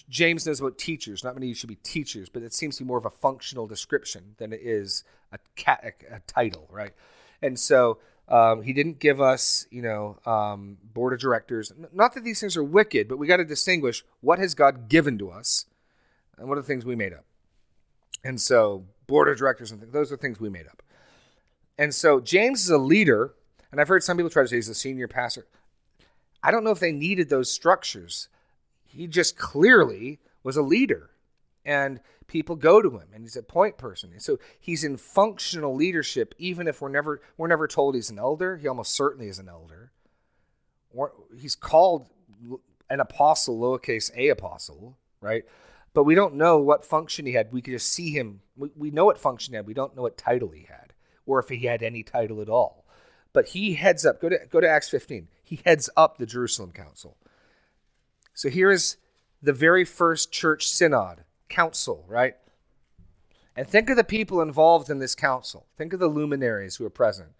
James 0.08 0.46
knows 0.46 0.60
about 0.60 0.76
teachers. 0.76 1.24
Not 1.24 1.34
many 1.34 1.54
should 1.54 1.68
be 1.68 1.76
teachers, 1.76 2.28
but 2.28 2.42
it 2.42 2.52
seems 2.52 2.76
to 2.76 2.84
be 2.84 2.88
more 2.88 2.98
of 2.98 3.06
a 3.06 3.10
functional 3.10 3.66
description 3.66 4.34
than 4.36 4.52
it 4.52 4.60
is 4.62 5.04
a, 5.32 5.38
a, 5.66 5.92
a 6.16 6.20
title, 6.26 6.68
right? 6.70 6.92
And 7.40 7.58
so 7.58 7.98
um, 8.28 8.62
he 8.62 8.72
didn't 8.72 8.98
give 8.98 9.20
us, 9.20 9.66
you 9.70 9.80
know, 9.80 10.18
um, 10.26 10.76
board 10.92 11.14
of 11.14 11.18
directors. 11.18 11.72
Not 11.92 12.14
that 12.14 12.24
these 12.24 12.40
things 12.40 12.56
are 12.56 12.64
wicked, 12.64 13.08
but 13.08 13.18
we 13.18 13.26
got 13.26 13.38
to 13.38 13.44
distinguish 13.44 14.04
what 14.20 14.38
has 14.38 14.54
God 14.54 14.88
given 14.88 15.18
to 15.18 15.30
us 15.30 15.64
and 16.36 16.48
what 16.48 16.58
are 16.58 16.60
the 16.60 16.66
things 16.66 16.84
we 16.84 16.94
made 16.94 17.14
up. 17.14 17.24
And 18.24 18.40
so, 18.40 18.84
board 19.06 19.28
of 19.28 19.38
directors 19.38 19.70
and 19.70 19.80
things, 19.80 19.92
those 19.92 20.12
are 20.12 20.16
things 20.16 20.40
we 20.40 20.50
made 20.50 20.66
up. 20.66 20.82
And 21.78 21.94
so, 21.94 22.20
James 22.20 22.64
is 22.64 22.70
a 22.70 22.78
leader, 22.78 23.32
and 23.72 23.80
I've 23.80 23.88
heard 23.88 24.02
some 24.02 24.16
people 24.16 24.30
try 24.30 24.42
to 24.42 24.48
say 24.48 24.56
he's 24.56 24.68
a 24.68 24.74
senior 24.74 25.08
pastor. 25.08 25.46
I 26.42 26.50
don't 26.50 26.64
know 26.64 26.70
if 26.70 26.80
they 26.80 26.92
needed 26.92 27.30
those 27.30 27.50
structures. 27.50 28.28
He 28.84 29.06
just 29.06 29.38
clearly 29.38 30.18
was 30.42 30.56
a 30.56 30.62
leader. 30.62 31.10
And 31.64 32.00
people 32.28 32.54
go 32.54 32.80
to 32.80 32.90
him 32.90 33.08
and 33.12 33.24
he's 33.24 33.36
a 33.36 33.42
point 33.42 33.76
person. 33.76 34.12
And 34.12 34.22
so 34.22 34.38
he's 34.60 34.84
in 34.84 34.96
functional 34.96 35.74
leadership, 35.74 36.34
even 36.38 36.68
if 36.68 36.80
we're 36.80 36.90
never 36.90 37.20
we're 37.36 37.48
never 37.48 37.66
told 37.66 37.96
he's 37.96 38.10
an 38.10 38.18
elder. 38.18 38.56
He 38.58 38.68
almost 38.68 38.94
certainly 38.94 39.28
is 39.28 39.40
an 39.40 39.48
elder. 39.48 39.90
Or 40.90 41.12
he's 41.36 41.56
called 41.56 42.06
an 42.88 43.00
apostle, 43.00 43.58
lowercase 43.58 44.10
a 44.16 44.28
apostle, 44.28 44.96
right? 45.20 45.44
But 45.92 46.04
we 46.04 46.14
don't 46.14 46.34
know 46.34 46.58
what 46.58 46.84
function 46.84 47.26
he 47.26 47.32
had. 47.32 47.52
We 47.52 47.62
could 47.62 47.72
just 47.72 47.92
see 47.92 48.10
him. 48.10 48.42
We, 48.56 48.70
we 48.76 48.90
know 48.90 49.06
what 49.06 49.18
function 49.18 49.52
he 49.52 49.56
had. 49.56 49.66
We 49.66 49.74
don't 49.74 49.96
know 49.96 50.02
what 50.02 50.16
title 50.16 50.50
he 50.50 50.66
had, 50.68 50.92
or 51.26 51.38
if 51.40 51.48
he 51.48 51.66
had 51.66 51.82
any 51.82 52.02
title 52.02 52.40
at 52.40 52.48
all. 52.48 52.84
But 53.32 53.48
he 53.48 53.74
heads 53.74 54.06
up. 54.06 54.20
Go 54.20 54.28
to 54.28 54.38
go 54.50 54.60
to 54.60 54.68
Acts 54.68 54.88
15. 54.88 55.28
He 55.42 55.60
heads 55.64 55.90
up 55.96 56.18
the 56.18 56.26
Jerusalem 56.26 56.72
Council. 56.72 57.16
So 58.34 58.48
here 58.48 58.70
is 58.70 58.96
the 59.42 59.52
very 59.52 59.84
first 59.84 60.30
church 60.30 60.68
synod 60.68 61.24
council, 61.48 62.04
right? 62.08 62.36
And 63.56 63.66
think 63.66 63.90
of 63.90 63.96
the 63.96 64.04
people 64.04 64.40
involved 64.40 64.88
in 64.88 65.00
this 65.00 65.14
council. 65.14 65.66
Think 65.76 65.92
of 65.92 65.98
the 65.98 66.06
luminaries 66.06 66.76
who 66.76 66.86
are 66.86 66.90
present. 66.90 67.30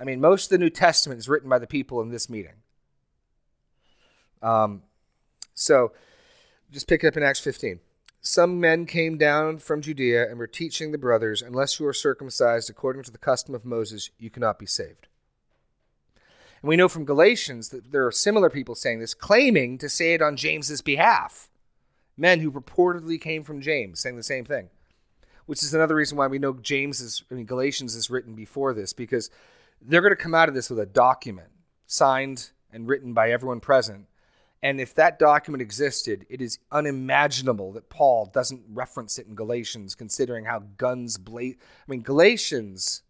I 0.00 0.04
mean, 0.04 0.20
most 0.20 0.46
of 0.46 0.50
the 0.50 0.58
New 0.58 0.70
Testament 0.70 1.20
is 1.20 1.28
written 1.28 1.48
by 1.48 1.58
the 1.58 1.66
people 1.66 2.00
in 2.00 2.10
this 2.10 2.28
meeting. 2.28 2.62
Um, 4.42 4.82
so 5.54 5.92
just 6.72 6.88
pick 6.88 7.04
it 7.04 7.08
up 7.08 7.16
in 7.16 7.22
Acts 7.22 7.40
15. 7.40 7.80
Some 8.22 8.58
men 8.58 8.86
came 8.86 9.16
down 9.16 9.58
from 9.58 9.80
Judea 9.80 10.28
and 10.28 10.38
were 10.38 10.46
teaching 10.46 10.92
the 10.92 10.98
brothers, 10.98 11.42
unless 11.42 11.78
you 11.78 11.86
are 11.86 11.92
circumcised 11.92 12.68
according 12.68 13.02
to 13.04 13.10
the 13.10 13.18
custom 13.18 13.54
of 13.54 13.64
Moses, 13.64 14.10
you 14.18 14.28
cannot 14.28 14.58
be 14.58 14.66
saved. 14.66 15.08
And 16.62 16.68
we 16.68 16.76
know 16.76 16.88
from 16.88 17.04
Galatians 17.04 17.68
that 17.68 17.92
there 17.92 18.06
are 18.06 18.12
similar 18.12 18.50
people 18.50 18.74
saying 18.74 19.00
this, 19.00 19.14
claiming 19.14 19.78
to 19.78 19.88
say 19.88 20.14
it 20.14 20.22
on 20.22 20.36
James's 20.36 20.82
behalf 20.82 21.49
men 22.20 22.40
who 22.40 22.52
purportedly 22.52 23.18
came 23.20 23.42
from 23.42 23.62
James 23.62 23.98
saying 23.98 24.16
the 24.16 24.22
same 24.22 24.44
thing. 24.44 24.68
Which 25.46 25.62
is 25.64 25.74
another 25.74 25.96
reason 25.96 26.16
why 26.16 26.28
we 26.28 26.38
know 26.38 26.52
James 26.52 27.00
is, 27.00 27.24
I 27.30 27.34
mean, 27.34 27.46
Galatians 27.46 27.96
is 27.96 28.10
written 28.10 28.34
before 28.34 28.72
this, 28.72 28.92
because 28.92 29.30
they're 29.80 30.02
going 30.02 30.12
to 30.12 30.16
come 30.16 30.34
out 30.34 30.48
of 30.48 30.54
this 30.54 30.70
with 30.70 30.78
a 30.78 30.86
document 30.86 31.48
signed 31.86 32.50
and 32.72 32.86
written 32.86 33.14
by 33.14 33.32
everyone 33.32 33.58
present. 33.58 34.06
And 34.62 34.80
if 34.80 34.94
that 34.94 35.18
document 35.18 35.62
existed, 35.62 36.26
it 36.28 36.42
is 36.42 36.58
unimaginable 36.70 37.72
that 37.72 37.88
Paul 37.88 38.26
doesn't 38.26 38.62
reference 38.68 39.18
it 39.18 39.26
in 39.26 39.34
Galatians, 39.34 39.94
considering 39.94 40.44
how 40.44 40.60
guns 40.76 41.16
blaze. 41.16 41.56
I 41.58 41.90
mean, 41.90 42.02
Galatians, 42.02 43.02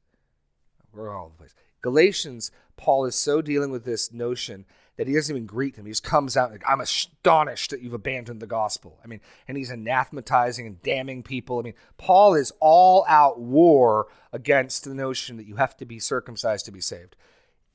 we're 0.95 1.15
all 1.15 1.27
over 1.27 1.33
the 1.33 1.39
place. 1.39 1.55
Galatians, 1.83 2.53
Paul 2.77 3.05
is 3.05 3.17
so 3.17 3.43
dealing 3.43 3.73
with 3.73 3.85
this 3.85 4.13
notion 4.13 4.65
that 4.97 5.09
he 5.09 5.15
doesn't 5.15 5.35
even 5.35 5.47
greet 5.47 5.77
them. 5.77 5.87
He 5.87 5.93
just 5.93 6.05
comes 6.05 6.37
out 6.37 6.51
like, 6.51 6.63
I'm 6.69 6.81
astonished 6.81 7.71
that 7.71 7.81
you've 7.81 7.95
abandoned 7.95 8.41
the 8.41 8.47
gospel. 8.47 8.99
I 9.03 9.07
mean, 9.07 9.21
and 9.49 9.57
he's 9.57 9.71
anathematizing 9.71 10.67
and 10.67 10.83
damning 10.83 11.23
people. 11.23 11.59
I 11.59 11.63
mean, 11.63 11.75
Paul 11.97 12.35
is 12.35 12.53
all 12.61 13.05
out 13.09 13.41
war 13.41 14.09
against 14.33 14.85
the 14.85 14.95
notion 14.95 15.37
that 15.39 15.47
you 15.47 15.57
have 15.57 15.77
to 15.79 15.87
be 15.87 15.99
circumcised 15.99 16.67
to 16.67 16.73
be 16.73 16.81
saved. 16.81 17.17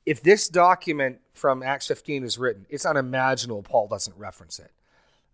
If 0.04 0.22
this 0.22 0.48
document 0.48 1.18
from 1.32 1.62
Acts 1.64 1.88
15 1.88 2.22
is 2.22 2.38
written, 2.38 2.64
it's 2.68 2.86
unimaginable 2.86 3.62
Paul 3.62 3.88
doesn't 3.88 4.16
reference 4.16 4.60
it. 4.60 4.70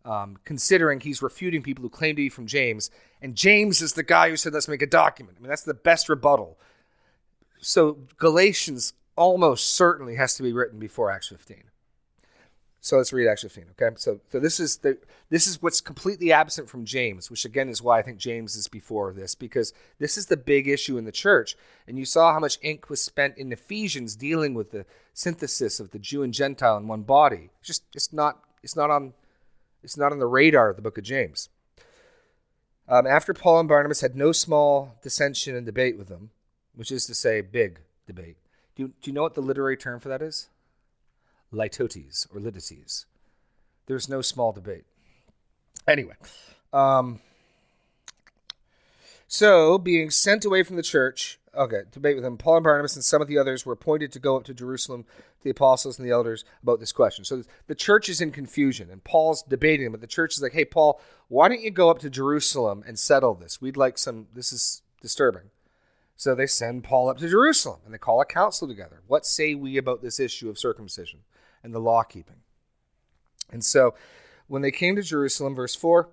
Um, 0.05 0.39
considering 0.45 0.99
he's 0.99 1.23
refuting 1.23 1.63
people 1.63 1.83
who 1.83 1.91
claim 1.91 2.17
to 2.17 2.23
be 2.23 2.29
from 2.29 2.47
James, 2.47 2.91
and 3.21 3.37
James 3.37 3.83
is 3.83 3.93
the 3.93 4.03
guy 4.03 4.31
who 4.31 4.37
said, 4.37 4.53
let's 4.53 4.67
make 4.67 4.83
a 4.83 4.87
document. 4.87 5.37
I 5.39 5.43
mean, 5.43 5.51
that's 5.51 5.63
the 5.63 5.75
best 5.75 6.09
rebuttal. 6.09 6.59
So 7.61 7.99
Galatians 8.17 8.95
almost 9.15 9.75
certainly 9.75 10.17
has 10.17 10.35
to 10.37 10.43
be 10.43 10.53
written 10.53 10.79
before 10.79 11.11
Acts 11.11 11.29
15. 11.29 11.65
So 12.85 12.97
let's 12.97 13.13
read 13.13 13.29
Acts 13.29 13.43
15. 13.43 13.67
Okay, 13.81 13.95
so 13.97 14.21
so 14.29 14.41
this 14.41 14.59
is 14.59 14.79
the 14.79 14.99
this 15.31 15.47
is 15.47 15.63
what's 15.63 15.81
completely 15.81 16.33
absent 16.33 16.69
from 16.69 16.85
James, 16.85 17.31
which 17.31 17.45
again 17.45 17.69
is 17.69 17.81
why 17.81 18.01
I 18.01 18.03
think 18.03 18.19
James 18.19 18.57
is 18.57 18.67
before 18.67 19.13
this 19.13 19.37
because 19.37 19.73
this 20.01 20.19
is 20.19 20.27
the 20.27 20.37
big 20.37 20.67
issue 20.67 20.99
in 20.99 21.05
the 21.05 21.13
church. 21.13 21.57
And 21.87 21.97
you 21.97 22.05
saw 22.05 22.33
how 22.33 22.41
much 22.41 22.59
ink 22.61 22.91
was 22.91 23.01
spent 23.01 23.39
in 23.39 23.53
Ephesians 23.53 24.17
dealing 24.17 24.53
with 24.53 24.73
the 24.73 24.85
synthesis 25.15 25.79
of 25.79 25.93
the 25.93 26.01
Jew 26.01 26.25
and 26.25 26.35
Gentile 26.35 26.77
in 26.77 26.89
one 26.89 27.03
body. 27.03 27.51
It's 27.61 27.69
just 27.69 27.85
it's 27.95 28.13
not 28.13 28.43
it's 28.65 28.75
not 28.75 28.91
on 28.91 29.15
it's 29.85 29.97
not 29.97 30.11
on 30.11 30.19
the 30.19 30.27
radar 30.27 30.71
of 30.71 30.75
the 30.77 30.83
book 30.83 30.99
of 30.99 31.05
James. 31.05 31.51
Um, 32.89 33.07
after 33.07 33.33
Paul 33.33 33.61
and 33.61 33.69
Barnabas 33.69 34.01
had 34.01 34.17
no 34.17 34.33
small 34.33 34.97
dissension 35.05 35.55
and 35.55 35.65
debate 35.65 35.97
with 35.97 36.09
them, 36.09 36.31
which 36.75 36.91
is 36.91 37.07
to 37.07 37.15
say, 37.15 37.43
big 37.43 37.79
debate. 38.09 38.39
Do 38.75 38.89
do 38.89 39.09
you 39.09 39.13
know 39.13 39.23
what 39.23 39.35
the 39.35 39.41
literary 39.41 39.77
term 39.77 40.01
for 40.01 40.09
that 40.09 40.21
is? 40.21 40.49
Litotes 41.53 42.27
or 42.35 42.41
litites. 42.41 43.05
There's 43.87 44.09
no 44.09 44.23
small 44.23 44.53
debate. 44.53 44.85
Anyway, 45.87 46.15
um, 46.73 47.21
so 49.27 49.79
being 49.79 50.11
sent 50.11 50.45
away 50.45 50.63
from 50.63 50.77
the 50.77 50.83
church, 50.83 51.39
okay, 51.55 51.83
debate 51.91 52.17
with 52.17 52.25
him, 52.25 52.37
Paul 52.37 52.59
and 52.59 52.65
Barnabas 52.65 52.95
and 52.95 53.05
some 53.05 53.21
of 53.21 53.29
the 53.29 53.39
others 53.39 53.67
were 53.67 53.73
appointed 53.73 54.13
to 54.13 54.19
go 54.19 54.37
up 54.37 54.45
to 54.45 54.55
Jerusalem 54.55 55.05
to 55.05 55.45
the 55.45 55.51
apostles 55.51 55.99
and 55.99 56.07
the 56.07 56.13
elders 56.13 56.45
about 56.63 56.81
this 56.81 56.93
question. 56.93 57.25
So 57.25 57.43
the 57.67 57.75
church 57.75 58.09
is 58.09 58.21
in 58.21 58.31
confusion, 58.31 58.91
and 58.91 59.03
Paul's 59.03 59.43
debating 59.43 59.85
them, 59.85 59.93
but 59.93 60.01
the 60.01 60.07
church 60.07 60.35
is 60.35 60.43
like, 60.43 60.53
hey, 60.53 60.65
Paul, 60.65 61.01
why 61.29 61.49
don't 61.49 61.63
you 61.63 61.71
go 61.71 61.91
up 61.91 61.99
to 62.01 62.11
Jerusalem 62.11 62.85
and 62.87 62.99
settle 62.99 63.35
this? 63.35 63.61
We'd 63.61 63.77
like 63.77 63.99
some, 63.99 64.29
this 64.35 64.53
is 64.53 64.83
disturbing. 65.01 65.51
So 66.15 66.35
they 66.35 66.47
send 66.47 66.85
Paul 66.85 67.09
up 67.09 67.19
to 67.19 67.29
Jerusalem 67.29 67.81
and 67.85 67.93
they 67.93 67.99
call 67.99 68.21
a 68.21 68.25
council 68.25 68.69
together. 68.69 69.01
What 69.09 69.27
say 69.27 69.55
we 69.55 69.77
about 69.77 70.03
this 70.03 70.21
issue 70.21 70.49
of 70.49 70.59
circumcision? 70.59 71.21
And 71.63 71.75
the 71.75 71.81
law 71.81 72.03
keeping. 72.03 72.37
And 73.51 73.65
so 73.65 73.95
when 74.47 74.63
they 74.63 74.71
came 74.71 74.97
to 74.97 75.03
Jerusalem, 75.03 75.55
verse 75.55 75.75
4, 75.75 76.09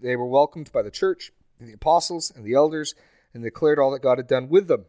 they 0.00 0.16
were 0.16 0.26
welcomed 0.26 0.72
by 0.72 0.82
the 0.82 0.90
church 0.90 1.32
and 1.58 1.68
the 1.68 1.74
apostles 1.74 2.32
and 2.34 2.44
the 2.44 2.54
elders 2.54 2.94
and 3.32 3.42
declared 3.42 3.78
all 3.78 3.90
that 3.92 4.02
God 4.02 4.18
had 4.18 4.26
done 4.26 4.48
with 4.48 4.68
them. 4.68 4.86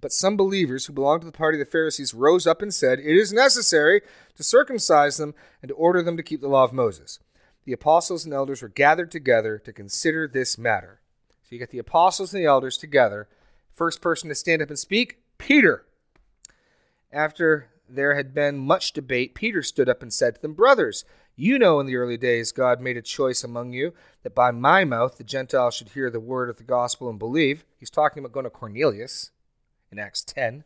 But 0.00 0.12
some 0.12 0.36
believers 0.36 0.86
who 0.86 0.92
belonged 0.92 1.22
to 1.22 1.26
the 1.26 1.32
party 1.32 1.60
of 1.60 1.66
the 1.66 1.70
Pharisees 1.70 2.14
rose 2.14 2.46
up 2.46 2.62
and 2.62 2.72
said, 2.72 3.00
It 3.00 3.16
is 3.16 3.32
necessary 3.32 4.02
to 4.36 4.44
circumcise 4.44 5.16
them 5.16 5.34
and 5.60 5.68
to 5.68 5.74
order 5.74 6.02
them 6.02 6.16
to 6.16 6.22
keep 6.22 6.40
the 6.40 6.48
law 6.48 6.64
of 6.64 6.72
Moses. 6.72 7.18
The 7.64 7.72
apostles 7.72 8.24
and 8.24 8.32
elders 8.32 8.62
were 8.62 8.68
gathered 8.68 9.10
together 9.10 9.58
to 9.58 9.72
consider 9.72 10.28
this 10.28 10.56
matter. 10.56 11.00
So 11.42 11.48
you 11.50 11.58
get 11.58 11.70
the 11.70 11.78
apostles 11.78 12.32
and 12.32 12.42
the 12.42 12.46
elders 12.46 12.78
together. 12.78 13.28
First 13.72 14.00
person 14.00 14.28
to 14.28 14.34
stand 14.34 14.62
up 14.62 14.68
and 14.68 14.78
speak, 14.78 15.18
Peter. 15.38 15.84
After 17.12 17.68
there 17.88 18.14
had 18.14 18.34
been 18.34 18.58
much 18.58 18.92
debate, 18.92 19.34
Peter 19.34 19.62
stood 19.62 19.88
up 19.88 20.02
and 20.02 20.12
said 20.12 20.34
to 20.34 20.42
them, 20.42 20.54
Brothers, 20.54 21.04
you 21.36 21.58
know 21.58 21.78
in 21.80 21.86
the 21.86 21.96
early 21.96 22.16
days 22.16 22.52
God 22.52 22.80
made 22.80 22.96
a 22.96 23.02
choice 23.02 23.44
among 23.44 23.72
you 23.72 23.94
that 24.22 24.34
by 24.34 24.50
my 24.50 24.84
mouth 24.84 25.16
the 25.16 25.24
Gentiles 25.24 25.74
should 25.74 25.90
hear 25.90 26.10
the 26.10 26.20
word 26.20 26.50
of 26.50 26.56
the 26.56 26.64
gospel 26.64 27.08
and 27.08 27.18
believe. 27.18 27.64
He's 27.78 27.90
talking 27.90 28.20
about 28.20 28.32
going 28.32 28.44
to 28.44 28.50
Cornelius 28.50 29.30
in 29.90 29.98
Acts 29.98 30.24
10. 30.24 30.64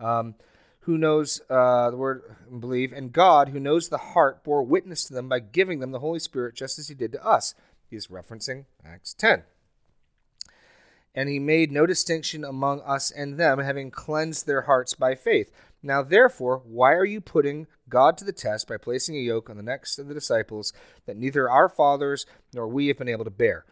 Um, 0.00 0.34
who 0.80 0.98
knows 0.98 1.40
uh, 1.48 1.90
the 1.90 1.96
word 1.96 2.36
and 2.50 2.60
believe, 2.60 2.92
and 2.92 3.12
God, 3.12 3.48
who 3.48 3.60
knows 3.60 3.88
the 3.88 3.98
heart, 3.98 4.44
bore 4.44 4.62
witness 4.62 5.04
to 5.04 5.14
them 5.14 5.28
by 5.28 5.40
giving 5.40 5.80
them 5.80 5.92
the 5.92 6.00
Holy 6.00 6.18
Spirit 6.18 6.54
just 6.54 6.78
as 6.78 6.88
he 6.88 6.94
did 6.94 7.12
to 7.12 7.24
us. 7.24 7.54
He's 7.88 8.08
referencing 8.08 8.66
Acts 8.84 9.14
10 9.14 9.44
and 11.14 11.28
he 11.28 11.38
made 11.38 11.70
no 11.70 11.86
distinction 11.86 12.44
among 12.44 12.80
us 12.80 13.10
and 13.10 13.38
them, 13.38 13.60
having 13.60 13.90
cleansed 13.90 14.46
their 14.46 14.62
hearts 14.62 14.94
by 14.94 15.14
faith. 15.14 15.52
Now, 15.84 16.02
therefore, 16.02 16.62
why 16.64 16.94
are 16.94 17.04
you 17.04 17.20
putting 17.20 17.66
God 17.90 18.16
to 18.16 18.24
the 18.24 18.32
test 18.32 18.66
by 18.66 18.78
placing 18.78 19.16
a 19.16 19.20
yoke 19.20 19.50
on 19.50 19.58
the 19.58 19.62
necks 19.62 19.98
of 19.98 20.08
the 20.08 20.14
disciples 20.14 20.72
that 21.04 21.18
neither 21.18 21.50
our 21.50 21.68
fathers 21.68 22.24
nor 22.54 22.66
we 22.66 22.86
have 22.88 22.96
been 22.96 23.06
able 23.06 23.24
to 23.24 23.30
bear? 23.30 23.66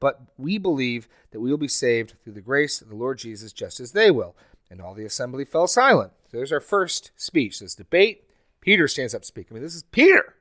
But 0.00 0.22
we 0.36 0.58
believe 0.58 1.06
that 1.30 1.40
we 1.40 1.48
will 1.48 1.56
be 1.56 1.68
saved 1.68 2.14
through 2.24 2.32
the 2.32 2.40
grace 2.40 2.80
of 2.80 2.88
the 2.88 2.96
Lord 2.96 3.18
Jesus, 3.18 3.52
just 3.52 3.78
as 3.78 3.92
they 3.92 4.10
will. 4.10 4.34
And 4.70 4.80
all 4.80 4.92
the 4.92 5.04
assembly 5.04 5.44
fell 5.44 5.68
silent. 5.68 6.12
So 6.32 6.38
there's 6.38 6.50
our 6.50 6.58
first 6.58 7.12
speech. 7.14 7.60
This 7.60 7.76
debate. 7.76 8.24
Peter 8.60 8.88
stands 8.88 9.14
up 9.14 9.20
to 9.22 9.26
speak. 9.26 9.46
I 9.48 9.54
mean, 9.54 9.62
this 9.62 9.76
is 9.76 9.84
Peter. 9.84 10.34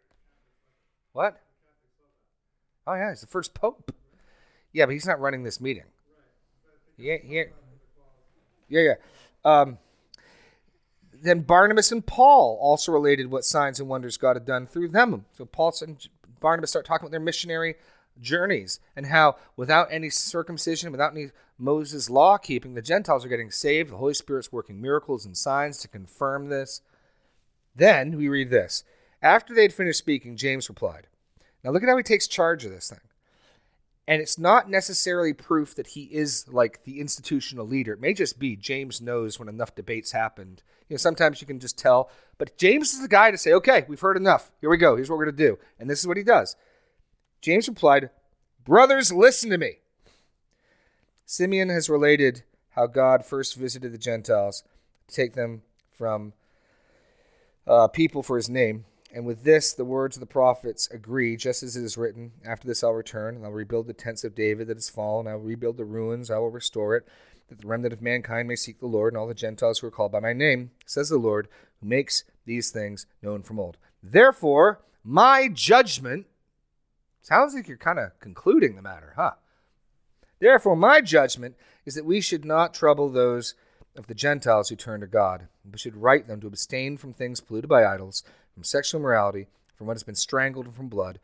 What? 1.13 1.39
Oh, 2.87 2.95
yeah, 2.95 3.11
he's 3.11 3.21
the 3.21 3.27
first 3.27 3.53
pope. 3.53 3.93
Yeah, 4.73 4.87
but 4.87 4.93
he's 4.93 5.05
not 5.05 5.19
running 5.19 5.43
this 5.43 5.61
meeting. 5.61 5.83
Yeah, 6.97 7.17
yeah, 7.23 7.43
yeah, 8.67 8.81
yeah. 8.81 8.95
Um, 9.43 9.77
then 11.21 11.41
Barnabas 11.41 11.91
and 11.91 12.05
Paul 12.05 12.57
also 12.61 12.91
related 12.91 13.29
what 13.29 13.45
signs 13.45 13.79
and 13.79 13.89
wonders 13.89 14.17
God 14.17 14.35
had 14.35 14.45
done 14.45 14.67
through 14.67 14.89
them. 14.89 15.25
So 15.33 15.45
Paul 15.45 15.73
and 15.81 16.07
Barnabas 16.39 16.69
start 16.69 16.85
talking 16.85 17.05
about 17.05 17.11
their 17.11 17.19
missionary 17.19 17.75
journeys 18.19 18.79
and 18.95 19.07
how 19.07 19.35
without 19.55 19.87
any 19.91 20.09
circumcision, 20.09 20.91
without 20.91 21.11
any 21.11 21.31
Moses 21.57 22.09
law 22.09 22.37
keeping, 22.37 22.73
the 22.73 22.81
Gentiles 22.81 23.25
are 23.25 23.29
getting 23.29 23.51
saved. 23.51 23.91
The 23.91 23.97
Holy 23.97 24.13
Spirit's 24.13 24.51
working 24.51 24.81
miracles 24.81 25.25
and 25.25 25.37
signs 25.37 25.77
to 25.79 25.87
confirm 25.87 26.49
this. 26.49 26.81
Then 27.75 28.17
we 28.17 28.27
read 28.27 28.49
this. 28.49 28.83
After 29.21 29.53
they 29.53 29.63
had 29.63 29.73
finished 29.73 29.99
speaking, 29.99 30.37
James 30.37 30.69
replied. 30.69 31.07
Now 31.63 31.71
look 31.71 31.83
at 31.83 31.89
how 31.89 31.97
he 31.97 32.03
takes 32.03 32.27
charge 32.27 32.63
of 32.65 32.71
this 32.71 32.89
thing. 32.89 32.99
And 34.07 34.21
it's 34.21 34.37
not 34.37 34.69
necessarily 34.69 35.33
proof 35.33 35.73
that 35.75 35.87
he 35.87 36.03
is 36.03 36.47
like 36.47 36.83
the 36.83 36.99
institutional 36.99 37.65
leader. 37.65 37.93
It 37.93 38.01
may 38.01 38.13
just 38.13 38.37
be 38.37 38.55
James 38.55 39.01
knows 39.01 39.39
when 39.39 39.49
enough 39.49 39.73
debates 39.73 40.11
happened. 40.11 40.61
You 40.89 40.95
know, 40.95 40.97
sometimes 40.97 41.41
you 41.41 41.47
can 41.47 41.59
just 41.59 41.77
tell. 41.77 42.09
But 42.37 42.57
James 42.57 42.93
is 42.93 43.01
the 43.01 43.07
guy 43.07 43.31
to 43.31 43.37
say, 43.37 43.53
okay, 43.53 43.85
we've 43.87 43.99
heard 43.99 44.17
enough. 44.17 44.51
Here 44.61 44.69
we 44.69 44.77
go. 44.77 44.95
Here's 44.95 45.09
what 45.09 45.17
we're 45.17 45.25
going 45.25 45.37
to 45.37 45.47
do. 45.47 45.59
And 45.79 45.89
this 45.89 45.99
is 45.99 46.07
what 46.07 46.17
he 46.17 46.23
does. 46.23 46.55
James 47.41 47.67
replied, 47.67 48.09
Brothers, 48.63 49.11
listen 49.11 49.49
to 49.51 49.57
me. 49.57 49.79
Simeon 51.25 51.69
has 51.69 51.89
related 51.89 52.43
how 52.71 52.87
God 52.87 53.25
first 53.25 53.55
visited 53.55 53.91
the 53.91 53.97
Gentiles 53.97 54.63
to 55.07 55.15
take 55.15 55.33
them 55.33 55.61
from 55.91 56.33
uh, 57.67 57.87
people 57.87 58.21
for 58.21 58.35
his 58.35 58.49
name 58.49 58.85
and 59.15 59.25
with 59.25 59.45
this, 59.45 59.71
the 59.71 59.85
words 59.85 60.17
of 60.17 60.19
the 60.19 60.25
prophets 60.25 60.89
agree, 60.91 61.37
just 61.37 61.63
as 61.63 61.77
it 61.77 61.83
is 61.85 61.97
written 61.97 62.33
After 62.45 62.67
this 62.67 62.83
I'll 62.83 62.91
return, 62.91 63.37
and 63.37 63.45
I'll 63.45 63.51
rebuild 63.51 63.87
the 63.87 63.93
tents 63.93 64.25
of 64.25 64.35
David 64.35 64.67
that 64.67 64.75
has 64.75 64.89
fallen. 64.89 65.25
I 65.25 65.35
will 65.35 65.41
rebuild 65.41 65.77
the 65.77 65.85
ruins, 65.85 66.29
I 66.29 66.37
will 66.37 66.51
restore 66.51 66.97
it, 66.97 67.07
that 67.47 67.59
the 67.59 67.67
remnant 67.67 67.93
of 67.93 68.01
mankind 68.01 68.49
may 68.49 68.57
seek 68.57 68.81
the 68.81 68.87
Lord, 68.87 69.13
and 69.13 69.17
all 69.17 69.25
the 69.25 69.33
Gentiles 69.33 69.79
who 69.79 69.87
are 69.87 69.91
called 69.91 70.11
by 70.11 70.19
my 70.19 70.33
name, 70.33 70.71
says 70.85 71.07
the 71.07 71.17
Lord, 71.17 71.47
who 71.79 71.87
makes 71.87 72.25
these 72.45 72.71
things 72.71 73.05
known 73.21 73.41
from 73.41 73.57
old. 73.57 73.77
Therefore, 74.03 74.81
my 75.01 75.47
judgment 75.47 76.25
sounds 77.21 77.55
like 77.55 77.69
you're 77.69 77.77
kind 77.77 77.99
of 77.99 78.19
concluding 78.19 78.75
the 78.75 78.81
matter, 78.81 79.13
huh? 79.15 79.31
Therefore, 80.39 80.75
my 80.75 80.99
judgment 80.99 81.55
is 81.85 81.95
that 81.95 82.03
we 82.03 82.19
should 82.19 82.43
not 82.43 82.73
trouble 82.73 83.09
those 83.09 83.55
of 83.95 84.07
the 84.07 84.13
Gentiles 84.13 84.67
who 84.67 84.75
turn 84.75 84.99
to 84.99 85.07
God, 85.07 85.47
but 85.63 85.79
should 85.79 85.95
write 85.95 86.27
them 86.27 86.41
to 86.41 86.47
abstain 86.47 86.97
from 86.97 87.13
things 87.13 87.39
polluted 87.39 87.69
by 87.69 87.85
idols 87.85 88.23
from 88.55 88.63
sexual 88.63 88.99
immorality, 88.99 89.45
from 89.75 89.85
what 89.85 89.93
has 89.95 90.03
been 90.03 90.15
strangled, 90.15 90.73
from 90.73 90.89
blood. 90.89 91.19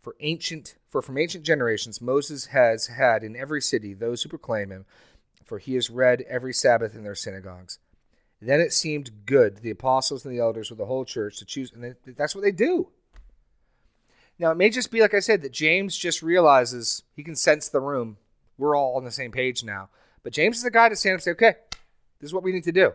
For 0.00 0.14
ancient, 0.20 0.76
for 0.86 1.02
from 1.02 1.18
ancient 1.18 1.44
generations 1.44 2.00
Moses 2.00 2.46
has 2.46 2.86
had 2.86 3.24
in 3.24 3.34
every 3.34 3.60
city 3.60 3.92
those 3.92 4.22
who 4.22 4.28
proclaim 4.28 4.70
him, 4.70 4.86
for 5.44 5.58
he 5.58 5.74
is 5.74 5.90
read 5.90 6.24
every 6.28 6.54
Sabbath 6.54 6.94
in 6.94 7.02
their 7.02 7.16
synagogues. 7.16 7.80
Then 8.40 8.60
it 8.60 8.72
seemed 8.72 9.26
good 9.26 9.56
to 9.56 9.62
the 9.62 9.70
apostles 9.70 10.24
and 10.24 10.32
the 10.32 10.40
elders 10.40 10.70
with 10.70 10.78
the 10.78 10.86
whole 10.86 11.04
church 11.04 11.38
to 11.38 11.44
choose, 11.44 11.72
and 11.72 11.96
that's 12.06 12.36
what 12.36 12.44
they 12.44 12.52
do. 12.52 12.90
Now, 14.38 14.52
it 14.52 14.56
may 14.56 14.70
just 14.70 14.92
be, 14.92 15.00
like 15.00 15.14
I 15.14 15.18
said, 15.18 15.42
that 15.42 15.52
James 15.52 15.96
just 15.96 16.22
realizes 16.22 17.02
he 17.16 17.24
can 17.24 17.34
sense 17.34 17.68
the 17.68 17.80
room. 17.80 18.18
We're 18.56 18.76
all 18.76 18.96
on 18.96 19.04
the 19.04 19.10
same 19.10 19.32
page 19.32 19.64
now. 19.64 19.88
But 20.22 20.32
James 20.32 20.58
is 20.58 20.62
the 20.62 20.70
guy 20.70 20.88
to 20.88 20.94
stand 20.94 21.14
up 21.14 21.16
and 21.16 21.22
say, 21.24 21.30
okay, 21.32 21.54
this 22.20 22.28
is 22.28 22.34
what 22.34 22.44
we 22.44 22.52
need 22.52 22.64
to 22.64 22.72
do. 22.72 22.92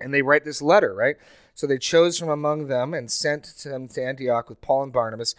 And 0.00 0.14
they 0.14 0.22
write 0.22 0.44
this 0.44 0.62
letter, 0.62 0.94
right? 0.94 1.16
So 1.54 1.66
they 1.66 1.78
chose 1.78 2.18
from 2.18 2.28
among 2.28 2.66
them 2.66 2.92
and 2.92 3.10
sent 3.10 3.44
them 3.64 3.88
to 3.88 4.02
Antioch 4.02 4.48
with 4.48 4.60
Paul 4.60 4.84
and 4.84 4.92
Barnabas. 4.92 5.34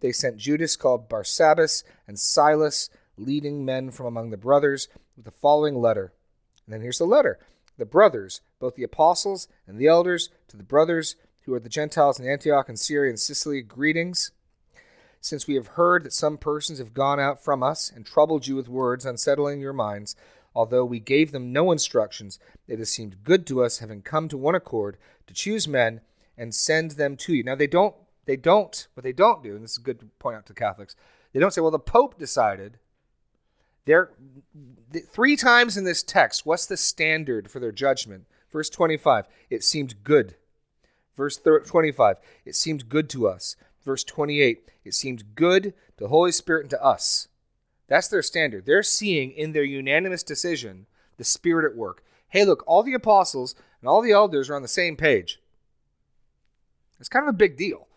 They 0.00 0.12
sent 0.12 0.38
Judas, 0.38 0.76
called 0.76 1.08
Barsabbas, 1.08 1.84
and 2.08 2.18
Silas, 2.18 2.90
leading 3.16 3.64
men 3.64 3.90
from 3.90 4.06
among 4.06 4.30
the 4.30 4.36
brothers, 4.36 4.88
with 5.16 5.24
the 5.24 5.30
following 5.30 5.76
letter. 5.76 6.12
And 6.66 6.74
then 6.74 6.80
here's 6.80 6.98
the 6.98 7.04
letter 7.04 7.38
The 7.78 7.84
brothers, 7.84 8.40
both 8.58 8.74
the 8.74 8.82
apostles 8.82 9.46
and 9.66 9.78
the 9.78 9.86
elders, 9.86 10.30
to 10.48 10.56
the 10.56 10.62
brothers 10.62 11.16
who 11.44 11.54
are 11.54 11.60
the 11.60 11.68
Gentiles 11.68 12.18
in 12.18 12.28
Antioch 12.28 12.68
and 12.68 12.78
Syria 12.78 13.10
and 13.10 13.20
Cilicia, 13.20 13.62
greetings. 13.62 14.32
Since 15.22 15.46
we 15.46 15.54
have 15.54 15.68
heard 15.68 16.04
that 16.04 16.14
some 16.14 16.38
persons 16.38 16.78
have 16.78 16.94
gone 16.94 17.20
out 17.20 17.44
from 17.44 17.62
us 17.62 17.92
and 17.94 18.06
troubled 18.06 18.46
you 18.46 18.56
with 18.56 18.68
words, 18.68 19.04
unsettling 19.04 19.60
your 19.60 19.74
minds, 19.74 20.16
although 20.54 20.84
we 20.84 21.00
gave 21.00 21.32
them 21.32 21.52
no 21.52 21.70
instructions, 21.70 22.38
it 22.66 22.78
has 22.78 22.90
seemed 22.90 23.24
good 23.24 23.46
to 23.46 23.62
us, 23.62 23.78
having 23.78 24.02
come 24.02 24.28
to 24.28 24.36
one 24.36 24.54
accord, 24.54 24.96
to 25.26 25.34
choose 25.34 25.68
men 25.68 26.00
and 26.36 26.54
send 26.54 26.92
them 26.92 27.16
to 27.16 27.34
you. 27.34 27.42
Now 27.42 27.54
they 27.54 27.66
don't 27.66 27.94
they 28.26 28.36
don't 28.36 28.86
what 28.94 29.04
they 29.04 29.12
don't 29.12 29.42
do, 29.42 29.54
and 29.54 29.64
this 29.64 29.72
is 29.72 29.78
good 29.78 30.00
to 30.00 30.06
point 30.18 30.36
out 30.36 30.46
to 30.46 30.54
Catholics, 30.54 30.94
they 31.32 31.40
don't 31.40 31.52
say, 31.52 31.60
well, 31.60 31.70
the 31.70 31.78
Pope 31.78 32.18
decided. 32.18 32.78
There 33.86 34.10
three 35.08 35.36
times 35.36 35.76
in 35.76 35.84
this 35.84 36.02
text, 36.02 36.44
what's 36.44 36.66
the 36.66 36.76
standard 36.76 37.50
for 37.50 37.60
their 37.60 37.72
judgment? 37.72 38.26
Verse 38.52 38.68
25, 38.68 39.26
it 39.48 39.64
seemed 39.64 40.02
good. 40.04 40.36
Verse 41.16 41.38
thir- 41.38 41.60
25, 41.60 42.16
it 42.44 42.54
seemed 42.54 42.88
good 42.88 43.08
to 43.10 43.26
us. 43.28 43.56
Verse 43.84 44.04
28, 44.04 44.70
it 44.84 44.94
seemed 44.94 45.34
good 45.34 45.62
to 45.62 45.72
the 45.96 46.08
Holy 46.08 46.32
Spirit 46.32 46.62
and 46.62 46.70
to 46.70 46.82
us. 46.82 47.28
That's 47.90 48.06
their 48.06 48.22
standard. 48.22 48.66
They're 48.66 48.84
seeing 48.84 49.32
in 49.32 49.50
their 49.50 49.64
unanimous 49.64 50.22
decision 50.22 50.86
the 51.16 51.24
Spirit 51.24 51.68
at 51.68 51.76
work. 51.76 52.04
Hey, 52.28 52.44
look, 52.44 52.62
all 52.64 52.84
the 52.84 52.94
apostles 52.94 53.56
and 53.80 53.88
all 53.88 54.00
the 54.00 54.12
elders 54.12 54.48
are 54.48 54.54
on 54.54 54.62
the 54.62 54.68
same 54.68 54.96
page. 54.96 55.40
It's 57.00 57.08
kind 57.08 57.24
of 57.24 57.34
a 57.34 57.36
big 57.36 57.58
deal. 57.58 57.88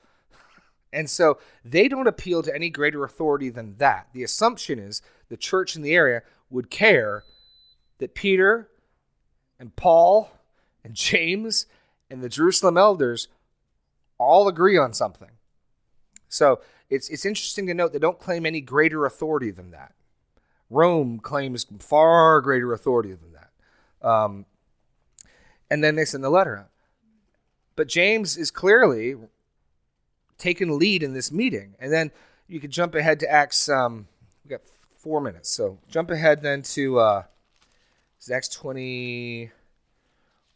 And 0.91 1.09
so 1.09 1.39
they 1.65 1.87
don't 1.87 2.05
appeal 2.05 2.43
to 2.43 2.53
any 2.53 2.69
greater 2.69 3.03
authority 3.03 3.49
than 3.49 3.77
that. 3.77 4.09
The 4.13 4.21
assumption 4.21 4.77
is 4.77 5.01
the 5.27 5.37
church 5.37 5.75
in 5.75 5.81
the 5.81 5.95
area 5.95 6.21
would 6.51 6.69
care 6.69 7.23
that 7.97 8.13
Peter 8.13 8.69
and 9.59 9.75
Paul 9.75 10.29
and 10.83 10.93
James 10.93 11.65
and 12.11 12.21
the 12.21 12.29
Jerusalem 12.29 12.77
elders 12.77 13.27
all 14.19 14.47
agree 14.47 14.77
on 14.77 14.93
something. 14.93 15.31
So 16.29 16.61
it's, 16.93 17.09
it's 17.09 17.25
interesting 17.25 17.67
to 17.67 17.73
note 17.73 17.93
they 17.93 17.99
don't 17.99 18.19
claim 18.19 18.45
any 18.45 18.61
greater 18.61 19.05
authority 19.05 19.51
than 19.51 19.71
that. 19.71 19.93
Rome 20.69 21.19
claims 21.19 21.65
far 21.79 22.41
greater 22.41 22.73
authority 22.73 23.13
than 23.13 23.33
that. 23.33 24.07
Um, 24.07 24.45
and 25.69 25.83
then 25.83 25.95
they 25.95 26.05
send 26.05 26.23
the 26.23 26.29
letter 26.29 26.57
out. 26.57 26.69
But 27.75 27.87
James 27.87 28.37
is 28.37 28.51
clearly 28.51 29.15
taken 30.37 30.77
lead 30.77 31.03
in 31.03 31.13
this 31.13 31.31
meeting. 31.31 31.75
And 31.79 31.91
then 31.91 32.11
you 32.47 32.59
could 32.59 32.71
jump 32.71 32.95
ahead 32.95 33.19
to 33.21 33.31
Acts. 33.31 33.69
Um, 33.69 34.07
we 34.43 34.49
got 34.49 34.61
four 34.97 35.21
minutes, 35.21 35.49
so 35.49 35.79
jump 35.89 36.11
ahead 36.11 36.41
then 36.41 36.61
to 36.61 36.99
uh, 36.99 37.23
Acts 38.31 38.49
twenty. 38.49 39.51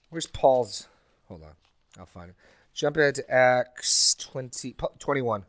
Where's 0.09 0.27
Paul's? 0.27 0.87
Hold 1.27 1.43
on, 1.43 1.53
I'll 1.99 2.05
find 2.05 2.29
it. 2.29 2.35
Jump 2.73 2.95
ahead 2.97 3.15
to 3.15 3.31
Acts 3.31 4.13
20, 4.13 4.75
21. 4.99 5.45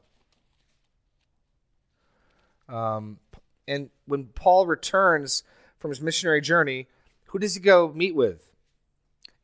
Um, 2.69 3.19
and 3.67 3.91
when 4.07 4.27
Paul 4.27 4.67
returns 4.67 5.43
from 5.79 5.91
his 5.91 6.01
missionary 6.01 6.41
journey, 6.41 6.89
who 7.27 7.39
does 7.39 7.55
he 7.55 7.61
go 7.61 7.93
meet 7.95 8.15
with? 8.15 8.51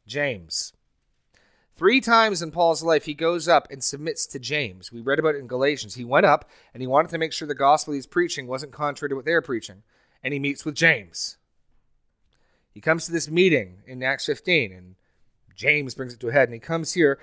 James. 0.07 0.73
Three 1.77 2.01
times 2.01 2.41
in 2.41 2.53
Paul's 2.53 2.85
life, 2.85 3.05
he 3.05 3.15
goes 3.15 3.49
up 3.49 3.67
and 3.71 3.83
submits 3.83 4.27
to 4.27 4.39
James. 4.39 4.93
We 4.93 5.01
read 5.01 5.19
about 5.19 5.35
it 5.35 5.39
in 5.39 5.49
Galatians. 5.49 5.95
He 5.95 6.05
went 6.05 6.25
up 6.25 6.49
and 6.73 6.81
he 6.81 6.87
wanted 6.87 7.11
to 7.11 7.19
make 7.19 7.33
sure 7.33 7.49
the 7.49 7.55
gospel 7.55 7.95
he's 7.95 8.07
preaching 8.07 8.47
wasn't 8.47 8.73
contrary 8.73 9.09
to 9.09 9.17
what 9.17 9.25
they're 9.25 9.43
preaching. 9.43 9.83
And 10.23 10.33
he 10.33 10.39
meets 10.39 10.65
with 10.65 10.77
James. 10.77 11.37
He 12.71 12.81
comes 12.81 13.07
to 13.07 13.13
this 13.13 13.29
meeting 13.29 13.79
in 13.87 14.03
Acts 14.03 14.27
15, 14.27 14.73
and 14.73 14.95
James 15.55 15.95
brings 15.95 16.15
it 16.15 16.21
to 16.21 16.29
a 16.29 16.33
head. 16.33 16.49
And 16.49 16.55
he 16.55 16.61
comes 16.61 16.93
here, 16.93 17.19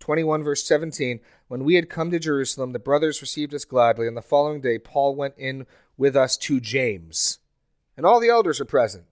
21 0.00 0.42
verse 0.42 0.66
17. 0.66 1.20
When 1.48 1.64
we 1.64 1.74
had 1.74 1.88
come 1.88 2.10
to 2.10 2.18
Jerusalem, 2.18 2.72
the 2.72 2.78
brothers 2.78 3.20
received 3.20 3.54
us 3.54 3.64
gladly. 3.64 4.06
And 4.06 4.16
the 4.16 4.22
following 4.22 4.60
day, 4.60 4.78
Paul 4.78 5.14
went 5.14 5.34
in 5.36 5.66
with 5.96 6.16
us 6.16 6.36
to 6.38 6.60
James. 6.60 7.38
And 7.96 8.04
all 8.04 8.20
the 8.20 8.28
elders 8.28 8.60
are 8.60 8.66
present. 8.66 9.04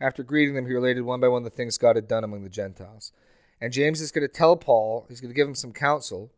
After 0.00 0.24
greeting 0.24 0.54
them, 0.54 0.66
he 0.66 0.72
related 0.72 1.02
one 1.02 1.20
by 1.20 1.28
one 1.28 1.44
the 1.44 1.50
things 1.50 1.78
God 1.78 1.94
had 1.96 2.08
done 2.08 2.24
among 2.24 2.42
the 2.42 2.48
Gentiles. 2.48 3.12
And 3.60 3.72
James 3.72 4.00
is 4.00 4.10
going 4.10 4.26
to 4.26 4.32
tell 4.32 4.56
Paul, 4.56 5.06
he's 5.08 5.20
going 5.20 5.30
to 5.30 5.36
give 5.36 5.46
him 5.46 5.54
some 5.54 5.72
counsel. 5.72 6.32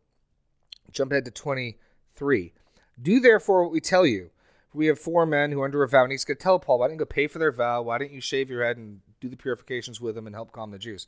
Jump 0.91 1.11
ahead 1.11 1.25
to 1.25 1.31
23. 1.31 2.53
Do 3.01 3.19
therefore 3.19 3.63
what 3.63 3.71
we 3.71 3.81
tell 3.81 4.05
you. 4.05 4.29
We 4.75 4.87
have 4.87 4.99
four 4.99 5.25
men 5.25 5.51
who 5.51 5.61
are 5.61 5.65
under 5.65 5.81
a 5.83 5.87
vow, 5.87 6.03
and 6.03 6.11
he's 6.11 6.25
going 6.25 6.37
to 6.37 6.43
tell 6.43 6.59
Paul, 6.59 6.79
why 6.79 6.87
didn't 6.87 6.99
you 6.99 7.05
go 7.05 7.09
pay 7.09 7.27
for 7.27 7.39
their 7.39 7.51
vow? 7.51 7.81
Why 7.81 7.97
didn't 7.97 8.11
you 8.11 8.21
shave 8.21 8.49
your 8.49 8.63
head 8.63 8.77
and 8.77 8.99
do 9.21 9.29
the 9.29 9.37
purifications 9.37 9.99
with 9.99 10.15
them 10.15 10.27
and 10.27 10.35
help 10.35 10.51
calm 10.51 10.69
the 10.69 10.77
Jews? 10.77 11.07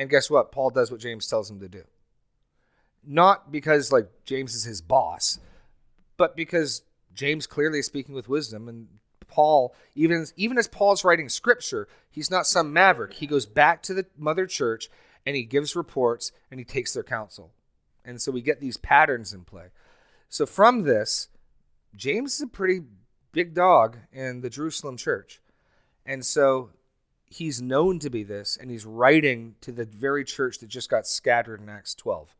And 0.00 0.08
guess 0.08 0.30
what? 0.30 0.50
Paul 0.50 0.70
does 0.70 0.90
what 0.90 0.98
James 0.98 1.26
tells 1.26 1.50
him 1.50 1.60
to 1.60 1.68
do. 1.68 1.82
Not 3.06 3.52
because 3.52 3.92
like 3.92 4.08
James 4.24 4.54
is 4.54 4.64
his 4.64 4.80
boss, 4.80 5.38
but 6.16 6.34
because 6.34 6.84
James 7.12 7.46
clearly 7.46 7.80
is 7.80 7.86
speaking 7.86 8.14
with 8.14 8.26
wisdom 8.26 8.66
and 8.66 8.88
Paul, 9.28 9.74
even 9.94 10.24
even 10.36 10.56
as 10.56 10.68
Paul's 10.68 11.04
writing 11.04 11.28
scripture, 11.28 11.86
he's 12.10 12.30
not 12.30 12.46
some 12.46 12.72
maverick. 12.72 13.12
He 13.12 13.26
goes 13.26 13.44
back 13.44 13.82
to 13.82 13.92
the 13.92 14.06
mother 14.16 14.46
church 14.46 14.88
and 15.26 15.36
he 15.36 15.42
gives 15.44 15.76
reports 15.76 16.32
and 16.50 16.58
he 16.58 16.64
takes 16.64 16.94
their 16.94 17.02
counsel. 17.02 17.52
And 18.02 18.22
so 18.22 18.32
we 18.32 18.40
get 18.40 18.58
these 18.58 18.78
patterns 18.78 19.34
in 19.34 19.44
play. 19.44 19.66
So 20.30 20.46
from 20.46 20.84
this, 20.84 21.28
James 21.94 22.36
is 22.36 22.40
a 22.40 22.46
pretty 22.46 22.80
big 23.32 23.52
dog 23.52 23.98
in 24.14 24.40
the 24.40 24.48
Jerusalem 24.48 24.96
church. 24.96 25.42
And 26.06 26.24
so 26.24 26.70
he's 27.30 27.62
known 27.62 28.00
to 28.00 28.10
be 28.10 28.24
this, 28.24 28.58
and 28.60 28.70
he's 28.70 28.84
writing 28.84 29.54
to 29.60 29.72
the 29.72 29.84
very 29.84 30.24
church 30.24 30.58
that 30.58 30.68
just 30.68 30.90
got 30.90 31.06
scattered 31.06 31.60
in 31.60 31.68
Acts 31.68 31.94
12. 31.94 32.34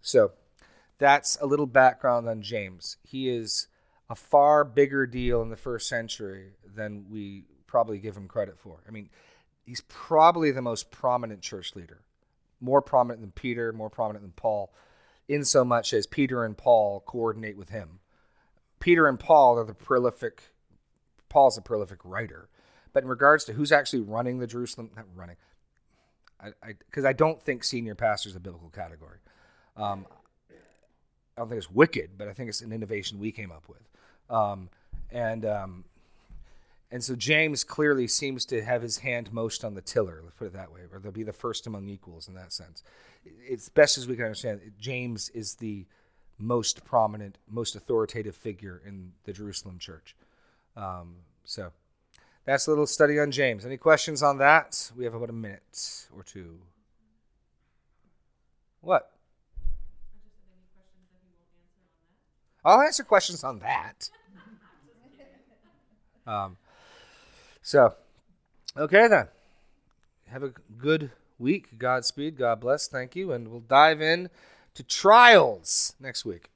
So 0.00 0.32
that's 0.98 1.38
a 1.40 1.46
little 1.46 1.66
background 1.66 2.28
on 2.28 2.42
James. 2.42 2.96
He 3.02 3.28
is 3.28 3.68
a 4.08 4.14
far 4.14 4.64
bigger 4.64 5.06
deal 5.06 5.42
in 5.42 5.50
the 5.50 5.56
first 5.56 5.88
century 5.88 6.52
than 6.74 7.04
we 7.10 7.44
probably 7.66 7.98
give 7.98 8.16
him 8.16 8.26
credit 8.26 8.58
for. 8.58 8.82
I 8.88 8.90
mean, 8.90 9.10
he's 9.64 9.82
probably 9.88 10.50
the 10.50 10.62
most 10.62 10.90
prominent 10.90 11.42
church 11.42 11.76
leader, 11.76 12.00
more 12.60 12.80
prominent 12.80 13.20
than 13.20 13.32
Peter, 13.32 13.72
more 13.72 13.90
prominent 13.90 14.22
than 14.22 14.32
Paul, 14.32 14.72
in 15.28 15.44
so 15.44 15.64
much 15.64 15.92
as 15.92 16.06
Peter 16.06 16.44
and 16.44 16.56
Paul 16.56 17.02
coordinate 17.06 17.58
with 17.58 17.70
him. 17.70 18.00
Peter 18.80 19.06
and 19.06 19.18
Paul 19.20 19.58
are 19.58 19.64
the 19.64 19.74
prolific, 19.74 20.42
Paul's 21.28 21.58
a 21.58 21.62
prolific 21.62 21.98
writer. 22.04 22.48
But 22.94 23.02
in 23.02 23.08
regards 23.10 23.44
to 23.44 23.52
who's 23.52 23.72
actually 23.72 24.00
running 24.00 24.38
the 24.38 24.46
Jerusalem, 24.46 24.90
not 24.96 25.04
running, 25.14 25.36
because 26.86 27.04
I, 27.04 27.08
I, 27.08 27.10
I, 27.10 27.12
don't 27.12 27.42
think 27.42 27.64
senior 27.64 27.94
pastor 27.94 28.30
is 28.30 28.36
a 28.36 28.40
biblical 28.40 28.70
category. 28.70 29.18
Um, 29.76 30.06
I 31.36 31.40
don't 31.40 31.48
think 31.48 31.58
it's 31.58 31.70
wicked, 31.70 32.12
but 32.16 32.28
I 32.28 32.32
think 32.32 32.48
it's 32.48 32.62
an 32.62 32.72
innovation 32.72 33.18
we 33.18 33.32
came 33.32 33.50
up 33.52 33.64
with. 33.68 33.82
Um, 34.30 34.70
and 35.10 35.44
um, 35.44 35.84
and 36.94 37.02
so 37.02 37.16
James 37.16 37.64
clearly 37.64 38.06
seems 38.06 38.44
to 38.46 38.62
have 38.62 38.80
his 38.80 38.98
hand 38.98 39.32
most 39.32 39.64
on 39.64 39.74
the 39.74 39.80
tiller, 39.80 40.20
let's 40.22 40.36
put 40.36 40.46
it 40.46 40.52
that 40.52 40.72
way, 40.72 40.82
or 40.92 41.00
they'll 41.00 41.10
be 41.10 41.24
the 41.24 41.32
first 41.32 41.66
among 41.66 41.88
equals 41.88 42.28
in 42.28 42.34
that 42.34 42.52
sense. 42.52 42.84
It's 43.24 43.68
best 43.68 43.98
as 43.98 44.06
we 44.06 44.14
can 44.14 44.26
understand, 44.26 44.60
James 44.78 45.28
is 45.30 45.56
the 45.56 45.86
most 46.38 46.84
prominent, 46.84 47.38
most 47.50 47.74
authoritative 47.74 48.36
figure 48.36 48.80
in 48.86 49.12
the 49.24 49.32
Jerusalem 49.32 49.80
church. 49.80 50.14
Um, 50.76 51.16
so 51.44 51.72
that's 52.44 52.66
a 52.66 52.70
little 52.70 52.86
study 52.86 53.18
on 53.18 53.30
James. 53.30 53.64
Any 53.64 53.76
questions 53.76 54.22
on 54.22 54.38
that? 54.38 54.90
We 54.96 55.04
have 55.04 55.14
about 55.14 55.30
a 55.30 55.34
minute 55.34 56.06
or 56.14 56.22
two. 56.22 56.58
What? 58.80 59.10
I'll 62.64 62.80
answer 62.80 63.04
questions 63.04 63.44
on 63.44 63.58
that. 63.60 64.10
Um, 66.26 66.56
so, 67.60 67.92
okay 68.78 69.08
then. 69.08 69.28
Have 70.28 70.42
a 70.42 70.52
good 70.78 71.10
week. 71.38 71.78
Godspeed. 71.78 72.38
God 72.38 72.60
bless. 72.60 72.88
Thank 72.88 73.14
you. 73.14 73.30
And 73.32 73.48
we'll 73.48 73.60
dive 73.60 74.00
in 74.00 74.30
to 74.72 74.82
trials 74.82 75.94
next 76.00 76.24
week. 76.24 76.48